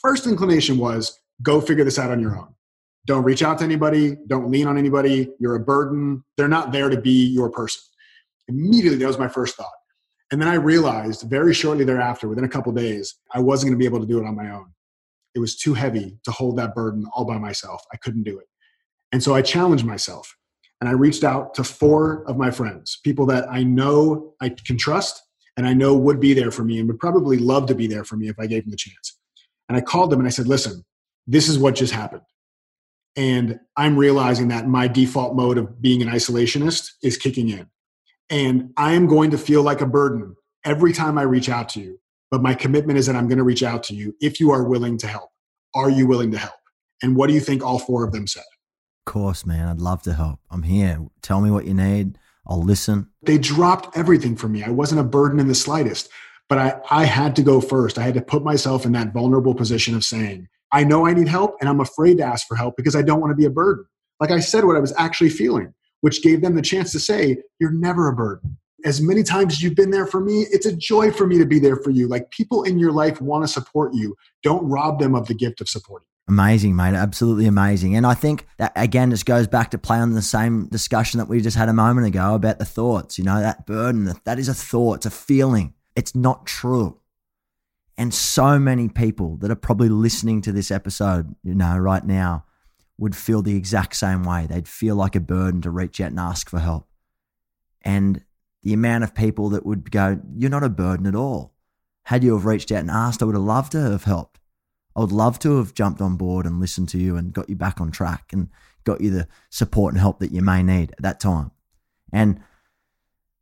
first 0.00 0.26
inclination 0.26 0.78
was 0.78 1.20
go 1.42 1.60
figure 1.60 1.84
this 1.84 1.98
out 1.98 2.10
on 2.10 2.20
your 2.20 2.36
own. 2.36 2.54
Don't 3.06 3.24
reach 3.24 3.42
out 3.42 3.58
to 3.58 3.64
anybody. 3.64 4.16
Don't 4.26 4.50
lean 4.50 4.66
on 4.66 4.76
anybody. 4.76 5.30
You're 5.38 5.54
a 5.54 5.60
burden. 5.60 6.24
They're 6.36 6.48
not 6.48 6.72
there 6.72 6.90
to 6.90 7.00
be 7.00 7.26
your 7.26 7.50
person. 7.50 7.80
Immediately, 8.48 8.98
that 8.98 9.06
was 9.06 9.18
my 9.18 9.28
first 9.28 9.56
thought. 9.56 9.72
And 10.30 10.40
then 10.40 10.48
I 10.48 10.54
realized 10.54 11.22
very 11.22 11.54
shortly 11.54 11.84
thereafter, 11.84 12.28
within 12.28 12.44
a 12.44 12.48
couple 12.48 12.70
days, 12.72 13.14
I 13.32 13.40
wasn't 13.40 13.70
going 13.70 13.78
to 13.78 13.82
be 13.82 13.86
able 13.86 14.00
to 14.00 14.06
do 14.06 14.18
it 14.18 14.26
on 14.26 14.36
my 14.36 14.50
own. 14.50 14.72
It 15.34 15.38
was 15.38 15.56
too 15.56 15.74
heavy 15.74 16.18
to 16.24 16.30
hold 16.30 16.58
that 16.58 16.74
burden 16.74 17.06
all 17.14 17.24
by 17.24 17.38
myself. 17.38 17.82
I 17.92 17.96
couldn't 17.96 18.24
do 18.24 18.38
it. 18.38 18.46
And 19.12 19.22
so 19.22 19.34
I 19.34 19.40
challenged 19.40 19.86
myself 19.86 20.36
and 20.80 20.88
I 20.88 20.92
reached 20.92 21.24
out 21.24 21.54
to 21.54 21.64
four 21.64 22.24
of 22.28 22.36
my 22.36 22.50
friends, 22.50 22.98
people 23.02 23.26
that 23.26 23.50
I 23.50 23.62
know 23.62 24.34
I 24.40 24.50
can 24.50 24.76
trust 24.76 25.22
and 25.56 25.66
I 25.66 25.72
know 25.72 25.96
would 25.96 26.20
be 26.20 26.34
there 26.34 26.50
for 26.50 26.64
me 26.64 26.78
and 26.78 26.88
would 26.88 27.00
probably 27.00 27.38
love 27.38 27.66
to 27.66 27.74
be 27.74 27.86
there 27.86 28.04
for 28.04 28.16
me 28.16 28.28
if 28.28 28.38
I 28.38 28.46
gave 28.46 28.64
them 28.64 28.70
the 28.70 28.76
chance. 28.76 29.17
And 29.68 29.76
I 29.76 29.80
called 29.80 30.10
them 30.10 30.18
and 30.18 30.26
I 30.26 30.30
said, 30.30 30.46
listen, 30.46 30.84
this 31.26 31.48
is 31.48 31.58
what 31.58 31.74
just 31.74 31.92
happened. 31.92 32.22
And 33.16 33.60
I'm 33.76 33.98
realizing 33.98 34.48
that 34.48 34.68
my 34.68 34.88
default 34.88 35.34
mode 35.34 35.58
of 35.58 35.82
being 35.82 36.02
an 36.02 36.08
isolationist 36.08 36.92
is 37.02 37.16
kicking 37.16 37.48
in. 37.48 37.68
And 38.30 38.72
I 38.76 38.92
am 38.92 39.06
going 39.06 39.30
to 39.32 39.38
feel 39.38 39.62
like 39.62 39.80
a 39.80 39.86
burden 39.86 40.36
every 40.64 40.92
time 40.92 41.18
I 41.18 41.22
reach 41.22 41.48
out 41.48 41.68
to 41.70 41.80
you. 41.80 41.98
But 42.30 42.42
my 42.42 42.54
commitment 42.54 42.98
is 42.98 43.06
that 43.06 43.16
I'm 43.16 43.26
going 43.26 43.38
to 43.38 43.44
reach 43.44 43.62
out 43.62 43.82
to 43.84 43.94
you 43.94 44.14
if 44.20 44.38
you 44.38 44.50
are 44.50 44.64
willing 44.64 44.98
to 44.98 45.06
help. 45.06 45.30
Are 45.74 45.90
you 45.90 46.06
willing 46.06 46.30
to 46.32 46.38
help? 46.38 46.54
And 47.02 47.16
what 47.16 47.28
do 47.28 47.34
you 47.34 47.40
think 47.40 47.64
all 47.64 47.78
four 47.78 48.04
of 48.04 48.12
them 48.12 48.26
said? 48.26 48.44
Of 49.06 49.12
course, 49.12 49.46
man. 49.46 49.68
I'd 49.68 49.80
love 49.80 50.02
to 50.02 50.12
help. 50.12 50.40
I'm 50.50 50.62
here. 50.62 51.06
Tell 51.22 51.40
me 51.40 51.50
what 51.50 51.64
you 51.64 51.74
need. 51.74 52.18
I'll 52.46 52.62
listen. 52.62 53.08
They 53.22 53.38
dropped 53.38 53.96
everything 53.96 54.36
for 54.36 54.48
me. 54.48 54.62
I 54.62 54.70
wasn't 54.70 55.00
a 55.00 55.04
burden 55.04 55.40
in 55.40 55.48
the 55.48 55.54
slightest. 55.54 56.10
But 56.48 56.58
I, 56.58 56.80
I 56.90 57.04
had 57.04 57.36
to 57.36 57.42
go 57.42 57.60
first. 57.60 57.98
I 57.98 58.02
had 58.02 58.14
to 58.14 58.22
put 58.22 58.42
myself 58.42 58.86
in 58.86 58.92
that 58.92 59.12
vulnerable 59.12 59.54
position 59.54 59.94
of 59.94 60.04
saying, 60.04 60.48
I 60.72 60.84
know 60.84 61.06
I 61.06 61.14
need 61.14 61.28
help 61.28 61.56
and 61.60 61.68
I'm 61.68 61.80
afraid 61.80 62.18
to 62.18 62.24
ask 62.24 62.46
for 62.46 62.56
help 62.56 62.76
because 62.76 62.96
I 62.96 63.02
don't 63.02 63.20
want 63.20 63.30
to 63.30 63.36
be 63.36 63.44
a 63.44 63.50
burden. 63.50 63.84
Like 64.20 64.30
I 64.30 64.40
said, 64.40 64.64
what 64.64 64.76
I 64.76 64.80
was 64.80 64.94
actually 64.98 65.30
feeling, 65.30 65.74
which 66.00 66.22
gave 66.22 66.42
them 66.42 66.54
the 66.54 66.62
chance 66.62 66.92
to 66.92 67.00
say, 67.00 67.38
You're 67.60 67.72
never 67.72 68.08
a 68.08 68.16
burden. 68.16 68.58
As 68.84 69.00
many 69.00 69.22
times 69.22 69.54
as 69.54 69.62
you've 69.62 69.74
been 69.74 69.90
there 69.90 70.06
for 70.06 70.20
me, 70.20 70.46
it's 70.50 70.66
a 70.66 70.74
joy 70.74 71.10
for 71.10 71.26
me 71.26 71.38
to 71.38 71.46
be 71.46 71.58
there 71.58 71.76
for 71.76 71.90
you. 71.90 72.06
Like 72.06 72.30
people 72.30 72.62
in 72.62 72.78
your 72.78 72.92
life 72.92 73.20
want 73.20 73.44
to 73.44 73.48
support 73.48 73.92
you. 73.94 74.14
Don't 74.42 74.64
rob 74.68 75.00
them 75.00 75.14
of 75.14 75.26
the 75.26 75.34
gift 75.34 75.60
of 75.60 75.68
supporting. 75.68 76.06
Amazing, 76.28 76.76
mate. 76.76 76.94
Absolutely 76.94 77.46
amazing. 77.46 77.96
And 77.96 78.06
I 78.06 78.12
think 78.12 78.46
that, 78.58 78.72
again, 78.76 79.10
just 79.10 79.24
goes 79.24 79.46
back 79.46 79.70
to 79.70 79.78
play 79.78 79.96
on 79.96 80.12
the 80.12 80.22
same 80.22 80.68
discussion 80.68 81.18
that 81.18 81.28
we 81.28 81.40
just 81.40 81.56
had 81.56 81.70
a 81.70 81.72
moment 81.72 82.06
ago 82.06 82.34
about 82.34 82.58
the 82.58 82.66
thoughts. 82.66 83.18
You 83.18 83.24
know, 83.24 83.40
that 83.40 83.66
burden, 83.66 84.12
that 84.24 84.38
is 84.38 84.48
a 84.48 84.54
thought, 84.54 84.96
it's 84.96 85.06
a 85.06 85.10
feeling. 85.10 85.72
It's 85.98 86.14
not 86.14 86.46
true. 86.46 87.00
And 87.96 88.14
so 88.14 88.56
many 88.56 88.88
people 88.88 89.36
that 89.38 89.50
are 89.50 89.56
probably 89.56 89.88
listening 89.88 90.40
to 90.42 90.52
this 90.52 90.70
episode, 90.70 91.34
you 91.42 91.56
know, 91.56 91.76
right 91.76 92.04
now 92.04 92.44
would 92.98 93.16
feel 93.16 93.42
the 93.42 93.56
exact 93.56 93.96
same 93.96 94.22
way. 94.22 94.46
They'd 94.46 94.68
feel 94.68 94.94
like 94.94 95.16
a 95.16 95.20
burden 95.20 95.60
to 95.62 95.70
reach 95.70 96.00
out 96.00 96.10
and 96.10 96.20
ask 96.20 96.48
for 96.48 96.60
help. 96.60 96.86
And 97.82 98.24
the 98.62 98.72
amount 98.72 99.02
of 99.02 99.12
people 99.12 99.48
that 99.48 99.66
would 99.66 99.90
go, 99.90 100.20
You're 100.36 100.50
not 100.50 100.62
a 100.62 100.68
burden 100.68 101.04
at 101.04 101.16
all. 101.16 101.52
Had 102.04 102.22
you 102.22 102.34
have 102.34 102.46
reached 102.46 102.70
out 102.70 102.78
and 102.78 102.92
asked, 102.92 103.20
I 103.20 103.24
would 103.24 103.34
have 103.34 103.42
loved 103.42 103.72
to 103.72 103.80
have 103.80 104.04
helped. 104.04 104.38
I 104.94 105.00
would 105.00 105.10
love 105.10 105.40
to 105.40 105.56
have 105.56 105.74
jumped 105.74 106.00
on 106.00 106.16
board 106.16 106.46
and 106.46 106.60
listened 106.60 106.90
to 106.90 106.98
you 106.98 107.16
and 107.16 107.32
got 107.32 107.48
you 107.48 107.56
back 107.56 107.80
on 107.80 107.90
track 107.90 108.32
and 108.32 108.50
got 108.84 109.00
you 109.00 109.10
the 109.10 109.26
support 109.50 109.94
and 109.94 110.00
help 110.00 110.20
that 110.20 110.30
you 110.30 110.42
may 110.42 110.62
need 110.62 110.92
at 110.92 111.02
that 111.02 111.18
time. 111.18 111.50
And 112.12 112.40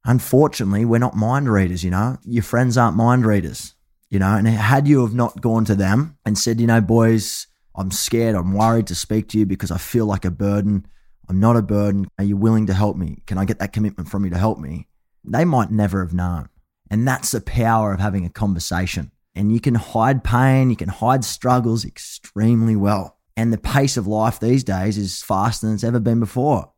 unfortunately, 0.06 0.84
we're 0.84 0.98
not 0.98 1.14
mind 1.14 1.50
readers, 1.50 1.84
you 1.84 1.90
know. 1.90 2.16
Your 2.24 2.42
friends 2.42 2.78
aren't 2.78 2.96
mind 2.96 3.26
readers, 3.26 3.74
you 4.08 4.18
know. 4.18 4.34
And 4.36 4.48
had 4.48 4.88
you 4.88 5.02
have 5.02 5.14
not 5.14 5.40
gone 5.40 5.64
to 5.66 5.74
them 5.74 6.16
and 6.24 6.38
said, 6.38 6.60
you 6.60 6.66
know, 6.66 6.80
boys, 6.80 7.46
I'm 7.74 7.90
scared, 7.90 8.34
I'm 8.34 8.54
worried 8.54 8.86
to 8.86 8.94
speak 8.94 9.28
to 9.28 9.38
you 9.38 9.46
because 9.46 9.70
I 9.70 9.78
feel 9.78 10.06
like 10.06 10.24
a 10.24 10.30
burden. 10.30 10.86
I'm 11.28 11.40
not 11.40 11.56
a 11.56 11.62
burden. 11.62 12.08
Are 12.18 12.24
you 12.24 12.36
willing 12.36 12.66
to 12.66 12.74
help 12.74 12.96
me? 12.96 13.22
Can 13.26 13.36
I 13.36 13.44
get 13.44 13.58
that 13.58 13.72
commitment 13.72 14.08
from 14.08 14.24
you 14.24 14.30
to 14.30 14.38
help 14.38 14.58
me? 14.58 14.88
They 15.24 15.44
might 15.44 15.70
never 15.70 16.00
have 16.02 16.14
known. 16.14 16.48
And 16.88 17.06
that's 17.06 17.32
the 17.32 17.40
power 17.40 17.92
of 17.92 18.00
having 18.00 18.24
a 18.24 18.30
conversation. 18.30 19.10
And 19.34 19.52
you 19.52 19.60
can 19.60 19.74
hide 19.74 20.24
pain, 20.24 20.70
you 20.70 20.76
can 20.76 20.88
hide 20.88 21.24
struggles 21.24 21.84
extremely 21.84 22.76
well. 22.76 23.18
And 23.36 23.52
the 23.52 23.58
pace 23.58 23.96
of 23.96 24.06
life 24.06 24.40
these 24.40 24.64
days 24.64 24.96
is 24.96 25.22
faster 25.22 25.66
than 25.66 25.74
it's 25.74 25.84
ever 25.84 26.00
been 26.00 26.20
before. 26.20 26.72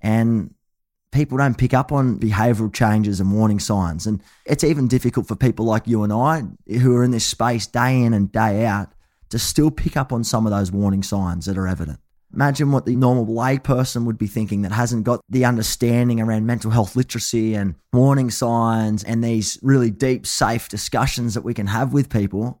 And 0.00 0.54
people 1.12 1.38
don't 1.38 1.58
pick 1.58 1.74
up 1.74 1.92
on 1.92 2.18
behavioral 2.18 2.72
changes 2.72 3.20
and 3.20 3.32
warning 3.32 3.60
signs. 3.60 4.06
And 4.06 4.22
it's 4.46 4.64
even 4.64 4.88
difficult 4.88 5.26
for 5.26 5.36
people 5.36 5.64
like 5.64 5.86
you 5.86 6.02
and 6.02 6.12
I 6.12 6.44
who 6.78 6.96
are 6.96 7.04
in 7.04 7.10
this 7.10 7.26
space 7.26 7.66
day 7.66 8.02
in 8.02 8.14
and 8.14 8.30
day 8.30 8.64
out 8.64 8.92
to 9.30 9.38
still 9.38 9.70
pick 9.70 9.96
up 9.96 10.12
on 10.12 10.24
some 10.24 10.46
of 10.46 10.52
those 10.52 10.72
warning 10.72 11.02
signs 11.02 11.46
that 11.46 11.58
are 11.58 11.68
evident. 11.68 12.00
Imagine 12.32 12.70
what 12.70 12.86
the 12.86 12.94
normal 12.94 13.26
layperson 13.26 14.04
would 14.04 14.18
be 14.18 14.28
thinking 14.28 14.62
that 14.62 14.70
hasn't 14.70 15.02
got 15.02 15.20
the 15.28 15.44
understanding 15.44 16.20
around 16.20 16.46
mental 16.46 16.70
health 16.70 16.94
literacy 16.94 17.54
and 17.54 17.74
warning 17.92 18.30
signs 18.30 19.02
and 19.02 19.24
these 19.24 19.58
really 19.62 19.90
deep, 19.90 20.26
safe 20.26 20.68
discussions 20.68 21.34
that 21.34 21.42
we 21.42 21.54
can 21.54 21.66
have 21.66 21.92
with 21.92 22.08
people. 22.08 22.59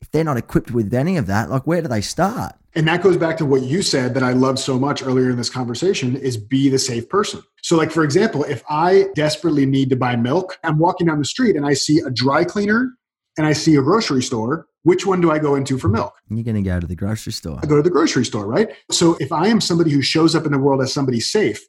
If 0.00 0.10
they're 0.10 0.24
not 0.24 0.36
equipped 0.36 0.70
with 0.70 0.92
any 0.92 1.16
of 1.16 1.26
that, 1.26 1.50
like 1.50 1.66
where 1.66 1.82
do 1.82 1.88
they 1.88 2.00
start? 2.00 2.54
And 2.74 2.86
that 2.88 3.02
goes 3.02 3.16
back 3.16 3.38
to 3.38 3.46
what 3.46 3.62
you 3.62 3.80
said 3.80 4.12
that 4.14 4.22
I 4.22 4.32
love 4.32 4.58
so 4.58 4.78
much 4.78 5.02
earlier 5.02 5.30
in 5.30 5.36
this 5.36 5.48
conversation 5.48 6.14
is 6.14 6.36
be 6.36 6.68
the 6.68 6.78
safe 6.78 7.08
person. 7.08 7.42
So, 7.62 7.74
like, 7.74 7.90
for 7.90 8.04
example, 8.04 8.44
if 8.44 8.62
I 8.68 9.06
desperately 9.14 9.64
need 9.64 9.88
to 9.90 9.96
buy 9.96 10.14
milk, 10.16 10.58
I'm 10.62 10.78
walking 10.78 11.06
down 11.06 11.18
the 11.18 11.24
street 11.24 11.56
and 11.56 11.64
I 11.64 11.72
see 11.72 12.00
a 12.00 12.10
dry 12.10 12.44
cleaner 12.44 12.92
and 13.38 13.46
I 13.46 13.54
see 13.54 13.76
a 13.76 13.82
grocery 13.82 14.22
store, 14.22 14.66
which 14.82 15.06
one 15.06 15.22
do 15.22 15.30
I 15.30 15.38
go 15.38 15.54
into 15.54 15.78
for 15.78 15.88
milk? 15.88 16.12
You're 16.28 16.44
going 16.44 16.56
to 16.56 16.62
go 16.62 16.78
to 16.78 16.86
the 16.86 16.94
grocery 16.94 17.32
store. 17.32 17.58
I 17.62 17.66
go 17.66 17.76
to 17.76 17.82
the 17.82 17.90
grocery 17.90 18.26
store, 18.26 18.46
right? 18.46 18.68
So 18.90 19.16
if 19.20 19.32
I 19.32 19.48
am 19.48 19.60
somebody 19.60 19.90
who 19.90 20.02
shows 20.02 20.34
up 20.34 20.44
in 20.44 20.52
the 20.52 20.58
world 20.58 20.82
as 20.82 20.92
somebody 20.92 21.20
safe, 21.20 21.60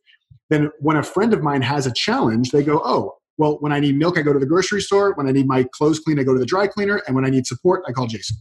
then 0.50 0.70
when 0.80 0.98
a 0.98 1.04
friend 1.04 1.34
of 1.34 1.42
mine 1.42 1.62
has 1.62 1.88
a 1.88 1.94
challenge, 1.94 2.52
they 2.52 2.63
go, 2.63 2.82
oh, 2.84 3.17
well, 3.38 3.58
when 3.60 3.71
I 3.71 3.80
need 3.80 3.97
milk, 3.97 4.17
I 4.17 4.21
go 4.21 4.34
to 4.34 4.39
the 4.39 4.45
grocery 4.45 4.82
store. 4.82 5.13
When 5.13 5.28
I 5.28 5.32
need 5.32 5.47
my 5.47 5.63
clothes 5.71 6.00
cleaned, 6.00 6.19
I 6.19 6.23
go 6.23 6.34
to 6.34 6.39
the 6.39 6.45
dry 6.45 6.67
cleaner. 6.67 7.02
And 7.08 7.15
when 7.15 7.26
I 7.26 7.30
need 7.30 7.45
support, 7.45 7.84
I 7.88 7.91
call 7.91 8.08
Jason. 8.08 8.38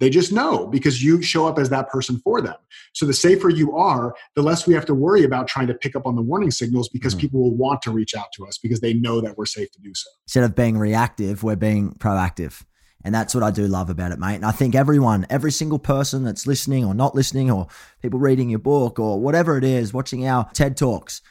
They 0.00 0.10
just 0.10 0.32
know 0.32 0.66
because 0.66 1.02
you 1.02 1.20
show 1.22 1.46
up 1.46 1.58
as 1.58 1.70
that 1.70 1.88
person 1.88 2.20
for 2.22 2.40
them. 2.40 2.54
So 2.94 3.04
the 3.04 3.12
safer 3.12 3.48
you 3.48 3.76
are, 3.76 4.14
the 4.36 4.42
less 4.42 4.66
we 4.66 4.74
have 4.74 4.86
to 4.86 4.94
worry 4.94 5.24
about 5.24 5.48
trying 5.48 5.66
to 5.66 5.74
pick 5.74 5.96
up 5.96 6.06
on 6.06 6.14
the 6.14 6.22
warning 6.22 6.52
signals 6.52 6.88
because 6.88 7.14
mm. 7.16 7.20
people 7.20 7.40
will 7.40 7.56
want 7.56 7.82
to 7.82 7.90
reach 7.90 8.14
out 8.14 8.28
to 8.34 8.46
us 8.46 8.58
because 8.58 8.80
they 8.80 8.94
know 8.94 9.20
that 9.20 9.36
we're 9.36 9.46
safe 9.46 9.70
to 9.72 9.80
do 9.80 9.92
so. 9.94 10.08
Instead 10.26 10.44
of 10.44 10.54
being 10.54 10.78
reactive, 10.78 11.42
we're 11.42 11.56
being 11.56 11.94
proactive. 11.94 12.62
And 13.04 13.14
that's 13.14 13.34
what 13.34 13.42
I 13.42 13.50
do 13.50 13.66
love 13.66 13.90
about 13.90 14.12
it, 14.12 14.18
mate. 14.18 14.36
And 14.36 14.44
I 14.44 14.50
think 14.50 14.74
everyone, 14.74 15.26
every 15.30 15.52
single 15.52 15.78
person 15.78 16.24
that's 16.24 16.46
listening 16.46 16.84
or 16.84 16.94
not 16.94 17.14
listening, 17.14 17.50
or 17.50 17.68
people 18.02 18.18
reading 18.18 18.50
your 18.50 18.58
book 18.58 18.98
or 18.98 19.20
whatever 19.20 19.56
it 19.56 19.64
is, 19.64 19.92
watching 19.92 20.26
our 20.26 20.48
TED 20.52 20.76
Talks, 20.76 21.22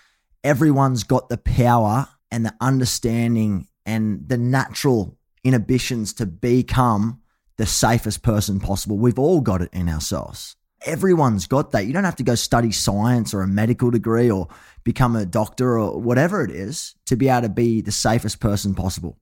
everyone's 0.44 1.04
got 1.04 1.30
the 1.30 1.38
power 1.38 2.08
and 2.32 2.46
the 2.46 2.56
understanding 2.62 3.68
and 3.86 4.28
the 4.28 4.38
natural 4.38 5.18
inhibitions 5.44 6.14
to 6.14 6.26
become 6.26 7.22
the 7.58 7.66
safest 7.66 8.22
person 8.22 8.60
possible. 8.60 8.98
We've 8.98 9.20
all 9.20 9.42
got 9.42 9.62
it 9.62 9.70
in 9.74 9.90
ourselves. 9.90 10.56
Everyone's 10.86 11.48
got 11.48 11.72
that. 11.72 11.88
You 11.88 11.94
don't 11.94 12.04
have 12.04 12.18
to 12.18 12.24
go 12.24 12.36
study 12.36 12.72
science 12.72 13.34
or 13.34 13.42
a 13.42 13.48
medical 13.48 13.90
degree 13.90 14.30
or 14.30 14.48
become 14.84 15.16
a 15.16 15.26
doctor 15.26 15.80
or 15.80 16.00
whatever 16.00 16.44
it 16.44 16.52
is 16.52 16.96
to 17.08 17.16
be 17.16 17.30
able 17.30 17.44
to 17.44 17.50
be 17.50 17.82
the 17.82 17.92
safest 17.92 18.40
person 18.40 18.76
possible. 18.76 19.18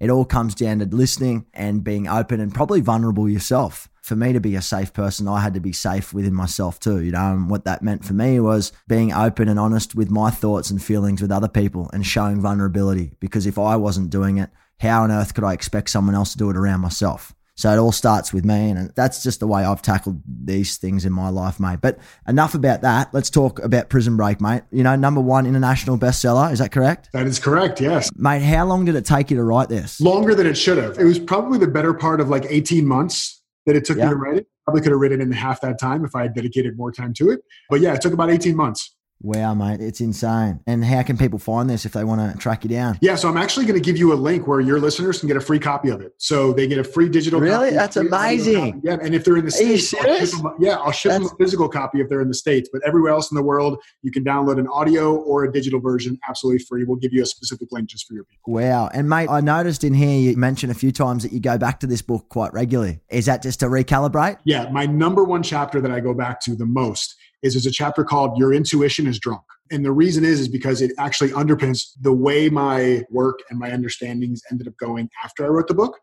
It 0.00 0.10
all 0.10 0.24
comes 0.24 0.54
down 0.54 0.78
to 0.78 0.86
listening 0.86 1.46
and 1.52 1.84
being 1.84 2.08
open 2.08 2.40
and 2.40 2.54
probably 2.54 2.80
vulnerable 2.80 3.28
yourself. 3.28 3.88
For 4.04 4.16
me 4.16 4.34
to 4.34 4.40
be 4.40 4.54
a 4.54 4.60
safe 4.60 4.92
person, 4.92 5.26
I 5.28 5.40
had 5.40 5.54
to 5.54 5.60
be 5.60 5.72
safe 5.72 6.12
within 6.12 6.34
myself 6.34 6.78
too. 6.78 7.02
You 7.02 7.12
know, 7.12 7.32
and 7.32 7.48
what 7.48 7.64
that 7.64 7.82
meant 7.82 8.04
for 8.04 8.12
me 8.12 8.38
was 8.38 8.70
being 8.86 9.14
open 9.14 9.48
and 9.48 9.58
honest 9.58 9.94
with 9.94 10.10
my 10.10 10.30
thoughts 10.30 10.70
and 10.70 10.82
feelings 10.82 11.22
with 11.22 11.32
other 11.32 11.48
people 11.48 11.88
and 11.94 12.04
showing 12.04 12.38
vulnerability. 12.38 13.12
Because 13.18 13.46
if 13.46 13.58
I 13.58 13.76
wasn't 13.76 14.10
doing 14.10 14.36
it, 14.36 14.50
how 14.78 15.04
on 15.04 15.10
earth 15.10 15.32
could 15.32 15.42
I 15.42 15.54
expect 15.54 15.88
someone 15.88 16.14
else 16.14 16.32
to 16.32 16.36
do 16.36 16.50
it 16.50 16.56
around 16.58 16.80
myself? 16.80 17.34
So 17.54 17.72
it 17.72 17.78
all 17.78 17.92
starts 17.92 18.30
with 18.30 18.44
me, 18.44 18.68
and 18.68 18.92
that's 18.94 19.22
just 19.22 19.40
the 19.40 19.46
way 19.46 19.64
I've 19.64 19.80
tackled 19.80 20.20
these 20.26 20.76
things 20.76 21.06
in 21.06 21.12
my 21.12 21.30
life, 21.30 21.58
mate. 21.58 21.78
But 21.80 21.98
enough 22.28 22.54
about 22.54 22.82
that. 22.82 23.14
Let's 23.14 23.30
talk 23.30 23.58
about 23.60 23.88
Prison 23.88 24.18
Break, 24.18 24.38
mate. 24.38 24.64
You 24.70 24.82
know, 24.82 24.96
number 24.96 25.22
one 25.22 25.46
international 25.46 25.96
bestseller. 25.96 26.52
Is 26.52 26.58
that 26.58 26.72
correct? 26.72 27.08
That 27.12 27.26
is 27.26 27.38
correct. 27.38 27.80
Yes, 27.80 28.10
mate. 28.16 28.42
How 28.42 28.66
long 28.66 28.84
did 28.84 28.96
it 28.96 29.06
take 29.06 29.30
you 29.30 29.38
to 29.38 29.44
write 29.44 29.70
this? 29.70 29.98
Longer 29.98 30.34
than 30.34 30.46
it 30.46 30.58
should 30.58 30.76
have. 30.76 30.98
It 30.98 31.04
was 31.04 31.18
probably 31.18 31.58
the 31.58 31.68
better 31.68 31.94
part 31.94 32.20
of 32.20 32.28
like 32.28 32.44
eighteen 32.50 32.86
months 32.86 33.33
that 33.66 33.76
it 33.76 33.84
took 33.84 33.98
yeah. 33.98 34.06
me 34.06 34.10
to 34.10 34.16
write 34.16 34.36
it. 34.38 34.46
Probably 34.64 34.82
could 34.82 34.92
have 34.92 35.00
written 35.00 35.20
it 35.20 35.24
in 35.24 35.32
half 35.32 35.60
that 35.60 35.78
time 35.78 36.04
if 36.04 36.14
I 36.14 36.22
had 36.22 36.34
dedicated 36.34 36.76
more 36.76 36.90
time 36.92 37.12
to 37.14 37.30
it. 37.30 37.40
But 37.68 37.80
yeah, 37.80 37.94
it 37.94 38.00
took 38.00 38.12
about 38.12 38.30
eighteen 38.30 38.56
months. 38.56 38.93
Wow, 39.20 39.54
mate, 39.54 39.80
it's 39.80 40.02
insane. 40.02 40.60
And 40.66 40.84
how 40.84 41.02
can 41.02 41.16
people 41.16 41.38
find 41.38 41.68
this 41.68 41.86
if 41.86 41.92
they 41.92 42.04
want 42.04 42.32
to 42.32 42.38
track 42.38 42.62
you 42.62 42.68
down? 42.68 42.98
Yeah, 43.00 43.14
so 43.14 43.28
I'm 43.28 43.38
actually 43.38 43.64
going 43.64 43.80
to 43.80 43.84
give 43.84 43.96
you 43.96 44.12
a 44.12 44.14
link 44.14 44.46
where 44.46 44.60
your 44.60 44.78
listeners 44.78 45.18
can 45.18 45.28
get 45.28 45.36
a 45.36 45.40
free 45.40 45.58
copy 45.58 45.88
of 45.88 46.02
it. 46.02 46.12
So 46.18 46.52
they 46.52 46.66
get 46.66 46.78
a 46.78 46.84
free 46.84 47.08
digital 47.08 47.40
really? 47.40 47.70
Copy, 47.70 47.74
That's 47.74 47.96
amazing. 47.96 48.82
Yeah, 48.84 48.98
and 49.00 49.14
if 49.14 49.24
they're 49.24 49.38
in 49.38 49.46
the 49.46 49.50
States, 49.50 49.94
I'll 49.94 50.26
them, 50.26 50.54
yeah, 50.60 50.74
I'll 50.74 50.92
ship 50.92 51.12
That's... 51.12 51.24
them 51.24 51.34
a 51.34 51.42
physical 51.42 51.70
copy 51.70 52.00
if 52.00 52.08
they're 52.10 52.20
in 52.20 52.28
the 52.28 52.34
States. 52.34 52.68
But 52.70 52.82
everywhere 52.86 53.12
else 53.12 53.30
in 53.30 53.34
the 53.36 53.42
world, 53.42 53.82
you 54.02 54.10
can 54.10 54.24
download 54.24 54.58
an 54.58 54.68
audio 54.68 55.14
or 55.16 55.44
a 55.44 55.52
digital 55.52 55.80
version 55.80 56.18
absolutely 56.28 56.62
free. 56.64 56.84
We'll 56.84 56.98
give 56.98 57.14
you 57.14 57.22
a 57.22 57.26
specific 57.26 57.68
link 57.72 57.88
just 57.88 58.06
for 58.06 58.12
your 58.12 58.24
people. 58.24 58.52
Wow. 58.52 58.90
And 58.92 59.08
mate, 59.08 59.28
I 59.30 59.40
noticed 59.40 59.84
in 59.84 59.94
here 59.94 60.18
you 60.18 60.36
mentioned 60.36 60.70
a 60.70 60.74
few 60.74 60.92
times 60.92 61.22
that 61.22 61.32
you 61.32 61.40
go 61.40 61.56
back 61.56 61.80
to 61.80 61.86
this 61.86 62.02
book 62.02 62.28
quite 62.28 62.52
regularly. 62.52 63.00
Is 63.08 63.24
that 63.26 63.42
just 63.42 63.60
to 63.60 63.66
recalibrate? 63.66 64.38
Yeah, 64.44 64.68
my 64.70 64.84
number 64.84 65.24
one 65.24 65.42
chapter 65.42 65.80
that 65.80 65.90
I 65.90 66.00
go 66.00 66.12
back 66.12 66.40
to 66.40 66.54
the 66.54 66.66
most 66.66 67.16
is 67.44 67.54
there's 67.54 67.66
a 67.66 67.70
chapter 67.70 68.02
called 68.02 68.36
Your 68.38 68.52
Intuition 68.52 69.06
is 69.06 69.20
Drunk. 69.20 69.42
And 69.70 69.84
the 69.84 69.92
reason 69.92 70.24
is 70.24 70.40
is 70.40 70.48
because 70.48 70.82
it 70.82 70.92
actually 70.98 71.30
underpins 71.30 71.90
the 72.00 72.12
way 72.12 72.48
my 72.48 73.04
work 73.10 73.40
and 73.50 73.58
my 73.58 73.70
understandings 73.70 74.42
ended 74.50 74.66
up 74.66 74.76
going 74.78 75.08
after 75.22 75.44
I 75.44 75.48
wrote 75.48 75.68
the 75.68 75.74
book. 75.74 75.98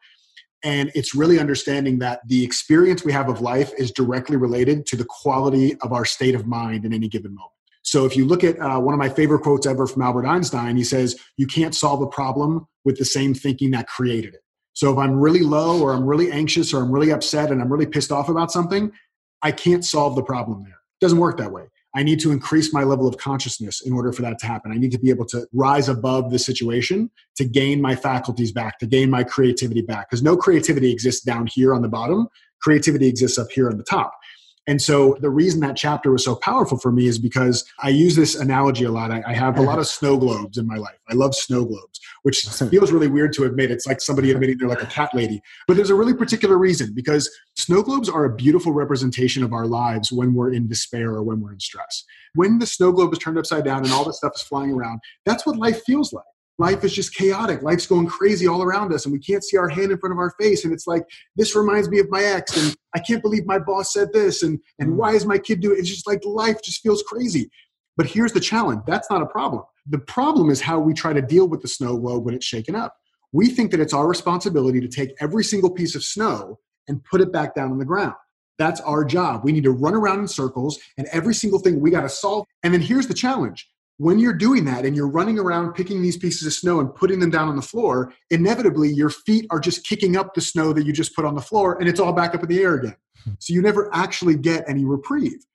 And 0.64 0.92
it's 0.94 1.16
really 1.16 1.40
understanding 1.40 2.00
that 2.00 2.22
the 2.28 2.44
experience 2.44 3.04
we 3.04 3.12
have 3.12 3.30
of 3.30 3.42
life 3.42 3.72
is 3.78 3.92
directly 3.92 4.38
related 4.38 4.86
to 4.88 4.96
the 4.96 5.06
quality 5.06 5.76
of 5.82 5.92
our 5.92 6.06
state 6.06 6.36
of 6.36 6.46
mind 6.46 6.86
in 6.86 6.94
any 6.94 7.08
given 7.08 7.34
moment. 7.34 7.52
So 7.84 8.06
if 8.06 8.16
you 8.16 8.26
look 8.28 8.44
at 8.44 8.60
uh, 8.60 8.80
one 8.80 8.94
of 8.94 9.00
my 9.00 9.10
favorite 9.10 9.40
quotes 9.40 9.66
ever 9.66 9.88
from 9.88 10.04
Albert 10.04 10.28
Einstein, 10.28 10.78
he 10.78 10.84
says, 10.84 11.18
You 11.38 11.48
can't 11.48 11.74
solve 11.74 12.02
a 12.04 12.08
problem 12.08 12.68
with 12.86 12.98
the 12.98 13.06
same 13.06 13.34
thinking 13.34 13.72
that 13.72 13.88
created 13.88 14.36
it. 14.36 14.42
So 14.74 14.92
if 14.92 15.00
I'm 15.00 15.20
really 15.20 15.42
low 15.42 15.82
or 15.82 15.94
I'm 15.94 16.06
really 16.06 16.32
anxious 16.32 16.74
or 16.74 16.84
I'm 16.84 16.92
really 16.92 17.12
upset 17.12 17.52
and 17.52 17.62
I'm 17.62 17.72
really 17.72 17.88
pissed 17.88 18.12
off 18.12 18.30
about 18.30 18.52
something, 18.52 18.92
I 19.42 19.52
can't 19.52 19.84
solve 19.84 20.16
the 20.16 20.24
problem 20.24 20.64
there. 20.64 20.81
Doesn't 21.02 21.20
work 21.20 21.38
that 21.38 21.52
way. 21.52 21.68
I 21.94 22.04
need 22.04 22.20
to 22.22 22.32
increase 22.32 22.74
my 22.74 22.84
level 22.84 23.08
of 23.08 23.18
consciousness 23.18 23.82
in 23.82 23.92
order 23.92 24.14
for 24.14 24.22
that 24.22 24.40
to 24.40 24.46
happen. 24.46 24.72
I 24.72 24.78
need 24.78 24.92
to 24.92 25.00
be 25.00 25.10
able 25.10 25.26
to 25.26 25.46
rise 25.52 25.90
above 25.90 26.32
the 26.32 26.40
situation 26.40 27.10
to 27.36 27.44
gain 27.44 27.82
my 27.82 27.96
faculties 27.96 28.52
back, 28.52 28.80
to 28.80 28.86
gain 28.86 29.10
my 29.10 29.24
creativity 29.24 29.82
back. 29.82 30.10
Because 30.10 30.24
no 30.24 30.38
creativity 30.38 30.90
exists 30.90 31.22
down 31.22 31.48
here 31.48 31.74
on 31.74 31.82
the 31.82 31.90
bottom, 31.90 32.30
creativity 32.62 33.08
exists 33.08 33.38
up 33.38 33.52
here 33.52 33.70
on 33.70 33.78
the 33.78 33.84
top. 33.84 34.14
And 34.68 34.82
so 34.82 35.18
the 35.22 35.30
reason 35.30 35.60
that 35.62 35.76
chapter 35.76 36.12
was 36.12 36.24
so 36.24 36.36
powerful 36.36 36.78
for 36.78 36.92
me 36.92 37.08
is 37.08 37.18
because 37.18 37.66
I 37.80 37.90
use 37.90 38.16
this 38.16 38.36
analogy 38.36 38.86
a 38.86 38.92
lot. 38.92 39.12
I, 39.12 39.24
I 39.28 39.34
have 39.34 39.58
a 39.58 39.62
lot 39.62 39.80
of 39.80 39.88
snow 39.98 40.18
globes 40.18 40.58
in 40.58 40.68
my 40.68 40.78
life. 40.78 41.00
I 41.10 41.16
love 41.16 41.34
snow 41.36 41.66
globes, 41.66 41.91
which 42.24 42.42
feels 42.72 42.92
really 42.92 43.08
weird 43.08 43.34
to 43.34 43.44
admit. 43.44 43.72
It's 43.72 43.88
like 43.88 44.02
somebody 44.02 44.32
admitting 44.32 44.58
they're 44.58 44.68
like 44.68 44.84
a 44.84 44.88
cat 44.88 45.12
lady. 45.14 45.42
But 45.68 45.76
there's 45.78 45.90
a 45.90 45.96
really 45.96 46.14
particular 46.14 46.58
reason 46.58 46.94
because 46.94 47.30
snow 47.56 47.82
globes 47.82 48.10
are 48.10 48.26
a 48.26 48.36
beautiful 48.36 48.74
representation 48.74 49.44
of 49.44 49.54
our 49.54 49.68
lives 49.68 50.12
when 50.12 50.34
we're 50.34 50.54
in 50.54 50.68
despair 50.68 51.10
or 51.10 51.24
when 51.24 51.42
we're 51.42 51.54
in 51.54 51.60
stress. 51.60 52.04
When 52.36 52.60
the 52.60 52.66
snow 52.66 52.92
globe 52.92 53.14
is 53.14 53.20
turned 53.20 53.38
upside 53.38 53.66
down 53.66 53.84
and 53.84 53.92
all 53.92 54.06
this 54.06 54.18
stuff 54.18 54.34
is 54.36 54.42
flying 54.42 54.72
around, 54.72 55.00
that's 55.26 55.46
what 55.46 55.58
life 55.58 55.84
feels 55.84 56.14
like 56.14 56.24
life 56.62 56.84
is 56.84 56.94
just 56.94 57.16
chaotic. 57.16 57.64
Life's 57.64 57.88
going 57.88 58.06
crazy 58.06 58.48
all 58.48 58.62
around 58.62 58.94
us, 58.94 59.06
and 59.06 59.12
we 59.12 59.20
can't 59.20 59.44
see 59.44 59.58
our 59.58 59.68
hand 59.68 59.92
in 59.92 59.98
front 59.98 60.14
of 60.14 60.20
our 60.20 60.34
face. 60.40 60.64
And 60.64 60.72
it's 60.72 60.86
like, 60.86 61.04
this 61.36 61.56
reminds 61.56 61.90
me 61.90 62.00
of 62.00 62.10
my 62.10 62.24
ex, 62.24 62.56
and 62.56 62.76
I 62.96 63.00
can't 63.00 63.22
believe 63.22 63.46
my 63.46 63.58
boss 63.58 63.92
said 63.92 64.14
this, 64.14 64.44
and, 64.44 64.60
and 64.80 64.92
mm. 64.92 64.96
why 64.96 65.14
is 65.14 65.26
my 65.26 65.40
kid 65.40 65.60
doing 65.60 65.78
it? 65.78 65.80
It's 65.80 65.90
just 65.90 66.08
like 66.08 66.24
life 66.24 66.62
just 66.64 66.82
feels 66.82 67.04
crazy. 67.04 67.50
But 67.98 68.06
here's 68.06 68.32
the 68.32 68.40
challenge 68.40 68.82
that's 68.88 69.10
not 69.10 69.22
a 69.22 69.26
problem. 69.26 69.64
The 69.88 70.00
problem 70.00 70.50
is 70.50 70.62
how 70.62 70.80
we 70.80 70.94
try 70.94 71.14
to 71.14 71.22
deal 71.22 71.48
with 71.48 71.62
the 71.62 71.68
snow 71.68 71.98
globe 71.98 72.26
when 72.26 72.36
it's 72.36 72.46
shaken 72.46 72.76
up. 72.76 72.96
We 73.32 73.50
think 73.50 73.72
that 73.72 73.80
it's 73.80 73.94
our 73.94 74.08
responsibility 74.08 74.80
to 74.82 74.88
take 74.88 75.14
every 75.20 75.44
single 75.44 75.72
piece 75.72 75.96
of 75.96 76.04
snow 76.04 76.60
and 76.88 77.04
put 77.04 77.22
it 77.22 77.32
back 77.32 77.56
down 77.56 77.72
on 77.72 77.78
the 77.78 77.86
ground. 77.86 78.14
That's 78.58 78.82
our 78.82 79.04
job. 79.06 79.44
We 79.44 79.52
need 79.52 79.64
to 79.64 79.72
run 79.72 79.96
around 79.96 80.20
in 80.20 80.28
circles, 80.28 80.80
and 80.98 81.08
every 81.12 81.34
single 81.34 81.60
thing 81.60 81.80
we 81.80 81.90
got 81.90 82.02
to 82.02 82.10
solve. 82.10 82.46
And 82.62 82.74
then 82.74 82.82
here's 82.82 83.08
the 83.08 83.14
challenge 83.14 83.68
when 84.02 84.18
you're 84.18 84.34
doing 84.34 84.66
that 84.66 84.84
and 84.84 84.96
you're 84.96 85.08
running 85.08 85.38
around 85.38 85.74
picking 85.74 86.02
these 86.02 86.18
pieces 86.18 86.48
of 86.48 86.54
snow 86.54 86.80
and 86.80 86.94
putting 86.96 87.20
them 87.20 87.30
down 87.30 87.48
on 87.48 87.56
the 87.56 87.62
floor, 87.62 88.12
inevitably 88.32 88.90
your 88.90 89.12
feet 89.12 89.46
are 89.52 89.60
just 89.60 89.86
kicking 89.86 90.18
up 90.18 90.34
the 90.34 90.42
snow 90.42 90.74
that 90.74 90.88
you 90.88 90.92
just 90.92 91.16
put 91.16 91.24
on 91.24 91.36
the 91.36 91.42
floor 91.42 91.78
and 91.80 91.88
it's 91.88 92.00
all 92.00 92.12
back 92.12 92.34
up 92.34 92.42
in 92.42 92.50
the 92.50 92.60
air 92.60 92.74
again. 92.74 92.96
Hmm. 93.24 93.34
So 93.38 93.54
you 93.54 93.62
never 93.62 93.94
actually 93.94 94.38
get 94.38 94.64
any 94.68 94.86
reprieve. 94.86 95.46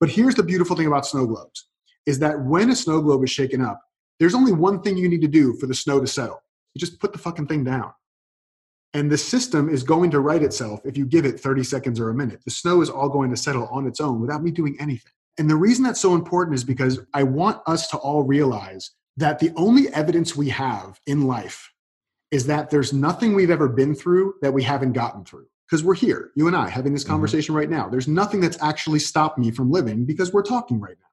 But 0.00 0.08
here's 0.08 0.36
the 0.36 0.42
beautiful 0.42 0.74
thing 0.74 0.86
about 0.86 1.04
snow 1.04 1.26
globes 1.26 1.68
is 2.06 2.18
that 2.20 2.40
when 2.40 2.70
a 2.70 2.76
snow 2.76 3.00
globe 3.00 3.24
is 3.24 3.30
shaken 3.30 3.62
up, 3.62 3.80
there's 4.18 4.34
only 4.34 4.52
one 4.52 4.82
thing 4.82 4.96
you 4.96 5.08
need 5.08 5.20
to 5.22 5.28
do 5.28 5.54
for 5.54 5.66
the 5.66 5.74
snow 5.74 6.00
to 6.00 6.06
settle. 6.06 6.42
You 6.74 6.78
just 6.80 7.00
put 7.00 7.12
the 7.12 7.18
fucking 7.18 7.46
thing 7.46 7.64
down. 7.64 7.92
And 8.94 9.10
the 9.10 9.18
system 9.18 9.68
is 9.68 9.82
going 9.82 10.10
to 10.10 10.20
right 10.20 10.42
itself 10.42 10.80
if 10.84 10.98
you 10.98 11.06
give 11.06 11.24
it 11.24 11.40
30 11.40 11.64
seconds 11.64 11.98
or 11.98 12.10
a 12.10 12.14
minute. 12.14 12.42
The 12.44 12.50
snow 12.50 12.82
is 12.82 12.90
all 12.90 13.08
going 13.08 13.30
to 13.30 13.36
settle 13.36 13.66
on 13.68 13.86
its 13.86 14.00
own 14.00 14.20
without 14.20 14.42
me 14.42 14.50
doing 14.50 14.76
anything. 14.78 15.12
And 15.38 15.48
the 15.48 15.56
reason 15.56 15.82
that's 15.82 16.00
so 16.00 16.14
important 16.14 16.54
is 16.54 16.64
because 16.64 17.00
I 17.14 17.22
want 17.22 17.62
us 17.66 17.88
to 17.88 17.96
all 17.96 18.22
realize 18.22 18.90
that 19.16 19.38
the 19.38 19.50
only 19.56 19.88
evidence 19.88 20.36
we 20.36 20.50
have 20.50 21.00
in 21.06 21.26
life 21.26 21.72
is 22.30 22.46
that 22.46 22.70
there's 22.70 22.92
nothing 22.92 23.34
we've 23.34 23.50
ever 23.50 23.68
been 23.68 23.94
through 23.94 24.34
that 24.42 24.52
we 24.52 24.62
haven't 24.62 24.92
gotten 24.92 25.24
through. 25.24 25.46
Because 25.66 25.82
we're 25.82 25.94
here, 25.94 26.32
you 26.34 26.48
and 26.48 26.56
I, 26.56 26.68
having 26.68 26.92
this 26.92 27.02
mm-hmm. 27.02 27.12
conversation 27.12 27.54
mm-hmm. 27.54 27.60
right 27.60 27.70
now. 27.70 27.88
There's 27.88 28.08
nothing 28.08 28.40
that's 28.40 28.62
actually 28.62 28.98
stopped 28.98 29.38
me 29.38 29.50
from 29.50 29.70
living 29.70 30.04
because 30.04 30.32
we're 30.32 30.42
talking 30.42 30.78
right 30.78 30.96
now. 31.00 31.06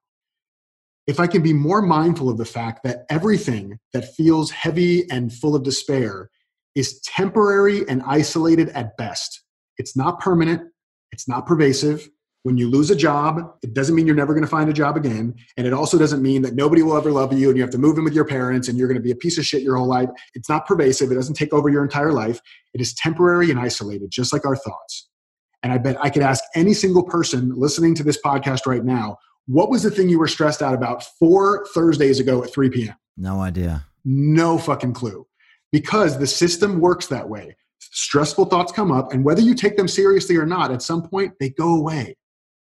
If 1.09 1.19
I 1.19 1.25
can 1.25 1.41
be 1.41 1.53
more 1.53 1.81
mindful 1.81 2.29
of 2.29 2.37
the 2.37 2.45
fact 2.45 2.83
that 2.83 3.07
everything 3.09 3.79
that 3.93 4.13
feels 4.13 4.51
heavy 4.51 5.09
and 5.09 5.33
full 5.33 5.55
of 5.55 5.63
despair 5.63 6.29
is 6.75 7.01
temporary 7.01 7.83
and 7.89 8.03
isolated 8.05 8.69
at 8.69 8.95
best, 8.95 9.41
it's 9.79 9.97
not 9.97 10.19
permanent, 10.19 10.61
it's 11.11 11.27
not 11.27 11.47
pervasive, 11.47 12.07
When 12.43 12.57
you 12.57 12.69
lose 12.69 12.89
a 12.89 12.95
job, 12.95 13.53
it 13.63 13.73
doesn't 13.73 13.93
mean 13.93 14.07
you're 14.07 14.15
never 14.15 14.33
going 14.33 14.45
to 14.45 14.49
find 14.49 14.69
a 14.69 14.73
job 14.73 14.95
again. 14.95 15.35
And 15.57 15.67
it 15.67 15.73
also 15.73 15.97
doesn't 15.97 16.21
mean 16.21 16.41
that 16.43 16.55
nobody 16.55 16.81
will 16.81 16.95
ever 16.95 17.11
love 17.11 17.33
you 17.33 17.49
and 17.49 17.57
you 17.57 17.63
have 17.63 17.71
to 17.71 17.77
move 17.77 17.97
in 17.97 18.05
with 18.05 18.13
your 18.13 18.23
parents 18.23 18.69
and 18.69 18.77
you're 18.77 18.87
going 18.87 18.97
to 18.97 19.03
be 19.03 19.11
a 19.11 19.15
piece 19.15 19.37
of 19.37 19.45
shit 19.45 19.61
your 19.61 19.75
whole 19.75 19.87
life. 19.87 20.09
It's 20.35 20.47
not 20.47 20.65
pervasive. 20.65 21.11
It 21.11 21.15
doesn't 21.15 21.35
take 21.35 21.53
over 21.53 21.67
your 21.67 21.83
entire 21.83 22.13
life. 22.13 22.39
It 22.73 22.79
is 22.79 22.93
temporary 22.93 23.51
and 23.51 23.59
isolated, 23.59 24.09
just 24.09 24.31
like 24.31 24.45
our 24.45 24.55
thoughts. 24.55 25.09
And 25.63 25.73
I 25.73 25.79
bet 25.79 25.97
I 26.01 26.09
could 26.09 26.23
ask 26.23 26.41
any 26.55 26.73
single 26.73 27.03
person 27.03 27.51
listening 27.57 27.93
to 27.95 28.03
this 28.03 28.17
podcast 28.21 28.65
right 28.65 28.85
now, 28.85 29.17
what 29.49 29.71
was 29.71 29.81
the 29.81 29.89
thing 29.89 30.09
you 30.09 30.19
were 30.19 30.27
stressed 30.27 30.61
out 30.61 30.75
about 30.75 31.03
four 31.17 31.65
Thursdays 31.73 32.19
ago 32.19 32.43
at 32.43 32.53
3 32.53 32.69
p.m.? 32.69 32.95
No 33.17 33.41
idea. 33.41 33.83
No 34.05 34.59
fucking 34.59 34.93
clue. 34.93 35.25
Because 35.71 36.19
the 36.19 36.27
system 36.27 36.79
works 36.79 37.07
that 37.07 37.27
way. 37.27 37.55
Stressful 37.79 38.45
thoughts 38.45 38.71
come 38.71 38.91
up, 38.91 39.11
and 39.11 39.25
whether 39.25 39.41
you 39.41 39.55
take 39.55 39.75
them 39.75 39.87
seriously 39.87 40.35
or 40.35 40.45
not, 40.45 40.71
at 40.71 40.83
some 40.83 41.01
point 41.01 41.33
they 41.39 41.49
go 41.49 41.75
away. 41.75 42.15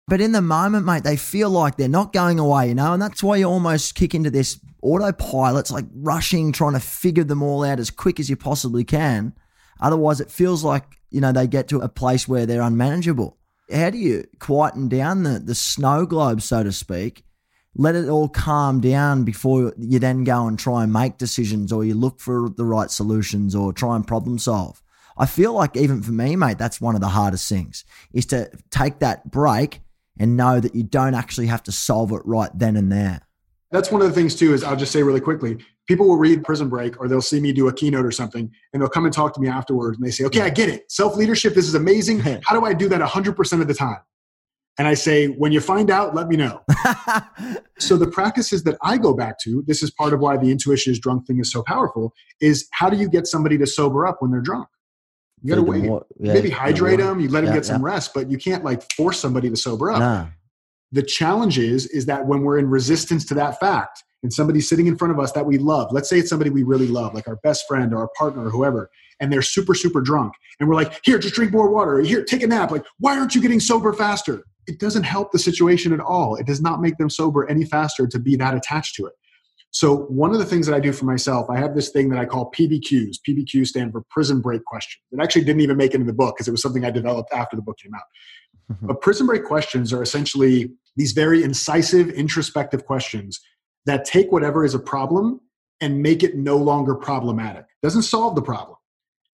But 0.09 0.19
in 0.19 0.33
the 0.33 0.41
moment, 0.41 0.85
mate, 0.85 1.05
they 1.05 1.15
feel 1.15 1.49
like 1.49 1.77
they're 1.77 1.87
not 1.87 2.11
going 2.11 2.37
away, 2.37 2.67
you 2.67 2.75
know, 2.75 2.91
and 2.91 3.01
that's 3.01 3.23
why 3.23 3.37
you 3.37 3.45
almost 3.45 3.95
kick 3.95 4.13
into 4.13 4.29
this 4.29 4.59
autopilot. 4.81 5.61
It's 5.61 5.71
like 5.71 5.85
rushing, 5.93 6.51
trying 6.51 6.73
to 6.73 6.81
figure 6.81 7.23
them 7.23 7.41
all 7.41 7.63
out 7.63 7.79
as 7.79 7.91
quick 7.91 8.19
as 8.19 8.29
you 8.29 8.35
possibly 8.35 8.83
can. 8.83 9.33
Otherwise, 9.79 10.19
it 10.19 10.29
feels 10.29 10.65
like, 10.65 10.83
you 11.11 11.21
know, 11.21 11.31
they 11.31 11.47
get 11.47 11.69
to 11.69 11.79
a 11.79 11.87
place 11.87 12.27
where 12.27 12.45
they're 12.45 12.61
unmanageable. 12.61 13.37
How 13.73 13.89
do 13.89 13.97
you 13.97 14.25
quieten 14.39 14.87
down 14.87 15.23
the, 15.23 15.39
the 15.39 15.55
snow 15.55 16.05
globe, 16.05 16.41
so 16.41 16.63
to 16.63 16.71
speak? 16.71 17.23
Let 17.75 17.95
it 17.95 18.07
all 18.07 18.29
calm 18.29 18.81
down 18.81 19.23
before 19.23 19.73
you 19.79 19.97
then 19.97 20.23
go 20.23 20.47
and 20.47 20.59
try 20.59 20.83
and 20.83 20.93
make 20.93 21.17
decisions 21.17 21.71
or 21.71 21.83
you 21.83 21.95
look 21.95 22.19
for 22.19 22.49
the 22.49 22.65
right 22.65 22.91
solutions 22.91 23.55
or 23.55 23.73
try 23.73 23.95
and 23.95 24.05
problem 24.05 24.37
solve. 24.37 24.83
I 25.17 25.25
feel 25.25 25.53
like 25.53 25.75
even 25.75 26.03
for 26.03 26.11
me, 26.11 26.35
mate, 26.35 26.59
that's 26.59 26.79
one 26.79 26.93
of 26.93 27.01
the 27.01 27.07
hardest 27.07 27.49
things 27.49 27.83
is 28.13 28.27
to 28.27 28.49
take 28.69 28.99
that 28.99 29.31
break 29.31 29.81
and 30.19 30.37
know 30.37 30.59
that 30.59 30.75
you 30.75 30.83
don't 30.83 31.15
actually 31.15 31.47
have 31.47 31.63
to 31.63 31.71
solve 31.71 32.11
it 32.11 32.21
right 32.25 32.51
then 32.53 32.75
and 32.75 32.91
there. 32.91 33.21
That's 33.71 33.91
one 33.91 34.03
of 34.03 34.07
the 34.07 34.13
things 34.13 34.35
too. 34.35 34.53
Is 34.53 34.63
I'll 34.63 34.75
just 34.75 34.91
say 34.91 35.01
really 35.01 35.19
quickly, 35.19 35.57
people 35.87 36.07
will 36.07 36.17
read 36.17 36.43
Prison 36.43 36.69
Break 36.69 36.99
or 36.99 37.07
they'll 37.07 37.21
see 37.21 37.39
me 37.39 37.53
do 37.53 37.67
a 37.67 37.73
keynote 37.73 38.05
or 38.05 38.11
something, 38.11 38.51
and 38.71 38.81
they'll 38.81 38.89
come 38.89 39.05
and 39.05 39.13
talk 39.13 39.33
to 39.35 39.41
me 39.41 39.47
afterwards, 39.47 39.97
and 39.97 40.05
they 40.05 40.11
say, 40.11 40.23
"Okay, 40.25 40.41
I 40.41 40.49
get 40.49 40.69
it. 40.69 40.91
Self 40.91 41.15
leadership. 41.15 41.53
This 41.53 41.67
is 41.67 41.75
amazing. 41.75 42.19
How 42.19 42.57
do 42.57 42.65
I 42.65 42.73
do 42.73 42.87
that 42.89 42.99
100 42.99 43.35
percent 43.35 43.61
of 43.61 43.67
the 43.67 43.73
time?" 43.73 43.99
And 44.77 44.87
I 44.87 44.93
say, 44.93 45.27
"When 45.27 45.51
you 45.51 45.59
find 45.59 45.91
out, 45.91 46.15
let 46.15 46.27
me 46.27 46.35
know." 46.35 46.61
so 47.79 47.97
the 47.97 48.07
practices 48.07 48.63
that 48.63 48.77
I 48.81 48.97
go 48.97 49.13
back 49.13 49.39
to, 49.43 49.63
this 49.67 49.83
is 49.83 49.91
part 49.91 50.13
of 50.13 50.19
why 50.19 50.37
the 50.37 50.51
intuition 50.51 50.91
is 50.91 50.99
drunk 50.99 51.27
thing 51.27 51.39
is 51.39 51.51
so 51.51 51.63
powerful. 51.63 52.13
Is 52.41 52.67
how 52.71 52.89
do 52.89 52.97
you 52.97 53.09
get 53.09 53.27
somebody 53.27 53.57
to 53.57 53.67
sober 53.67 54.07
up 54.07 54.21
when 54.21 54.31
they're 54.31 54.41
drunk? 54.41 54.67
You 55.43 55.49
got 55.49 55.55
to 55.55 55.63
wait. 55.63 55.83
Yeah, 55.83 56.33
Maybe 56.33 56.49
hydrate 56.49 56.99
them. 56.99 57.19
You 57.19 57.27
let 57.27 57.41
them 57.41 57.49
yeah, 57.49 57.55
get 57.55 57.65
some 57.65 57.81
yeah. 57.81 57.91
rest, 57.91 58.13
but 58.13 58.31
you 58.31 58.37
can't 58.37 58.63
like 58.63 58.81
force 58.93 59.19
somebody 59.19 59.49
to 59.49 59.57
sober 59.57 59.91
up. 59.91 59.99
Nah. 59.99 60.27
The 60.93 61.03
challenge 61.03 61.57
is, 61.57 61.85
is 61.87 62.05
that 62.05 62.25
when 62.25 62.43
we're 62.43 62.59
in 62.59 62.69
resistance 62.69 63.25
to 63.25 63.33
that 63.33 63.59
fact, 63.59 64.03
and 64.23 64.33
somebody's 64.33 64.67
sitting 64.67 64.87
in 64.87 64.97
front 64.97 65.13
of 65.13 65.19
us 65.19 65.31
that 65.33 65.45
we 65.45 65.57
love, 65.57 65.91
let's 65.91 66.09
say 66.09 66.17
it's 66.17 66.29
somebody 66.29 66.49
we 66.49 66.63
really 66.63 66.87
love, 66.87 67.13
like 67.13 67.27
our 67.27 67.35
best 67.37 67.65
friend 67.67 67.93
or 67.93 67.99
our 67.99 68.09
partner 68.17 68.47
or 68.47 68.49
whoever, 68.49 68.89
and 69.19 69.31
they're 69.31 69.41
super, 69.41 69.75
super 69.75 70.01
drunk, 70.01 70.33
and 70.59 70.67
we're 70.67 70.75
like, 70.75 70.99
here, 71.03 71.19
just 71.19 71.35
drink 71.35 71.51
more 71.51 71.69
water. 71.69 71.99
Here, 71.99 72.23
take 72.23 72.43
a 72.43 72.47
nap. 72.47 72.71
Like, 72.71 72.85
why 72.99 73.17
aren't 73.17 73.35
you 73.35 73.41
getting 73.41 73.59
sober 73.59 73.93
faster? 73.93 74.43
It 74.65 74.79
doesn't 74.79 75.03
help 75.03 75.31
the 75.31 75.39
situation 75.39 75.93
at 75.93 75.99
all. 75.99 76.35
It 76.35 76.47
does 76.47 76.61
not 76.61 76.81
make 76.81 76.97
them 76.97 77.09
sober 77.09 77.49
any 77.49 77.65
faster 77.65 78.07
to 78.07 78.19
be 78.19 78.35
that 78.37 78.55
attached 78.55 78.95
to 78.95 79.05
it. 79.05 79.13
So 79.71 80.03
one 80.03 80.31
of 80.31 80.37
the 80.37 80.45
things 80.45 80.67
that 80.67 80.75
I 80.75 80.79
do 80.79 80.93
for 80.93 81.05
myself, 81.05 81.49
I 81.49 81.57
have 81.57 81.73
this 81.73 81.89
thing 81.89 82.09
that 82.09 82.19
I 82.19 82.25
call 82.25 82.51
PBQs. 82.51 83.17
PBQs 83.27 83.67
stand 83.67 83.91
for 83.91 84.03
prison 84.11 84.39
break 84.39 84.63
questions. 84.65 85.01
It 85.11 85.19
actually 85.19 85.45
didn't 85.45 85.61
even 85.61 85.77
make 85.77 85.95
it 85.95 85.99
in 85.99 86.05
the 86.05 86.13
book 86.13 86.35
because 86.35 86.47
it 86.47 86.51
was 86.51 86.61
something 86.61 86.85
I 86.85 86.91
developed 86.91 87.33
after 87.33 87.55
the 87.55 87.63
book 87.63 87.77
came 87.79 87.93
out. 87.93 88.03
But 88.81 89.01
prison 89.01 89.25
break 89.27 89.43
questions 89.43 89.91
are 89.91 90.01
essentially 90.01 90.71
these 90.95 91.11
very 91.11 91.43
incisive, 91.43 92.09
introspective 92.09 92.85
questions 92.85 93.39
that 93.85 94.05
take 94.05 94.31
whatever 94.31 94.63
is 94.63 94.73
a 94.73 94.79
problem 94.79 95.41
and 95.81 96.01
make 96.01 96.23
it 96.23 96.35
no 96.35 96.57
longer 96.57 96.95
problematic. 96.95 97.65
Doesn't 97.81 98.03
solve 98.03 98.35
the 98.35 98.41
problem. 98.41 98.77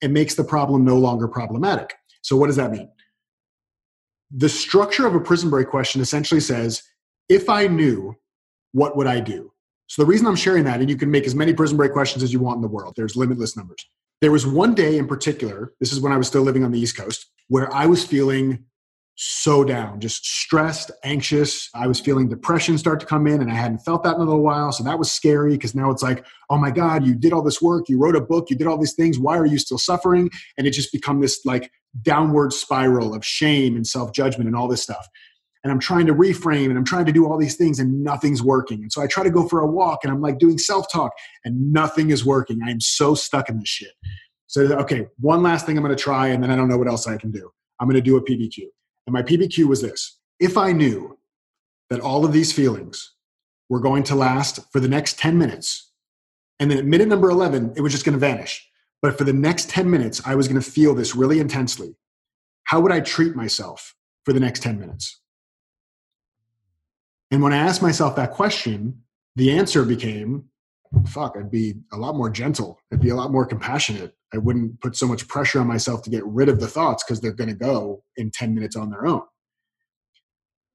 It 0.01 0.11
makes 0.11 0.35
the 0.35 0.43
problem 0.43 0.83
no 0.83 0.97
longer 0.97 1.27
problematic. 1.27 1.93
So 2.21 2.35
what 2.35 2.47
does 2.47 2.55
that 2.55 2.71
mean? 2.71 2.89
The 4.31 4.49
structure 4.49 5.05
of 5.05 5.15
a 5.15 5.19
prison 5.19 5.49
break 5.49 5.69
question 5.69 6.01
essentially 6.01 6.41
says, 6.41 6.83
if 7.27 7.49
I 7.49 7.67
knew, 7.67 8.15
what 8.71 8.95
would 8.97 9.07
I 9.07 9.19
do? 9.19 9.51
So 9.87 10.01
the 10.01 10.07
reason 10.07 10.27
I'm 10.27 10.35
sharing 10.35 10.63
that, 10.65 10.79
and 10.79 10.89
you 10.89 10.95
can 10.95 11.09
make 11.09 11.25
as 11.25 11.33
many 11.35 11.53
prison 11.53 11.77
break 11.77 11.93
questions 11.93 12.23
as 12.23 12.31
you 12.31 12.39
want 12.39 12.57
in 12.57 12.61
the 12.61 12.67
world, 12.67 12.93
there's 12.95 13.15
limitless 13.15 13.57
numbers. 13.57 13.83
There 14.21 14.31
was 14.31 14.45
one 14.45 14.75
day 14.75 14.97
in 14.97 15.07
particular, 15.07 15.73
this 15.79 15.91
is 15.91 15.99
when 15.99 16.11
I 16.11 16.17
was 16.17 16.27
still 16.27 16.43
living 16.43 16.63
on 16.63 16.71
the 16.71 16.79
East 16.79 16.97
Coast, 16.97 17.25
where 17.47 17.73
I 17.73 17.85
was 17.85 18.05
feeling 18.05 18.65
so 19.21 19.65
down, 19.65 19.99
just 19.99 20.25
stressed, 20.25 20.91
anxious. 21.03 21.69
I 21.75 21.87
was 21.87 21.99
feeling 21.99 22.29
depression 22.29 22.77
start 22.77 23.01
to 23.01 23.05
come 23.05 23.27
in, 23.27 23.41
and 23.41 23.51
I 23.51 23.53
hadn't 23.53 23.79
felt 23.79 24.01
that 24.03 24.15
in 24.15 24.21
a 24.21 24.23
little 24.23 24.41
while. 24.41 24.71
So 24.71 24.81
that 24.85 24.97
was 24.97 25.11
scary 25.11 25.51
because 25.51 25.75
now 25.75 25.91
it's 25.91 26.01
like, 26.01 26.25
oh 26.49 26.57
my 26.57 26.71
God, 26.71 27.05
you 27.05 27.15
did 27.15 27.33
all 27.33 27.41
this 27.41 27.61
work, 27.61 27.89
you 27.89 27.99
wrote 27.99 28.15
a 28.15 28.21
book, 28.21 28.49
you 28.49 28.55
did 28.55 28.65
all 28.65 28.77
these 28.77 28.93
things. 28.93 29.19
Why 29.19 29.37
are 29.37 29.45
you 29.45 29.59
still 29.59 29.77
suffering? 29.77 30.29
And 30.57 30.65
it 30.65 30.71
just 30.71 30.93
become 30.93 31.19
this 31.19 31.41
like 31.43 31.69
downward 32.01 32.53
spiral 32.53 33.13
of 33.13 33.25
shame 33.25 33.75
and 33.75 33.85
self 33.85 34.13
judgment 34.13 34.47
and 34.47 34.55
all 34.55 34.69
this 34.69 34.81
stuff 34.81 35.05
and 35.63 35.71
I'm 35.73 35.79
trying 35.79 36.05
to 36.05 36.13
reframe 36.13 36.69
and 36.69 36.77
I'm 36.77 36.85
trying 36.85 37.05
to 37.05 37.11
do 37.11 37.25
all 37.25 37.37
these 37.37 37.57
things 37.57 37.79
and 37.79 38.01
nothing's 38.01 38.41
working. 38.41 38.81
And 38.81 38.93
so 38.93 39.01
I 39.01 39.07
try 39.07 39.23
to 39.23 39.29
go 39.29 39.45
for 39.45 39.59
a 39.59 39.67
walk 39.67 39.99
and 40.03 40.13
I'm 40.13 40.21
like 40.21 40.39
doing 40.39 40.57
self 40.57 40.89
talk 40.89 41.11
and 41.43 41.73
nothing 41.73 42.11
is 42.11 42.25
working. 42.25 42.61
I 42.65 42.71
am 42.71 42.79
so 42.79 43.13
stuck 43.13 43.49
in 43.49 43.59
this 43.59 43.67
shit. 43.67 43.91
So, 44.47 44.61
okay, 44.61 45.07
one 45.19 45.43
last 45.43 45.65
thing 45.65 45.77
I'm 45.77 45.83
going 45.83 45.95
to 45.95 46.01
try 46.01 46.29
and 46.29 46.41
then 46.41 46.49
I 46.49 46.55
don't 46.55 46.69
know 46.69 46.77
what 46.77 46.87
else 46.87 47.07
I 47.07 47.17
can 47.17 47.31
do. 47.31 47.51
I'm 47.79 47.87
going 47.87 48.01
to 48.01 48.01
do 48.01 48.15
a 48.15 48.23
PBQ. 48.23 48.67
And 49.09 49.13
my 49.15 49.23
PBQ 49.23 49.65
was 49.65 49.81
this 49.81 50.19
if 50.39 50.55
I 50.55 50.71
knew 50.71 51.17
that 51.89 51.99
all 51.99 52.25
of 52.25 52.31
these 52.31 52.53
feelings 52.53 53.15
were 53.67 53.79
going 53.79 54.03
to 54.03 54.13
last 54.13 54.59
for 54.71 54.79
the 54.79 54.87
next 54.87 55.17
10 55.17 55.35
minutes, 55.35 55.91
and 56.59 56.69
then 56.69 56.77
at 56.77 56.85
minute 56.85 57.07
number 57.07 57.31
11, 57.31 57.73
it 57.75 57.81
was 57.81 57.91
just 57.91 58.05
going 58.05 58.13
to 58.13 58.19
vanish. 58.19 58.69
But 59.01 59.17
for 59.17 59.23
the 59.23 59.33
next 59.33 59.67
10 59.71 59.89
minutes, 59.89 60.21
I 60.27 60.35
was 60.35 60.47
going 60.47 60.61
to 60.61 60.71
feel 60.71 60.93
this 60.93 61.15
really 61.15 61.39
intensely. 61.39 61.95
How 62.65 62.79
would 62.81 62.91
I 62.91 62.99
treat 62.99 63.35
myself 63.35 63.95
for 64.25 64.31
the 64.31 64.39
next 64.39 64.61
10 64.61 64.79
minutes? 64.79 65.19
And 67.31 67.41
when 67.41 67.51
I 67.51 67.57
asked 67.57 67.81
myself 67.81 68.15
that 68.15 68.33
question, 68.33 69.01
the 69.35 69.49
answer 69.57 69.85
became, 69.85 70.43
fuck, 71.07 71.35
I'd 71.35 71.49
be 71.49 71.79
a 71.91 71.97
lot 71.97 72.15
more 72.15 72.29
gentle. 72.29 72.79
I'd 72.93 73.01
be 73.01 73.09
a 73.09 73.15
lot 73.15 73.31
more 73.31 73.47
compassionate. 73.47 74.15
I 74.33 74.37
wouldn't 74.37 74.79
put 74.81 74.95
so 74.95 75.07
much 75.07 75.27
pressure 75.27 75.59
on 75.59 75.67
myself 75.67 76.03
to 76.03 76.09
get 76.09 76.25
rid 76.25 76.49
of 76.49 76.59
the 76.59 76.67
thoughts 76.67 77.03
because 77.03 77.19
they're 77.19 77.33
going 77.33 77.49
to 77.49 77.55
go 77.55 78.03
in 78.15 78.31
10 78.31 78.53
minutes 78.53 78.75
on 78.75 78.89
their 78.89 79.05
own. 79.05 79.23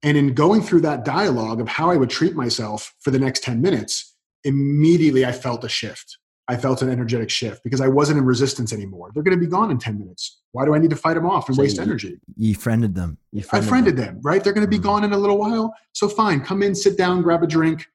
And 0.03 0.19
in 0.19 0.35
going 0.35 0.61
through 0.61 0.83
that 0.83 1.05
dialogue 1.05 1.61
of 1.61 1.69
how 1.69 1.91
I 1.91 1.97
would 1.97 2.11
treat 2.11 2.35
myself 2.35 2.95
for 3.01 3.11
the 3.11 3.19
next 3.19 3.43
10 3.43 3.63
minutes, 3.63 4.15
immediately 4.45 5.25
I 5.25 5.33
felt 5.33 5.65
a 5.65 5.69
shift. 5.69 6.19
I 6.47 6.57
felt 6.59 6.83
an 6.83 6.91
energetic 6.91 7.31
shift 7.31 7.63
because 7.65 7.81
I 7.81 7.89
wasn't 7.89 8.19
in 8.19 8.25
resistance 8.27 8.73
anymore. 8.73 9.11
They're 9.15 9.23
going 9.23 9.39
to 9.39 9.43
be 9.43 9.51
gone 9.51 9.71
in 9.71 9.79
10 9.79 9.99
minutes. 9.99 10.43
Why 10.53 10.67
do 10.67 10.75
I 10.75 10.79
need 10.79 10.91
to 10.91 10.97
fight 10.97 11.15
them 11.15 11.25
off 11.25 11.49
and 11.49 11.57
so 11.57 11.63
waste 11.63 11.77
you, 11.77 11.83
energy? 11.83 12.21
You 12.37 12.55
friended 12.55 12.95
them. 12.95 13.17
You 13.33 13.43
friended 13.43 13.67
I 13.67 13.71
friended 13.71 13.97
them. 13.97 14.07
them. 14.17 14.21
right? 14.23 14.45
They're 14.45 14.53
going 14.53 14.67
to 14.67 14.71
be 14.71 14.77
mm-hmm. 14.77 14.85
gone 14.85 15.05
in 15.05 15.15
a 15.15 15.19
little 15.19 15.39
while. 15.39 15.75
So 15.93 16.07
fine, 16.07 16.43
come 16.43 16.63
in, 16.63 16.75
sit 16.75 16.99
down, 16.99 17.23
grab 17.23 17.43
a 17.43 17.47
drink. 17.47 17.87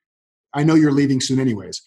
I 0.56 0.64
know 0.64 0.74
you're 0.74 0.92
leaving 0.92 1.22
soon, 1.22 1.40
anyways. 1.40 1.84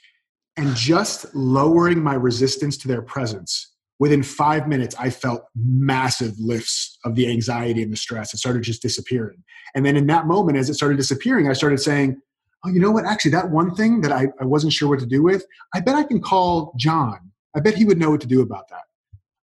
And 0.56 0.74
just 0.76 1.34
lowering 1.34 2.02
my 2.02 2.14
resistance 2.14 2.76
to 2.78 2.88
their 2.88 3.02
presence, 3.02 3.72
within 3.98 4.22
five 4.22 4.68
minutes, 4.68 4.94
I 4.98 5.10
felt 5.10 5.44
massive 5.54 6.34
lifts 6.38 6.98
of 7.04 7.14
the 7.14 7.28
anxiety 7.30 7.82
and 7.82 7.92
the 7.92 7.96
stress. 7.96 8.34
It 8.34 8.38
started 8.38 8.62
just 8.62 8.82
disappearing. 8.82 9.42
And 9.74 9.86
then 9.86 9.96
in 9.96 10.06
that 10.08 10.26
moment, 10.26 10.58
as 10.58 10.68
it 10.68 10.74
started 10.74 10.96
disappearing, 10.96 11.48
I 11.48 11.52
started 11.52 11.78
saying, 11.78 12.20
oh, 12.64 12.70
you 12.70 12.80
know 12.80 12.90
what? 12.90 13.06
Actually, 13.06 13.30
that 13.32 13.50
one 13.50 13.74
thing 13.74 14.00
that 14.02 14.12
I, 14.12 14.28
I 14.40 14.44
wasn't 14.44 14.72
sure 14.72 14.88
what 14.88 15.00
to 15.00 15.06
do 15.06 15.22
with, 15.22 15.44
I 15.74 15.80
bet 15.80 15.94
I 15.94 16.02
can 16.02 16.20
call 16.20 16.74
John. 16.76 17.30
I 17.54 17.60
bet 17.60 17.74
he 17.74 17.84
would 17.84 17.98
know 17.98 18.10
what 18.10 18.20
to 18.22 18.26
do 18.26 18.42
about 18.42 18.68
that. 18.68 18.82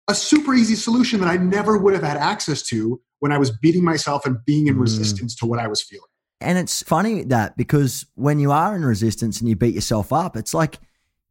A 0.07 0.15
super 0.15 0.53
easy 0.53 0.75
solution 0.75 1.19
that 1.19 1.29
I 1.29 1.37
never 1.37 1.77
would 1.77 1.93
have 1.93 2.03
had 2.03 2.17
access 2.17 2.61
to 2.63 3.01
when 3.19 3.31
I 3.31 3.37
was 3.37 3.51
beating 3.51 3.83
myself 3.83 4.25
and 4.25 4.37
being 4.45 4.67
in 4.67 4.75
mm. 4.75 4.81
resistance 4.81 5.35
to 5.35 5.45
what 5.45 5.59
I 5.59 5.67
was 5.67 5.81
feeling. 5.81 6.05
And 6.41 6.57
it's 6.57 6.83
funny 6.83 7.23
that 7.25 7.57
because 7.57 8.05
when 8.15 8.39
you 8.39 8.51
are 8.51 8.75
in 8.75 8.85
resistance 8.85 9.39
and 9.39 9.49
you 9.49 9.55
beat 9.55 9.73
yourself 9.73 10.13
up, 10.13 10.37
it's 10.37 10.53
like 10.53 10.79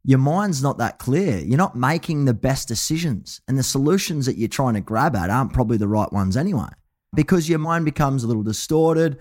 your 0.07 0.19
mind's 0.19 0.61
not 0.61 0.77
that 0.77 0.99
clear. 0.99 1.39
You're 1.39 1.57
not 1.57 1.75
making 1.75 2.25
the 2.25 2.33
best 2.33 2.67
decisions. 2.67 3.41
And 3.47 3.57
the 3.57 3.63
solutions 3.63 4.27
that 4.27 4.37
you're 4.37 4.47
trying 4.47 4.75
to 4.75 4.81
grab 4.81 5.15
at 5.15 5.31
aren't 5.31 5.51
probably 5.51 5.77
the 5.77 5.87
right 5.87 6.11
ones 6.13 6.37
anyway, 6.37 6.69
because 7.15 7.49
your 7.49 7.59
mind 7.59 7.85
becomes 7.85 8.23
a 8.23 8.27
little 8.27 8.43
distorted. 8.43 9.17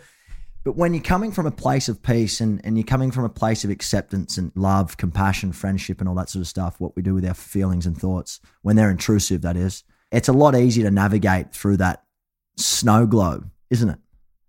But 0.63 0.77
when 0.77 0.93
you're 0.93 1.03
coming 1.03 1.33
from 1.33 1.47
a 1.47 1.51
place 1.51 1.89
of 1.89 2.03
peace 2.03 2.41
and, 2.41 2.61
and 2.65 2.77
you're 2.77 2.85
coming 2.85 3.11
from 3.11 3.25
a 3.25 3.31
place 3.31 3.65
of 3.65 3.71
acceptance 3.71 4.37
and 4.37 4.53
love, 4.55 4.99
compassion, 4.99 5.53
friendship, 5.53 6.01
and 6.01 6.09
all 6.09 6.15
that 6.17 6.29
sort 6.29 6.43
of 6.43 6.49
stuff, 6.49 6.79
what 6.79 6.95
we 6.97 7.03
do 7.03 7.15
with 7.15 7.27
our 7.27 7.35
feelings 7.35 7.87
and 7.87 7.99
thoughts, 7.99 8.41
when 8.61 8.77
they're 8.77 8.91
intrusive, 8.91 9.41
that 9.41 9.57
is, 9.57 9.85
it's 10.13 10.29
a 10.29 10.33
lot 10.33 10.55
easier 10.55 10.85
to 10.85 10.91
navigate 10.91 11.55
through 11.55 11.79
that 11.79 12.05
snow 12.57 13.07
globe, 13.07 13.51
isn't 13.71 13.89
it? 13.89 13.99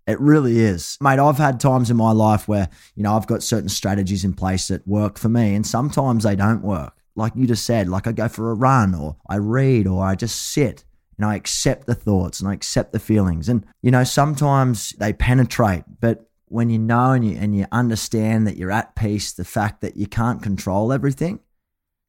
It 0.06 0.20
really 0.20 0.60
is. 0.60 0.96
Mate, 1.00 1.18
I've 1.18 1.38
had 1.38 1.58
times 1.58 1.90
in 1.90 1.96
my 1.96 2.12
life 2.12 2.46
where, 2.46 2.68
you 2.94 3.02
know, 3.02 3.16
I've 3.16 3.26
got 3.26 3.42
certain 3.42 3.68
strategies 3.68 4.24
in 4.24 4.34
place 4.34 4.68
that 4.68 4.86
work 4.86 5.18
for 5.18 5.28
me, 5.28 5.54
and 5.54 5.66
sometimes 5.66 6.22
they 6.22 6.36
don't 6.36 6.62
work. 6.62 6.94
Like 7.16 7.32
you 7.34 7.46
just 7.46 7.64
said, 7.64 7.88
like 7.88 8.06
I 8.06 8.12
go 8.12 8.28
for 8.28 8.50
a 8.50 8.54
run 8.54 8.94
or 8.94 9.16
I 9.28 9.36
read 9.36 9.86
or 9.86 10.04
I 10.04 10.14
just 10.14 10.50
sit 10.52 10.84
and 11.16 11.24
I 11.24 11.34
accept 11.34 11.86
the 11.86 11.94
thoughts 11.94 12.40
and 12.40 12.48
I 12.48 12.52
accept 12.52 12.92
the 12.92 12.98
feelings. 12.98 13.48
And, 13.48 13.64
you 13.82 13.90
know, 13.90 14.04
sometimes 14.04 14.90
they 14.98 15.12
penetrate, 15.14 15.84
but 16.00 16.28
when 16.48 16.68
you 16.70 16.78
know 16.78 17.12
and 17.12 17.24
you, 17.24 17.36
and 17.38 17.56
you 17.56 17.66
understand 17.72 18.46
that 18.46 18.56
you're 18.56 18.70
at 18.70 18.94
peace, 18.94 19.32
the 19.32 19.44
fact 19.44 19.80
that 19.80 19.96
you 19.96 20.06
can't 20.06 20.42
control 20.42 20.92
everything, 20.92 21.40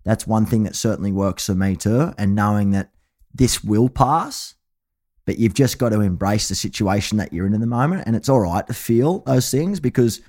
that's 0.04 0.28
one 0.28 0.46
thing 0.46 0.64
that 0.64 0.76
certainly 0.76 1.12
works 1.12 1.46
for 1.46 1.56
me 1.56 1.76
too. 1.76 2.14
And 2.18 2.36
knowing 2.36 2.72
that 2.72 2.92
this 3.34 3.64
will 3.64 3.90
pass, 3.90 4.56
but 5.28 5.38
you've 5.38 5.54
just 5.54 5.78
got 5.78 5.90
to 5.90 6.00
embrace 6.00 6.48
the 6.48 6.56
situation 6.56 7.18
that 7.18 7.34
you're 7.34 7.46
in 7.46 7.54
in 7.54 7.60
the 7.60 7.68
moment. 7.68 8.04
And 8.08 8.16
it's 8.16 8.30
all 8.30 8.40
right 8.40 8.66
to 8.66 8.74
feel 8.74 9.20
those 9.20 9.52
things 9.52 9.82
because 9.82 10.22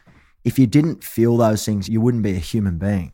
if 0.45 0.59
you 0.59 0.67
didn't 0.67 1.05
feel 1.05 1.37
those 1.37 1.65
things, 1.65 1.89
you 1.89 2.01
wouldn't 2.01 2.25
be 2.25 2.35
a 2.35 2.41
human 2.41 2.79
being. 2.79 3.13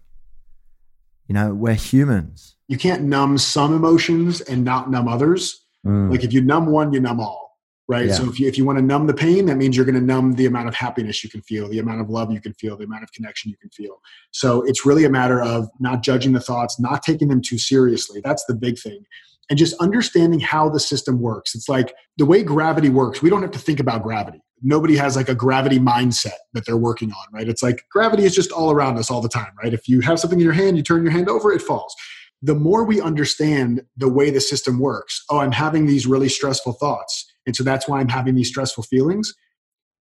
You 1.28 1.34
know, 1.34 1.52
we're 1.52 1.74
humans. 1.74 2.56
You 2.68 2.78
can't 2.78 3.02
numb 3.02 3.36
some 3.36 3.76
emotions 3.76 4.40
and 4.40 4.64
not 4.64 4.90
numb 4.90 5.08
others. 5.08 5.66
Mm. 5.86 6.10
Like 6.10 6.24
if 6.24 6.32
you 6.32 6.40
numb 6.40 6.66
one, 6.66 6.90
you 6.90 7.00
numb 7.00 7.20
all, 7.20 7.58
right? 7.86 8.06
Yeah. 8.06 8.14
So 8.14 8.30
if 8.30 8.40
you 8.40 8.48
if 8.48 8.56
you 8.56 8.64
want 8.64 8.78
to 8.78 8.84
numb 8.84 9.06
the 9.06 9.12
pain, 9.12 9.44
that 9.46 9.56
means 9.56 9.76
you're 9.76 9.84
going 9.84 9.94
to 9.94 10.00
numb 10.00 10.32
the 10.32 10.46
amount 10.46 10.68
of 10.68 10.74
happiness 10.74 11.22
you 11.22 11.28
can 11.28 11.42
feel, 11.42 11.68
the 11.68 11.80
amount 11.80 12.00
of 12.00 12.08
love 12.08 12.32
you 12.32 12.40
can 12.40 12.54
feel, 12.54 12.78
the 12.78 12.84
amount 12.84 13.02
of 13.02 13.12
connection 13.12 13.50
you 13.50 13.58
can 13.58 13.68
feel. 13.68 14.00
So 14.30 14.62
it's 14.62 14.86
really 14.86 15.04
a 15.04 15.10
matter 15.10 15.42
of 15.42 15.68
not 15.80 16.02
judging 16.02 16.32
the 16.32 16.40
thoughts, 16.40 16.80
not 16.80 17.02
taking 17.02 17.28
them 17.28 17.42
too 17.42 17.58
seriously. 17.58 18.22
That's 18.24 18.46
the 18.46 18.54
big 18.54 18.78
thing. 18.78 19.04
And 19.50 19.58
just 19.58 19.74
understanding 19.80 20.40
how 20.40 20.70
the 20.70 20.80
system 20.80 21.20
works. 21.20 21.54
It's 21.54 21.68
like 21.68 21.94
the 22.16 22.24
way 22.24 22.42
gravity 22.42 22.88
works, 22.88 23.20
we 23.20 23.28
don't 23.28 23.42
have 23.42 23.50
to 23.50 23.58
think 23.58 23.78
about 23.78 24.02
gravity 24.02 24.40
nobody 24.64 24.96
has 24.96 25.14
like 25.14 25.28
a 25.28 25.34
gravity 25.34 25.78
mindset 25.78 26.38
that 26.54 26.64
they're 26.64 26.76
working 26.76 27.12
on, 27.12 27.26
right? 27.32 27.48
It's 27.48 27.62
like 27.62 27.84
gravity 27.90 28.24
is 28.24 28.34
just 28.34 28.50
all 28.50 28.70
around 28.70 28.98
us 28.98 29.10
all 29.10 29.20
the 29.20 29.28
time, 29.28 29.52
right? 29.62 29.74
If 29.74 29.88
you 29.88 30.00
have 30.00 30.18
something 30.18 30.40
in 30.40 30.44
your 30.44 30.54
hand, 30.54 30.76
you 30.76 30.82
turn 30.82 31.02
your 31.02 31.12
hand 31.12 31.28
over, 31.28 31.52
it 31.52 31.62
falls. 31.62 31.94
The 32.42 32.54
more 32.54 32.84
we 32.84 33.00
understand 33.00 33.82
the 33.96 34.08
way 34.08 34.30
the 34.30 34.40
system 34.40 34.78
works, 34.78 35.22
oh, 35.30 35.38
I'm 35.38 35.52
having 35.52 35.86
these 35.86 36.06
really 36.06 36.28
stressful 36.28 36.72
thoughts. 36.74 37.30
And 37.46 37.54
so 37.54 37.62
that's 37.62 37.86
why 37.86 38.00
I'm 38.00 38.08
having 38.08 38.34
these 38.34 38.48
stressful 38.48 38.84
feelings. 38.84 39.32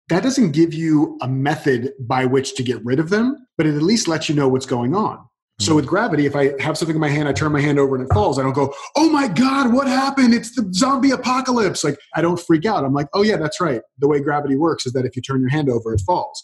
That 0.10 0.24
doesn't 0.24 0.52
give 0.52 0.74
you 0.74 1.18
a 1.22 1.28
method 1.28 1.94
by 2.00 2.26
which 2.26 2.56
to 2.56 2.64
get 2.64 2.84
rid 2.84 3.00
of 3.00 3.10
them, 3.10 3.48
but 3.58 3.66
it 3.68 3.76
at 3.76 3.82
least 3.82 4.08
lets 4.08 4.28
you 4.28 4.36
know 4.36 4.48
what's 4.48 4.66
going 4.66 4.96
on. 4.96 5.20
So 5.60 5.74
with 5.74 5.88
gravity, 5.88 6.28
if 6.28 6.36
I 6.36 6.54
have 6.62 6.78
something 6.78 6.96
in 6.96 7.02
my 7.02 7.10
hand, 7.10 7.28
I 7.28 7.34
turn 7.34 7.52
my 7.52 7.62
hand 7.62 7.80
over 7.80 7.96
and 7.96 8.06
it 8.06 8.14
falls. 8.14 8.38
I 8.38 8.44
don't 8.44 8.54
go, 8.54 8.74
"Oh 8.96 9.10
my 9.10 9.28
god, 9.28 9.74
what 9.74 9.88
happened? 9.88 10.34
It's 10.34 10.54
the 10.56 10.70
zombie 10.72 11.10
apocalypse!" 11.10 11.84
Like 11.84 11.98
I 12.16 12.22
don't 12.22 12.40
freak 12.40 12.66
out. 12.66 12.86
I'm 12.86 12.94
like, 12.94 13.08
"Oh 13.14 13.24
yeah, 13.24 13.38
that's 13.38 13.60
right. 13.60 13.82
The 13.98 14.08
way 14.08 14.20
gravity 14.20 14.56
works 14.56 14.86
is 14.86 14.94
that 14.94 15.06
if 15.06 15.16
you 15.16 15.22
turn 15.22 15.42
your 15.42 15.50
hand 15.50 15.70
over, 15.70 15.94
it 15.94 16.02
falls." 16.02 16.44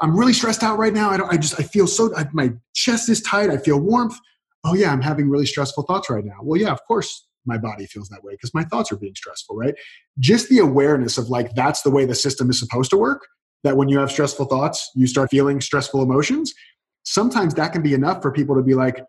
I'm 0.00 0.18
really 0.18 0.32
stressed 0.32 0.62
out 0.62 0.78
right 0.78 0.94
now. 0.94 1.10
I 1.10 1.18
don't. 1.18 1.30
I 1.30 1.36
just. 1.36 1.60
I 1.60 1.62
feel 1.62 1.86
so. 1.86 2.16
I, 2.16 2.26
my 2.32 2.52
chest 2.74 3.08
is 3.10 3.20
tight. 3.20 3.50
I 3.50 3.58
feel 3.58 3.78
warmth. 3.78 4.16
Oh 4.64 4.74
yeah, 4.74 4.90
I'm 4.92 5.02
having 5.02 5.28
really 5.28 5.46
stressful 5.46 5.82
thoughts 5.82 6.08
right 6.08 6.24
now. 6.24 6.38
Well, 6.42 6.58
yeah, 6.58 6.72
of 6.72 6.80
course 6.88 7.26
my 7.46 7.58
body 7.58 7.84
feels 7.84 8.08
that 8.08 8.24
way 8.24 8.32
because 8.32 8.54
my 8.54 8.64
thoughts 8.64 8.90
are 8.90 8.96
being 8.96 9.14
stressful, 9.14 9.54
right? 9.54 9.74
Just 10.18 10.48
the 10.48 10.58
awareness 10.60 11.18
of 11.18 11.28
like 11.28 11.54
that's 11.54 11.82
the 11.82 11.90
way 11.90 12.06
the 12.06 12.14
system 12.14 12.48
is 12.48 12.58
supposed 12.58 12.90
to 12.90 12.96
work. 12.96 13.26
That 13.62 13.76
when 13.76 13.88
you 13.88 13.98
have 13.98 14.10
stressful 14.10 14.46
thoughts, 14.46 14.90
you 14.94 15.06
start 15.06 15.30
feeling 15.30 15.60
stressful 15.60 16.02
emotions 16.02 16.52
sometimes 17.04 17.54
that 17.54 17.72
can 17.72 17.82
be 17.82 17.94
enough 17.94 18.22
for 18.22 18.32
people 18.32 18.56
to 18.56 18.62
be 18.62 18.74
like, 18.74 19.04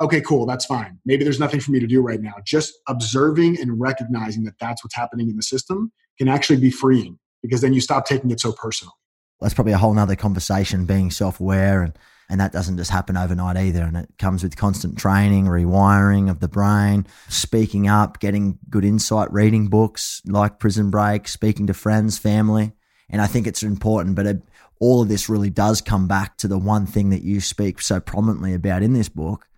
okay, 0.00 0.20
cool, 0.20 0.46
that's 0.46 0.66
fine. 0.66 0.98
Maybe 1.06 1.24
there's 1.24 1.40
nothing 1.40 1.60
for 1.60 1.70
me 1.70 1.80
to 1.80 1.86
do 1.86 2.02
right 2.02 2.20
now. 2.20 2.34
Just 2.44 2.74
observing 2.88 3.58
and 3.60 3.80
recognizing 3.80 4.44
that 4.44 4.54
that's 4.60 4.84
what's 4.84 4.94
happening 4.94 5.30
in 5.30 5.36
the 5.36 5.42
system 5.42 5.90
can 6.18 6.28
actually 6.28 6.60
be 6.60 6.70
freeing 6.70 7.18
because 7.42 7.60
then 7.60 7.72
you 7.72 7.80
stop 7.80 8.06
taking 8.06 8.30
it 8.30 8.40
so 8.40 8.52
personal. 8.52 8.92
That's 9.40 9.54
probably 9.54 9.72
a 9.72 9.78
whole 9.78 9.94
nother 9.94 10.16
conversation 10.16 10.86
being 10.86 11.10
self 11.10 11.40
aware 11.40 11.82
and 11.82 11.98
and 12.28 12.40
that 12.40 12.52
doesn't 12.52 12.76
just 12.76 12.90
happen 12.90 13.16
overnight 13.16 13.56
either. 13.56 13.82
And 13.84 13.96
it 13.96 14.08
comes 14.18 14.42
with 14.42 14.56
constant 14.56 14.98
training, 14.98 15.44
rewiring 15.44 16.28
of 16.28 16.40
the 16.40 16.48
brain, 16.48 17.06
speaking 17.28 17.86
up, 17.86 18.18
getting 18.18 18.58
good 18.68 18.84
insight, 18.84 19.32
reading 19.32 19.68
books 19.68 20.22
like 20.26 20.58
Prison 20.58 20.90
Break, 20.90 21.28
speaking 21.28 21.68
to 21.68 21.74
friends, 21.74 22.18
family. 22.18 22.72
And 23.08 23.22
I 23.22 23.28
think 23.28 23.46
it's 23.46 23.62
important, 23.62 24.16
but 24.16 24.26
it, 24.26 24.42
all 24.78 25.02
of 25.02 25.08
this 25.08 25.28
really 25.28 25.50
does 25.50 25.80
come 25.80 26.06
back 26.06 26.36
to 26.38 26.48
the 26.48 26.58
one 26.58 26.86
thing 26.86 27.10
that 27.10 27.22
you 27.22 27.40
speak 27.40 27.80
so 27.80 28.00
prominently 28.00 28.54
about 28.54 28.82
in 28.82 28.92
this 28.92 29.08
book, 29.08 29.48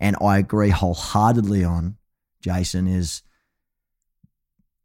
and 0.00 0.16
I 0.20 0.38
agree 0.38 0.70
wholeheartedly 0.70 1.64
on, 1.64 1.96
Jason, 2.40 2.86
is 2.86 3.22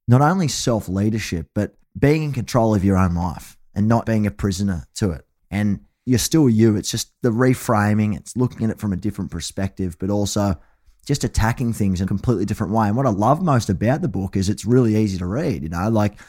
not 0.08 0.22
only 0.22 0.48
self 0.48 0.88
leadership, 0.88 1.48
but 1.54 1.76
being 1.98 2.24
in 2.24 2.32
control 2.32 2.76
of 2.76 2.84
your 2.84 2.98
own 2.98 3.16
life 3.16 3.58
and 3.76 3.88
not 3.88 4.06
being 4.06 4.28
a 4.28 4.32
prisoner 4.32 4.86
to 4.96 5.12
it. 5.12 5.26
And 5.52 5.82
you're 6.06 6.20
still 6.20 6.50
you. 6.50 6.76
It's 6.76 6.92
just 6.92 7.12
the 7.22 7.30
reframing, 7.30 8.16
it's 8.16 8.36
looking 8.36 8.64
at 8.64 8.72
it 8.72 8.80
from 8.80 8.94
a 8.94 8.98
different 8.98 9.32
perspective, 9.32 9.98
but 10.00 10.10
also 10.10 10.60
just 11.06 11.24
attacking 11.24 11.74
things 11.74 12.02
in 12.02 12.06
a 12.06 12.08
completely 12.08 12.46
different 12.46 12.74
way. 12.74 12.88
And 12.88 12.98
what 12.98 13.06
I 13.06 13.12
love 13.12 13.42
most 13.42 13.70
about 13.70 14.02
the 14.02 14.08
book 14.08 14.36
is 14.36 14.50
it's 14.50 14.66
really 14.66 14.96
easy 14.96 15.18
to 15.20 15.26
read. 15.26 15.64
You 15.64 15.70
know, 15.70 15.90
like 15.90 16.20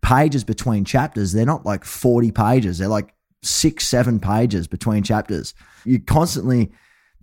pages 0.00 0.44
between 0.44 0.84
chapters. 0.84 1.32
They're 1.32 1.46
not 1.46 1.66
like 1.66 1.84
40 1.84 2.32
pages. 2.32 2.78
They're 2.78 2.88
like 2.88 3.14
six, 3.42 3.86
seven 3.86 4.20
pages 4.20 4.66
between 4.66 5.02
chapters. 5.02 5.54
You're 5.84 6.00
constantly, 6.00 6.72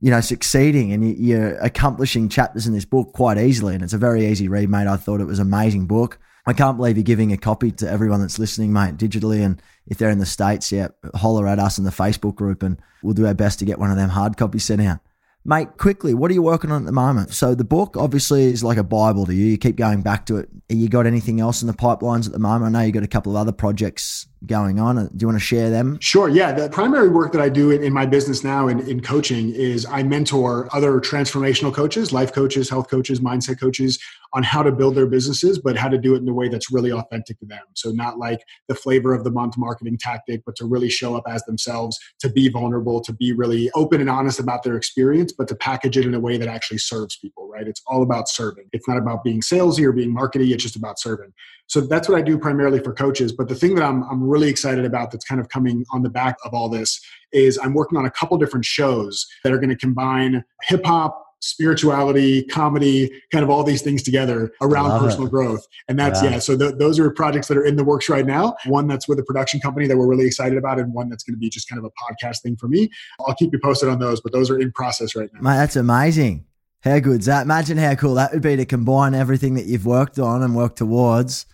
you 0.01 0.11
know, 0.11 0.21
succeeding 0.21 0.91
and 0.91 1.17
you're 1.17 1.55
accomplishing 1.59 2.29
chapters 2.29 2.67
in 2.67 2.73
this 2.73 2.85
book 2.85 3.13
quite 3.13 3.37
easily. 3.37 3.73
And 3.73 3.83
it's 3.83 3.93
a 3.93 3.97
very 3.97 4.25
easy 4.27 4.47
read, 4.47 4.69
mate. 4.69 4.87
I 4.87 4.97
thought 4.97 5.21
it 5.21 5.25
was 5.25 5.39
an 5.39 5.47
amazing 5.47 5.85
book. 5.85 6.19
I 6.45 6.53
can't 6.53 6.77
believe 6.77 6.97
you're 6.97 7.03
giving 7.03 7.31
a 7.31 7.37
copy 7.37 7.71
to 7.73 7.89
everyone 7.89 8.21
that's 8.21 8.39
listening, 8.39 8.73
mate, 8.73 8.97
digitally. 8.97 9.45
And 9.45 9.61
if 9.87 9.97
they're 9.97 10.09
in 10.09 10.19
the 10.19 10.25
States, 10.25 10.71
yeah, 10.71 10.87
holler 11.15 11.47
at 11.47 11.59
us 11.59 11.77
in 11.77 11.83
the 11.83 11.91
Facebook 11.91 12.35
group 12.35 12.63
and 12.63 12.81
we'll 13.03 13.13
do 13.13 13.27
our 13.27 13.33
best 13.33 13.59
to 13.59 13.65
get 13.65 13.79
one 13.79 13.91
of 13.91 13.97
them 13.97 14.09
hard 14.09 14.37
copies 14.37 14.65
sent 14.65 14.81
out. 14.81 14.99
Mate, 15.45 15.77
quickly, 15.77 16.13
what 16.13 16.29
are 16.29 16.33
you 16.33 16.41
working 16.41 16.71
on 16.71 16.83
at 16.83 16.85
the 16.85 16.91
moment? 16.91 17.33
So 17.33 17.55
the 17.55 17.63
book 17.63 17.95
obviously 17.97 18.43
is 18.45 18.63
like 18.63 18.77
a 18.77 18.83
Bible 18.83 19.25
to 19.25 19.33
you. 19.33 19.45
You 19.45 19.57
keep 19.57 19.77
going 19.77 20.01
back 20.01 20.25
to 20.27 20.37
it. 20.37 20.49
You 20.67 20.89
got 20.89 21.07
anything 21.07 21.39
else 21.39 21.61
in 21.61 21.67
the 21.67 21.73
pipelines 21.73 22.25
at 22.25 22.33
the 22.33 22.39
moment? 22.39 22.75
I 22.75 22.79
know 22.79 22.85
you 22.85 22.91
got 22.91 23.03
a 23.03 23.07
couple 23.07 23.33
of 23.33 23.37
other 23.37 23.51
projects 23.51 24.27
going 24.45 24.79
on. 24.79 24.97
Uh, 24.97 25.03
do 25.03 25.17
you 25.19 25.27
want 25.27 25.39
to 25.39 25.45
share 25.45 25.69
them? 25.69 25.97
Sure. 26.01 26.29
Yeah. 26.29 26.51
The 26.51 26.69
primary 26.69 27.09
work 27.09 27.31
that 27.33 27.41
I 27.41 27.49
do 27.49 27.71
in, 27.71 27.83
in 27.83 27.93
my 27.93 28.05
business 28.05 28.43
now 28.43 28.67
in, 28.67 28.79
in 28.87 29.01
coaching 29.01 29.53
is 29.53 29.85
I 29.85 30.03
mentor 30.03 30.69
other 30.73 30.99
transformational 30.99 31.73
coaches, 31.73 32.13
life 32.13 32.33
coaches, 32.33 32.69
health 32.69 32.89
coaches, 32.89 33.19
mindset 33.19 33.59
coaches 33.59 33.99
on 34.33 34.43
how 34.43 34.61
to 34.61 34.71
build 34.71 34.95
their 34.95 35.07
businesses, 35.07 35.57
but 35.57 35.75
how 35.75 35.87
to 35.89 35.97
do 35.97 36.15
it 36.15 36.21
in 36.21 36.29
a 36.29 36.33
way 36.33 36.47
that's 36.47 36.71
really 36.71 36.91
authentic 36.91 37.39
to 37.39 37.45
them. 37.45 37.63
So, 37.73 37.91
not 37.91 38.17
like 38.17 38.39
the 38.67 38.75
flavor 38.75 39.13
of 39.13 39.23
the 39.23 39.31
month 39.31 39.57
marketing 39.57 39.97
tactic, 39.99 40.43
but 40.45 40.55
to 40.57 40.65
really 40.65 40.89
show 40.89 41.15
up 41.15 41.23
as 41.27 41.43
themselves, 41.43 41.97
to 42.19 42.29
be 42.29 42.49
vulnerable, 42.49 43.01
to 43.01 43.13
be 43.13 43.31
really 43.31 43.71
open 43.75 44.01
and 44.01 44.09
honest 44.09 44.39
about 44.39 44.63
their 44.63 44.75
experience, 44.75 45.31
but 45.31 45.47
to 45.47 45.55
package 45.55 45.97
it 45.97 46.05
in 46.05 46.13
a 46.13 46.19
way 46.19 46.37
that 46.37 46.47
actually 46.47 46.77
serves 46.77 47.17
people, 47.17 47.47
right? 47.47 47.67
It's 47.67 47.81
all 47.87 48.03
about 48.03 48.29
serving. 48.29 48.65
It's 48.71 48.87
not 48.87 48.97
about 48.97 49.23
being 49.23 49.41
salesy 49.41 49.83
or 49.83 49.91
being 49.91 50.15
markety, 50.15 50.51
it's 50.51 50.63
just 50.63 50.75
about 50.75 50.99
serving. 50.99 51.33
So, 51.67 51.81
that's 51.81 52.07
what 52.07 52.17
I 52.17 52.21
do 52.21 52.37
primarily 52.37 52.79
for 52.79 52.93
coaches. 52.93 53.31
But 53.31 53.47
the 53.47 53.55
thing 53.55 53.75
that 53.75 53.83
I'm, 53.83 54.03
I'm 54.03 54.23
really 54.29 54.49
excited 54.49 54.85
about 54.85 55.11
that's 55.11 55.25
kind 55.25 55.41
of 55.41 55.49
coming 55.49 55.85
on 55.91 56.03
the 56.03 56.09
back 56.09 56.37
of 56.45 56.53
all 56.53 56.69
this 56.69 57.01
is 57.31 57.59
I'm 57.61 57.73
working 57.73 57.97
on 57.97 58.05
a 58.05 58.11
couple 58.11 58.37
different 58.37 58.65
shows 58.65 59.27
that 59.43 59.53
are 59.53 59.57
going 59.57 59.69
to 59.69 59.75
combine 59.75 60.43
hip 60.63 60.85
hop, 60.85 61.25
spirituality, 61.41 62.43
comedy, 62.43 63.09
kind 63.31 63.43
of 63.43 63.49
all 63.49 63.63
these 63.63 63.81
things 63.81 64.03
together 64.03 64.51
around 64.61 64.99
personal 64.99 65.27
it. 65.27 65.31
growth. 65.31 65.65
And 65.87 65.97
that's, 65.97 66.21
yeah, 66.21 66.31
yeah 66.31 66.39
so 66.39 66.57
th- 66.57 66.75
those 66.77 66.99
are 66.99 67.09
projects 67.11 67.47
that 67.47 67.57
are 67.57 67.63
in 67.63 67.75
the 67.75 67.83
works 67.83 68.09
right 68.09 68.25
now. 68.25 68.55
One 68.65 68.87
that's 68.87 69.07
with 69.07 69.19
a 69.19 69.23
production 69.23 69.59
company 69.59 69.87
that 69.87 69.97
we're 69.97 70.07
really 70.07 70.25
excited 70.25 70.57
about, 70.57 70.79
and 70.79 70.93
one 70.93 71.09
that's 71.09 71.23
going 71.23 71.35
to 71.35 71.39
be 71.39 71.49
just 71.49 71.69
kind 71.69 71.79
of 71.79 71.85
a 71.85 71.91
podcast 71.91 72.41
thing 72.41 72.57
for 72.57 72.67
me. 72.67 72.89
I'll 73.25 73.35
keep 73.35 73.53
you 73.53 73.59
posted 73.63 73.89
on 73.89 73.99
those, 73.99 74.21
but 74.21 74.33
those 74.33 74.49
are 74.49 74.59
in 74.59 74.71
process 74.71 75.15
right 75.15 75.29
now. 75.33 75.41
Mate, 75.41 75.57
that's 75.57 75.75
amazing. 75.75 76.45
How 76.81 76.99
good's 76.99 77.25
that? 77.25 77.43
Imagine 77.43 77.77
how 77.77 77.95
cool 77.95 78.15
that 78.15 78.31
would 78.31 78.41
be 78.41 78.55
to 78.55 78.65
combine 78.65 79.13
everything 79.13 79.55
that 79.55 79.65
you've 79.65 79.85
worked 79.85 80.17
on 80.17 80.43
and 80.43 80.55
worked 80.55 80.77
towards 80.77 81.45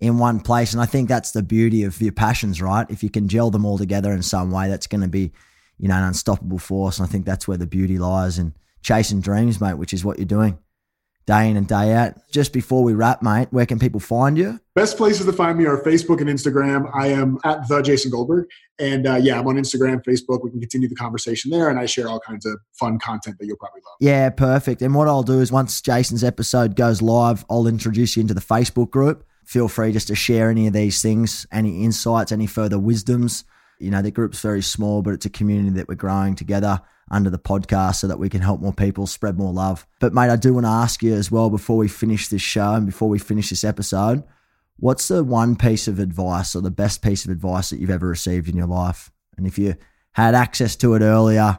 in 0.00 0.18
one 0.18 0.40
place. 0.40 0.72
And 0.72 0.82
I 0.82 0.86
think 0.86 1.08
that's 1.08 1.30
the 1.30 1.42
beauty 1.42 1.82
of 1.84 2.00
your 2.00 2.12
passions, 2.12 2.60
right? 2.60 2.86
If 2.90 3.02
you 3.02 3.10
can 3.10 3.28
gel 3.28 3.50
them 3.50 3.64
all 3.64 3.78
together 3.78 4.12
in 4.12 4.22
some 4.22 4.50
way, 4.50 4.68
that's 4.68 4.86
going 4.86 5.00
to 5.00 5.08
be, 5.08 5.32
you 5.78 5.88
know, 5.88 5.96
an 5.96 6.04
unstoppable 6.04 6.58
force. 6.58 6.98
And 6.98 7.08
I 7.08 7.10
think 7.10 7.24
that's 7.24 7.48
where 7.48 7.56
the 7.56 7.66
beauty 7.66 7.98
lies. 7.98 8.38
in 8.38 8.54
chasing 8.82 9.20
dreams, 9.20 9.60
mate, 9.60 9.74
which 9.74 9.92
is 9.92 10.04
what 10.04 10.18
you're 10.18 10.26
doing 10.26 10.58
day 11.26 11.50
in 11.50 11.56
and 11.56 11.66
day 11.66 11.92
out. 11.92 12.14
Just 12.30 12.52
before 12.52 12.84
we 12.84 12.94
wrap, 12.94 13.20
mate, 13.20 13.48
where 13.50 13.66
can 13.66 13.78
people 13.78 14.00
find 14.00 14.38
you? 14.38 14.60
Best 14.74 14.96
places 14.96 15.26
to 15.26 15.32
find 15.32 15.58
me 15.58 15.66
are 15.66 15.82
Facebook 15.82 16.20
and 16.20 16.30
Instagram. 16.30 16.88
I 16.94 17.08
am 17.08 17.38
at 17.44 17.66
the 17.68 17.82
Jason 17.82 18.12
Goldberg. 18.12 18.46
And 18.78 19.06
uh, 19.06 19.16
yeah, 19.16 19.38
I'm 19.38 19.46
on 19.48 19.56
Instagram, 19.56 20.04
Facebook. 20.04 20.44
We 20.44 20.50
can 20.50 20.60
continue 20.60 20.88
the 20.88 20.94
conversation 20.94 21.50
there. 21.50 21.68
And 21.68 21.78
I 21.78 21.86
share 21.86 22.08
all 22.08 22.20
kinds 22.20 22.46
of 22.46 22.58
fun 22.78 22.98
content 22.98 23.38
that 23.40 23.46
you'll 23.46 23.56
probably 23.56 23.80
love. 23.84 23.96
Yeah, 24.00 24.30
perfect. 24.30 24.82
And 24.82 24.94
what 24.94 25.08
I'll 25.08 25.22
do 25.22 25.40
is 25.40 25.50
once 25.50 25.80
Jason's 25.80 26.22
episode 26.22 26.76
goes 26.76 27.02
live, 27.02 27.44
I'll 27.50 27.66
introduce 27.66 28.16
you 28.16 28.20
into 28.20 28.34
the 28.34 28.40
Facebook 28.40 28.90
group. 28.90 29.25
Feel 29.46 29.68
free 29.68 29.92
just 29.92 30.08
to 30.08 30.14
share 30.14 30.50
any 30.50 30.66
of 30.66 30.74
these 30.74 31.00
things, 31.00 31.46
any 31.50 31.84
insights, 31.84 32.32
any 32.32 32.46
further 32.46 32.78
wisdoms. 32.78 33.44
You 33.78 33.90
know, 33.90 34.02
the 34.02 34.10
group's 34.10 34.40
very 34.40 34.62
small, 34.62 35.00
but 35.00 35.14
it's 35.14 35.26
a 35.26 35.30
community 35.30 35.70
that 35.76 35.88
we're 35.88 35.94
growing 35.94 36.34
together 36.34 36.82
under 37.10 37.30
the 37.30 37.38
podcast 37.38 37.96
so 37.96 38.08
that 38.08 38.18
we 38.18 38.28
can 38.28 38.42
help 38.42 38.60
more 38.60 38.72
people, 38.72 39.06
spread 39.06 39.38
more 39.38 39.52
love. 39.52 39.86
But, 40.00 40.12
mate, 40.12 40.30
I 40.30 40.36
do 40.36 40.52
want 40.52 40.66
to 40.66 40.70
ask 40.70 41.02
you 41.02 41.14
as 41.14 41.30
well 41.30 41.48
before 41.48 41.76
we 41.78 41.88
finish 41.88 42.28
this 42.28 42.42
show 42.42 42.74
and 42.74 42.84
before 42.84 43.08
we 43.08 43.18
finish 43.18 43.48
this 43.50 43.64
episode 43.64 44.24
what's 44.78 45.08
the 45.08 45.24
one 45.24 45.56
piece 45.56 45.88
of 45.88 45.98
advice 45.98 46.54
or 46.54 46.60
the 46.60 46.70
best 46.70 47.02
piece 47.02 47.24
of 47.24 47.30
advice 47.30 47.70
that 47.70 47.80
you've 47.80 47.90
ever 47.90 48.06
received 48.06 48.48
in 48.48 48.56
your 48.56 48.66
life? 48.66 49.10
And 49.36 49.46
if 49.46 49.58
you 49.58 49.76
had 50.12 50.34
access 50.34 50.76
to 50.76 50.94
it 50.94 51.02
earlier, 51.02 51.58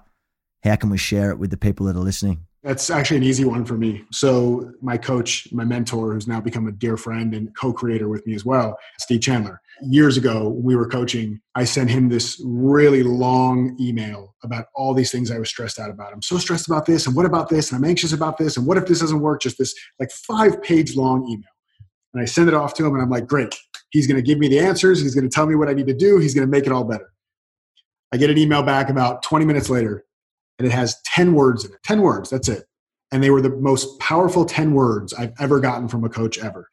how 0.63 0.75
can 0.75 0.89
we 0.89 0.97
share 0.97 1.31
it 1.31 1.39
with 1.39 1.51
the 1.51 1.57
people 1.57 1.85
that 1.85 1.95
are 1.95 1.99
listening? 1.99 2.46
That's 2.63 2.89
actually 2.89 3.17
an 3.17 3.23
easy 3.23 3.45
one 3.45 3.65
for 3.65 3.75
me. 3.77 4.03
So, 4.11 4.71
my 4.81 4.97
coach, 4.97 5.47
my 5.51 5.63
mentor, 5.63 6.13
who's 6.13 6.27
now 6.27 6.41
become 6.41 6.67
a 6.67 6.71
dear 6.71 6.97
friend 6.97 7.33
and 7.33 7.55
co 7.55 7.71
creator 7.71 8.09
with 8.09 8.25
me 8.25 8.33
as 8.33 8.45
well, 8.45 8.77
Steve 8.99 9.21
Chandler. 9.21 9.61
Years 9.83 10.17
ago, 10.17 10.49
when 10.49 10.63
we 10.63 10.75
were 10.75 10.87
coaching, 10.87 11.39
I 11.53 11.65
sent 11.65 11.91
him 11.91 12.09
this 12.09 12.41
really 12.43 13.03
long 13.03 13.77
email 13.79 14.35
about 14.43 14.65
all 14.73 14.95
these 14.95 15.11
things 15.11 15.29
I 15.29 15.37
was 15.37 15.49
stressed 15.49 15.77
out 15.79 15.91
about. 15.91 16.11
I'm 16.11 16.23
so 16.23 16.39
stressed 16.39 16.67
about 16.67 16.87
this, 16.87 17.05
and 17.05 17.15
what 17.15 17.27
about 17.27 17.49
this, 17.49 17.71
and 17.71 17.77
I'm 17.77 17.87
anxious 17.87 18.11
about 18.11 18.39
this, 18.39 18.57
and 18.57 18.65
what 18.65 18.77
if 18.77 18.87
this 18.87 19.01
doesn't 19.01 19.21
work? 19.21 19.41
Just 19.41 19.59
this 19.59 19.75
like 19.99 20.11
five 20.11 20.61
page 20.63 20.95
long 20.95 21.27
email. 21.29 21.49
And 22.13 22.23
I 22.23 22.25
send 22.25 22.47
it 22.47 22.55
off 22.55 22.73
to 22.75 22.85
him, 22.85 22.93
and 22.95 23.03
I'm 23.03 23.09
like, 23.09 23.27
great. 23.27 23.55
He's 23.91 24.07
going 24.07 24.17
to 24.17 24.23
give 24.23 24.39
me 24.39 24.47
the 24.47 24.59
answers. 24.59 24.99
He's 24.99 25.13
going 25.13 25.29
to 25.29 25.33
tell 25.33 25.45
me 25.45 25.55
what 25.55 25.69
I 25.69 25.73
need 25.73 25.87
to 25.87 25.93
do. 25.93 26.17
He's 26.17 26.33
going 26.33 26.45
to 26.45 26.51
make 26.51 26.65
it 26.65 26.71
all 26.71 26.83
better. 26.83 27.13
I 28.11 28.17
get 28.17 28.29
an 28.29 28.37
email 28.37 28.63
back 28.63 28.89
about 28.89 29.21
20 29.21 29.45
minutes 29.45 29.69
later 29.69 30.03
and 30.57 30.67
it 30.67 30.71
has 30.71 31.01
10 31.05 31.33
words 31.33 31.65
in 31.65 31.71
it. 31.71 31.83
10 31.83 32.01
words 32.01 32.29
that's 32.29 32.49
it. 32.49 32.65
And 33.11 33.23
they 33.23 33.29
were 33.29 33.41
the 33.41 33.49
most 33.49 33.99
powerful 33.99 34.45
10 34.45 34.73
words 34.73 35.13
i've 35.13 35.33
ever 35.39 35.59
gotten 35.59 35.87
from 35.87 36.03
a 36.03 36.09
coach 36.09 36.37
ever. 36.37 36.69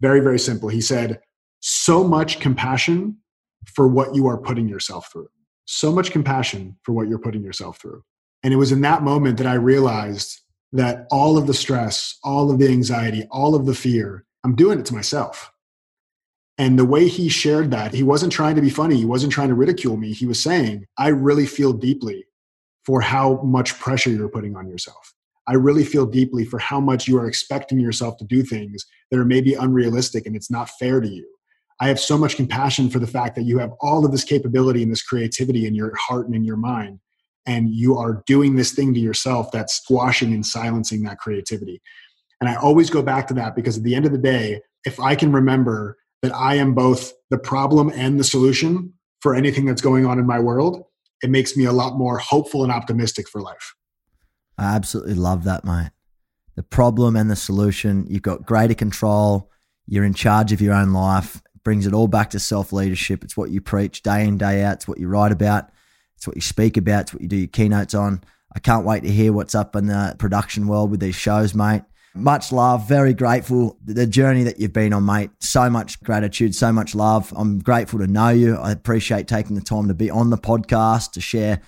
Very 0.00 0.20
very 0.20 0.38
simple. 0.38 0.68
He 0.68 0.80
said 0.80 1.20
so 1.60 2.04
much 2.04 2.40
compassion 2.40 3.18
for 3.66 3.86
what 3.86 4.14
you 4.14 4.26
are 4.26 4.38
putting 4.38 4.68
yourself 4.68 5.10
through. 5.12 5.28
So 5.64 5.92
much 5.92 6.10
compassion 6.10 6.76
for 6.82 6.92
what 6.92 7.08
you're 7.08 7.18
putting 7.18 7.44
yourself 7.44 7.80
through. 7.80 8.02
And 8.42 8.52
it 8.52 8.56
was 8.56 8.72
in 8.72 8.80
that 8.80 9.02
moment 9.02 9.38
that 9.38 9.46
i 9.46 9.54
realized 9.54 10.40
that 10.72 11.06
all 11.10 11.38
of 11.38 11.46
the 11.46 11.54
stress 11.54 12.18
all 12.24 12.50
of 12.50 12.58
the 12.58 12.68
anxiety 12.68 13.26
all 13.30 13.54
of 13.54 13.66
the 13.66 13.74
fear 13.74 14.24
i'm 14.44 14.56
doing 14.56 14.78
it 14.78 14.86
to 14.86 14.94
myself. 14.94 15.52
And 16.58 16.78
the 16.78 16.84
way 16.84 17.08
he 17.08 17.28
shared 17.28 17.70
that, 17.70 17.94
he 17.94 18.02
wasn't 18.02 18.32
trying 18.32 18.56
to 18.56 18.62
be 18.62 18.70
funny. 18.70 18.96
He 18.96 19.04
wasn't 19.04 19.32
trying 19.32 19.48
to 19.48 19.54
ridicule 19.54 19.96
me. 19.96 20.12
He 20.12 20.26
was 20.26 20.40
saying, 20.40 20.86
I 20.98 21.08
really 21.08 21.46
feel 21.46 21.72
deeply 21.72 22.26
for 22.84 23.00
how 23.00 23.40
much 23.42 23.78
pressure 23.78 24.10
you're 24.10 24.28
putting 24.28 24.56
on 24.56 24.68
yourself. 24.68 25.14
I 25.48 25.54
really 25.54 25.84
feel 25.84 26.06
deeply 26.06 26.44
for 26.44 26.58
how 26.58 26.80
much 26.80 27.08
you 27.08 27.18
are 27.18 27.26
expecting 27.26 27.80
yourself 27.80 28.16
to 28.18 28.24
do 28.24 28.42
things 28.42 28.84
that 29.10 29.18
are 29.18 29.24
maybe 29.24 29.54
unrealistic 29.54 30.26
and 30.26 30.36
it's 30.36 30.50
not 30.50 30.70
fair 30.78 31.00
to 31.00 31.08
you. 31.08 31.26
I 31.80 31.88
have 31.88 31.98
so 31.98 32.16
much 32.16 32.36
compassion 32.36 32.90
for 32.90 33.00
the 33.00 33.08
fact 33.08 33.34
that 33.34 33.42
you 33.42 33.58
have 33.58 33.72
all 33.80 34.04
of 34.04 34.12
this 34.12 34.22
capability 34.22 34.82
and 34.82 34.92
this 34.92 35.02
creativity 35.02 35.66
in 35.66 35.74
your 35.74 35.94
heart 35.96 36.26
and 36.26 36.34
in 36.34 36.44
your 36.44 36.56
mind, 36.56 37.00
and 37.44 37.70
you 37.74 37.98
are 37.98 38.22
doing 38.24 38.54
this 38.54 38.70
thing 38.70 38.94
to 38.94 39.00
yourself 39.00 39.50
that's 39.50 39.74
squashing 39.74 40.32
and 40.32 40.46
silencing 40.46 41.02
that 41.02 41.18
creativity. 41.18 41.82
And 42.40 42.48
I 42.48 42.54
always 42.54 42.88
go 42.88 43.02
back 43.02 43.26
to 43.28 43.34
that 43.34 43.56
because 43.56 43.78
at 43.78 43.82
the 43.82 43.96
end 43.96 44.06
of 44.06 44.12
the 44.12 44.18
day, 44.18 44.60
if 44.84 45.00
I 45.00 45.16
can 45.16 45.32
remember 45.32 45.96
that 46.22 46.32
I 46.32 46.54
am 46.54 46.72
both 46.72 47.12
the 47.30 47.38
problem 47.38 47.90
and 47.94 48.18
the 48.18 48.24
solution 48.24 48.92
for 49.20 49.34
anything 49.34 49.64
that's 49.64 49.82
going 49.82 50.06
on 50.06 50.20
in 50.20 50.26
my 50.26 50.38
world, 50.38 50.84
it 51.22 51.30
makes 51.30 51.56
me 51.56 51.64
a 51.64 51.72
lot 51.72 51.96
more 51.96 52.18
hopeful 52.18 52.64
and 52.64 52.72
optimistic 52.72 53.28
for 53.28 53.40
life. 53.40 53.74
I 54.58 54.74
absolutely 54.74 55.14
love 55.14 55.44
that, 55.44 55.64
mate. 55.64 55.90
The 56.56 56.62
problem 56.62 57.16
and 57.16 57.30
the 57.30 57.36
solution. 57.36 58.06
You've 58.08 58.22
got 58.22 58.44
greater 58.44 58.74
control. 58.74 59.50
You're 59.86 60.04
in 60.04 60.14
charge 60.14 60.52
of 60.52 60.60
your 60.60 60.74
own 60.74 60.92
life. 60.92 61.36
It 61.36 61.62
brings 61.64 61.86
it 61.86 61.94
all 61.94 62.08
back 62.08 62.30
to 62.30 62.38
self 62.38 62.72
leadership. 62.72 63.24
It's 63.24 63.36
what 63.36 63.50
you 63.50 63.60
preach 63.60 64.02
day 64.02 64.26
in, 64.26 64.36
day 64.36 64.62
out. 64.62 64.74
It's 64.74 64.88
what 64.88 64.98
you 64.98 65.08
write 65.08 65.32
about. 65.32 65.70
It's 66.16 66.26
what 66.26 66.36
you 66.36 66.42
speak 66.42 66.76
about. 66.76 67.02
It's 67.02 67.14
what 67.14 67.22
you 67.22 67.28
do 67.28 67.36
your 67.36 67.48
keynotes 67.48 67.94
on. 67.94 68.22
I 68.54 68.58
can't 68.58 68.84
wait 68.84 69.02
to 69.04 69.10
hear 69.10 69.32
what's 69.32 69.54
up 69.54 69.74
in 69.74 69.86
the 69.86 70.14
production 70.18 70.66
world 70.66 70.90
with 70.90 71.00
these 71.00 71.14
shows, 71.14 71.54
mate. 71.54 71.82
Much 72.14 72.52
love. 72.52 72.86
Very 72.86 73.14
grateful. 73.14 73.78
The 73.84 74.06
journey 74.06 74.42
that 74.44 74.60
you've 74.60 74.72
been 74.72 74.92
on, 74.92 75.06
mate. 75.06 75.30
So 75.40 75.70
much 75.70 76.02
gratitude, 76.02 76.54
so 76.54 76.72
much 76.72 76.94
love. 76.94 77.32
I'm 77.36 77.58
grateful 77.58 77.98
to 78.00 78.06
know 78.06 78.28
you. 78.28 78.56
I 78.56 78.70
appreciate 78.70 79.28
taking 79.28 79.56
the 79.56 79.62
time 79.62 79.88
to 79.88 79.94
be 79.94 80.10
on 80.10 80.30
the 80.30 80.36
podcast 80.36 81.12
to 81.12 81.20
share 81.20 81.60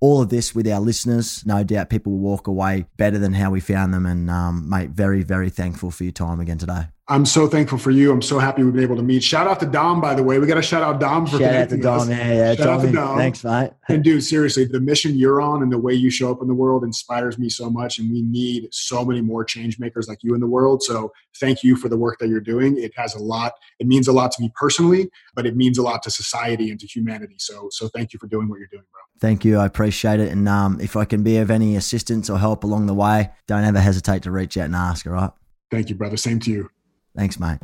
all 0.00 0.20
of 0.20 0.28
this 0.28 0.54
with 0.54 0.66
our 0.66 0.80
listeners. 0.80 1.46
No 1.46 1.62
doubt 1.62 1.88
people 1.88 2.12
will 2.12 2.18
walk 2.18 2.48
away 2.48 2.86
better 2.96 3.18
than 3.18 3.32
how 3.32 3.50
we 3.52 3.60
found 3.60 3.94
them. 3.94 4.04
And, 4.04 4.28
um, 4.28 4.68
mate, 4.68 4.90
very, 4.90 5.22
very 5.22 5.50
thankful 5.50 5.92
for 5.92 6.02
your 6.02 6.12
time 6.12 6.40
again 6.40 6.58
today. 6.58 6.86
I'm 7.08 7.26
so 7.26 7.48
thankful 7.48 7.78
for 7.78 7.90
you. 7.90 8.12
I'm 8.12 8.22
so 8.22 8.38
happy 8.38 8.62
we've 8.62 8.72
been 8.72 8.84
able 8.84 8.94
to 8.94 9.02
meet. 9.02 9.24
Shout 9.24 9.48
out 9.48 9.58
to 9.58 9.66
Dom, 9.66 10.00
by 10.00 10.14
the 10.14 10.22
way. 10.22 10.38
We 10.38 10.46
got 10.46 10.54
to 10.54 10.62
shout 10.62 10.82
out 10.82 11.00
Dom 11.00 11.26
for 11.26 11.38
shout 11.38 11.54
out 11.54 11.68
to 11.70 11.76
Dom. 11.76 12.00
Us. 12.00 12.08
Yeah, 12.08 12.32
yeah. 12.32 12.54
Shout 12.54 12.68
out 12.68 12.80
to 12.82 12.92
Dom. 12.92 13.18
Thanks, 13.18 13.42
mate. 13.42 13.72
and 13.88 14.04
dude, 14.04 14.22
seriously, 14.22 14.66
the 14.66 14.78
mission 14.78 15.16
you're 15.16 15.40
on 15.40 15.64
and 15.64 15.72
the 15.72 15.78
way 15.78 15.92
you 15.94 16.10
show 16.10 16.30
up 16.30 16.40
in 16.40 16.46
the 16.46 16.54
world 16.54 16.84
inspires 16.84 17.38
me 17.38 17.48
so 17.48 17.68
much. 17.68 17.98
And 17.98 18.10
we 18.10 18.22
need 18.22 18.68
so 18.72 19.04
many 19.04 19.20
more 19.20 19.44
change 19.44 19.80
makers 19.80 20.08
like 20.08 20.18
you 20.22 20.34
in 20.34 20.40
the 20.40 20.46
world. 20.46 20.84
So 20.84 21.12
thank 21.40 21.64
you 21.64 21.74
for 21.74 21.88
the 21.88 21.96
work 21.96 22.20
that 22.20 22.28
you're 22.28 22.40
doing. 22.40 22.78
It 22.78 22.92
has 22.96 23.16
a 23.16 23.22
lot. 23.22 23.54
It 23.80 23.88
means 23.88 24.06
a 24.06 24.12
lot 24.12 24.30
to 24.32 24.42
me 24.42 24.52
personally, 24.54 25.10
but 25.34 25.44
it 25.44 25.56
means 25.56 25.78
a 25.78 25.82
lot 25.82 26.04
to 26.04 26.10
society 26.10 26.70
and 26.70 26.78
to 26.78 26.86
humanity. 26.86 27.34
So 27.38 27.66
so 27.72 27.88
thank 27.88 28.12
you 28.12 28.20
for 28.20 28.28
doing 28.28 28.48
what 28.48 28.60
you're 28.60 28.68
doing, 28.70 28.84
bro. 28.92 29.00
Thank 29.18 29.44
you. 29.44 29.58
I 29.58 29.66
appreciate 29.66 30.20
it. 30.20 30.30
And 30.30 30.48
um, 30.48 30.80
if 30.80 30.96
I 30.96 31.04
can 31.04 31.24
be 31.24 31.38
of 31.38 31.50
any 31.50 31.74
assistance 31.74 32.30
or 32.30 32.38
help 32.38 32.62
along 32.62 32.86
the 32.86 32.94
way, 32.94 33.30
don't 33.48 33.64
ever 33.64 33.80
hesitate 33.80 34.22
to 34.22 34.30
reach 34.30 34.56
out 34.56 34.66
and 34.66 34.76
ask. 34.76 35.04
All 35.04 35.12
right. 35.12 35.30
Thank 35.70 35.88
you, 35.88 35.96
brother. 35.96 36.16
Same 36.16 36.38
to 36.40 36.50
you. 36.50 36.70
Thanks, 37.14 37.38
mate. 37.38 37.58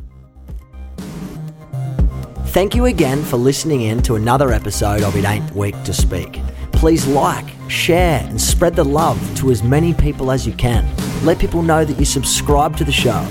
Thank 2.49 2.73
you 2.75 2.85
again 2.85 3.23
for 3.23 3.37
listening 3.37 3.81
in 3.81 4.01
to 4.03 4.15
another 4.15 4.51
episode 4.51 5.03
of 5.03 5.15
It 5.15 5.25
Ain't 5.25 5.55
Weak 5.55 5.81
to 5.83 5.93
Speak. 5.93 6.41
Please 6.71 7.05
like, 7.07 7.45
share, 7.67 8.21
and 8.23 8.39
spread 8.39 8.75
the 8.75 8.83
love 8.83 9.19
to 9.37 9.51
as 9.51 9.61
many 9.61 9.93
people 9.93 10.31
as 10.31 10.47
you 10.47 10.53
can. 10.53 10.87
Let 11.23 11.39
people 11.39 11.61
know 11.61 11.85
that 11.85 11.99
you 11.99 12.05
subscribe 12.05 12.75
to 12.77 12.83
the 12.83 12.91
show. 12.91 13.27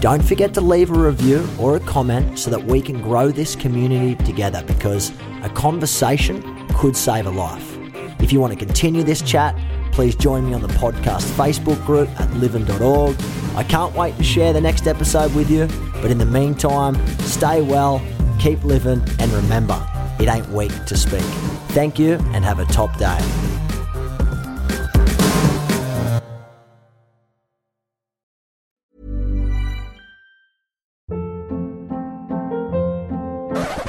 Don't 0.00 0.22
forget 0.22 0.54
to 0.54 0.60
leave 0.60 0.90
a 0.90 0.98
review 0.98 1.46
or 1.58 1.76
a 1.76 1.80
comment 1.80 2.38
so 2.38 2.50
that 2.50 2.62
we 2.62 2.80
can 2.80 3.02
grow 3.02 3.30
this 3.30 3.56
community 3.56 4.14
together 4.24 4.62
because 4.66 5.12
a 5.42 5.50
conversation 5.50 6.42
could 6.74 6.96
save 6.96 7.26
a 7.26 7.30
life. 7.30 7.76
If 8.20 8.32
you 8.32 8.40
want 8.40 8.52
to 8.52 8.58
continue 8.58 9.02
this 9.02 9.20
chat, 9.20 9.56
please 9.92 10.14
join 10.14 10.46
me 10.46 10.54
on 10.54 10.62
the 10.62 10.68
podcast 10.68 11.24
Facebook 11.32 11.84
group 11.84 12.08
at 12.20 12.32
livin.org. 12.34 13.16
I 13.56 13.64
can't 13.64 13.94
wait 13.94 14.16
to 14.16 14.24
share 14.24 14.52
the 14.52 14.60
next 14.60 14.86
episode 14.86 15.34
with 15.34 15.50
you, 15.50 15.68
but 16.00 16.10
in 16.10 16.18
the 16.18 16.26
meantime, 16.26 16.96
stay 17.20 17.62
well 17.62 18.00
keep 18.40 18.64
living, 18.64 19.02
and 19.18 19.32
remember, 19.32 19.86
it 20.18 20.28
ain't 20.28 20.48
weak 20.48 20.72
to 20.86 20.96
speak. 20.96 21.22
Thank 21.70 21.98
you 21.98 22.14
and 22.32 22.44
have 22.44 22.58
a 22.58 22.64
top 22.66 22.96
day. 22.98 23.18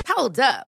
Hold 0.07 0.39
up. 0.39 0.70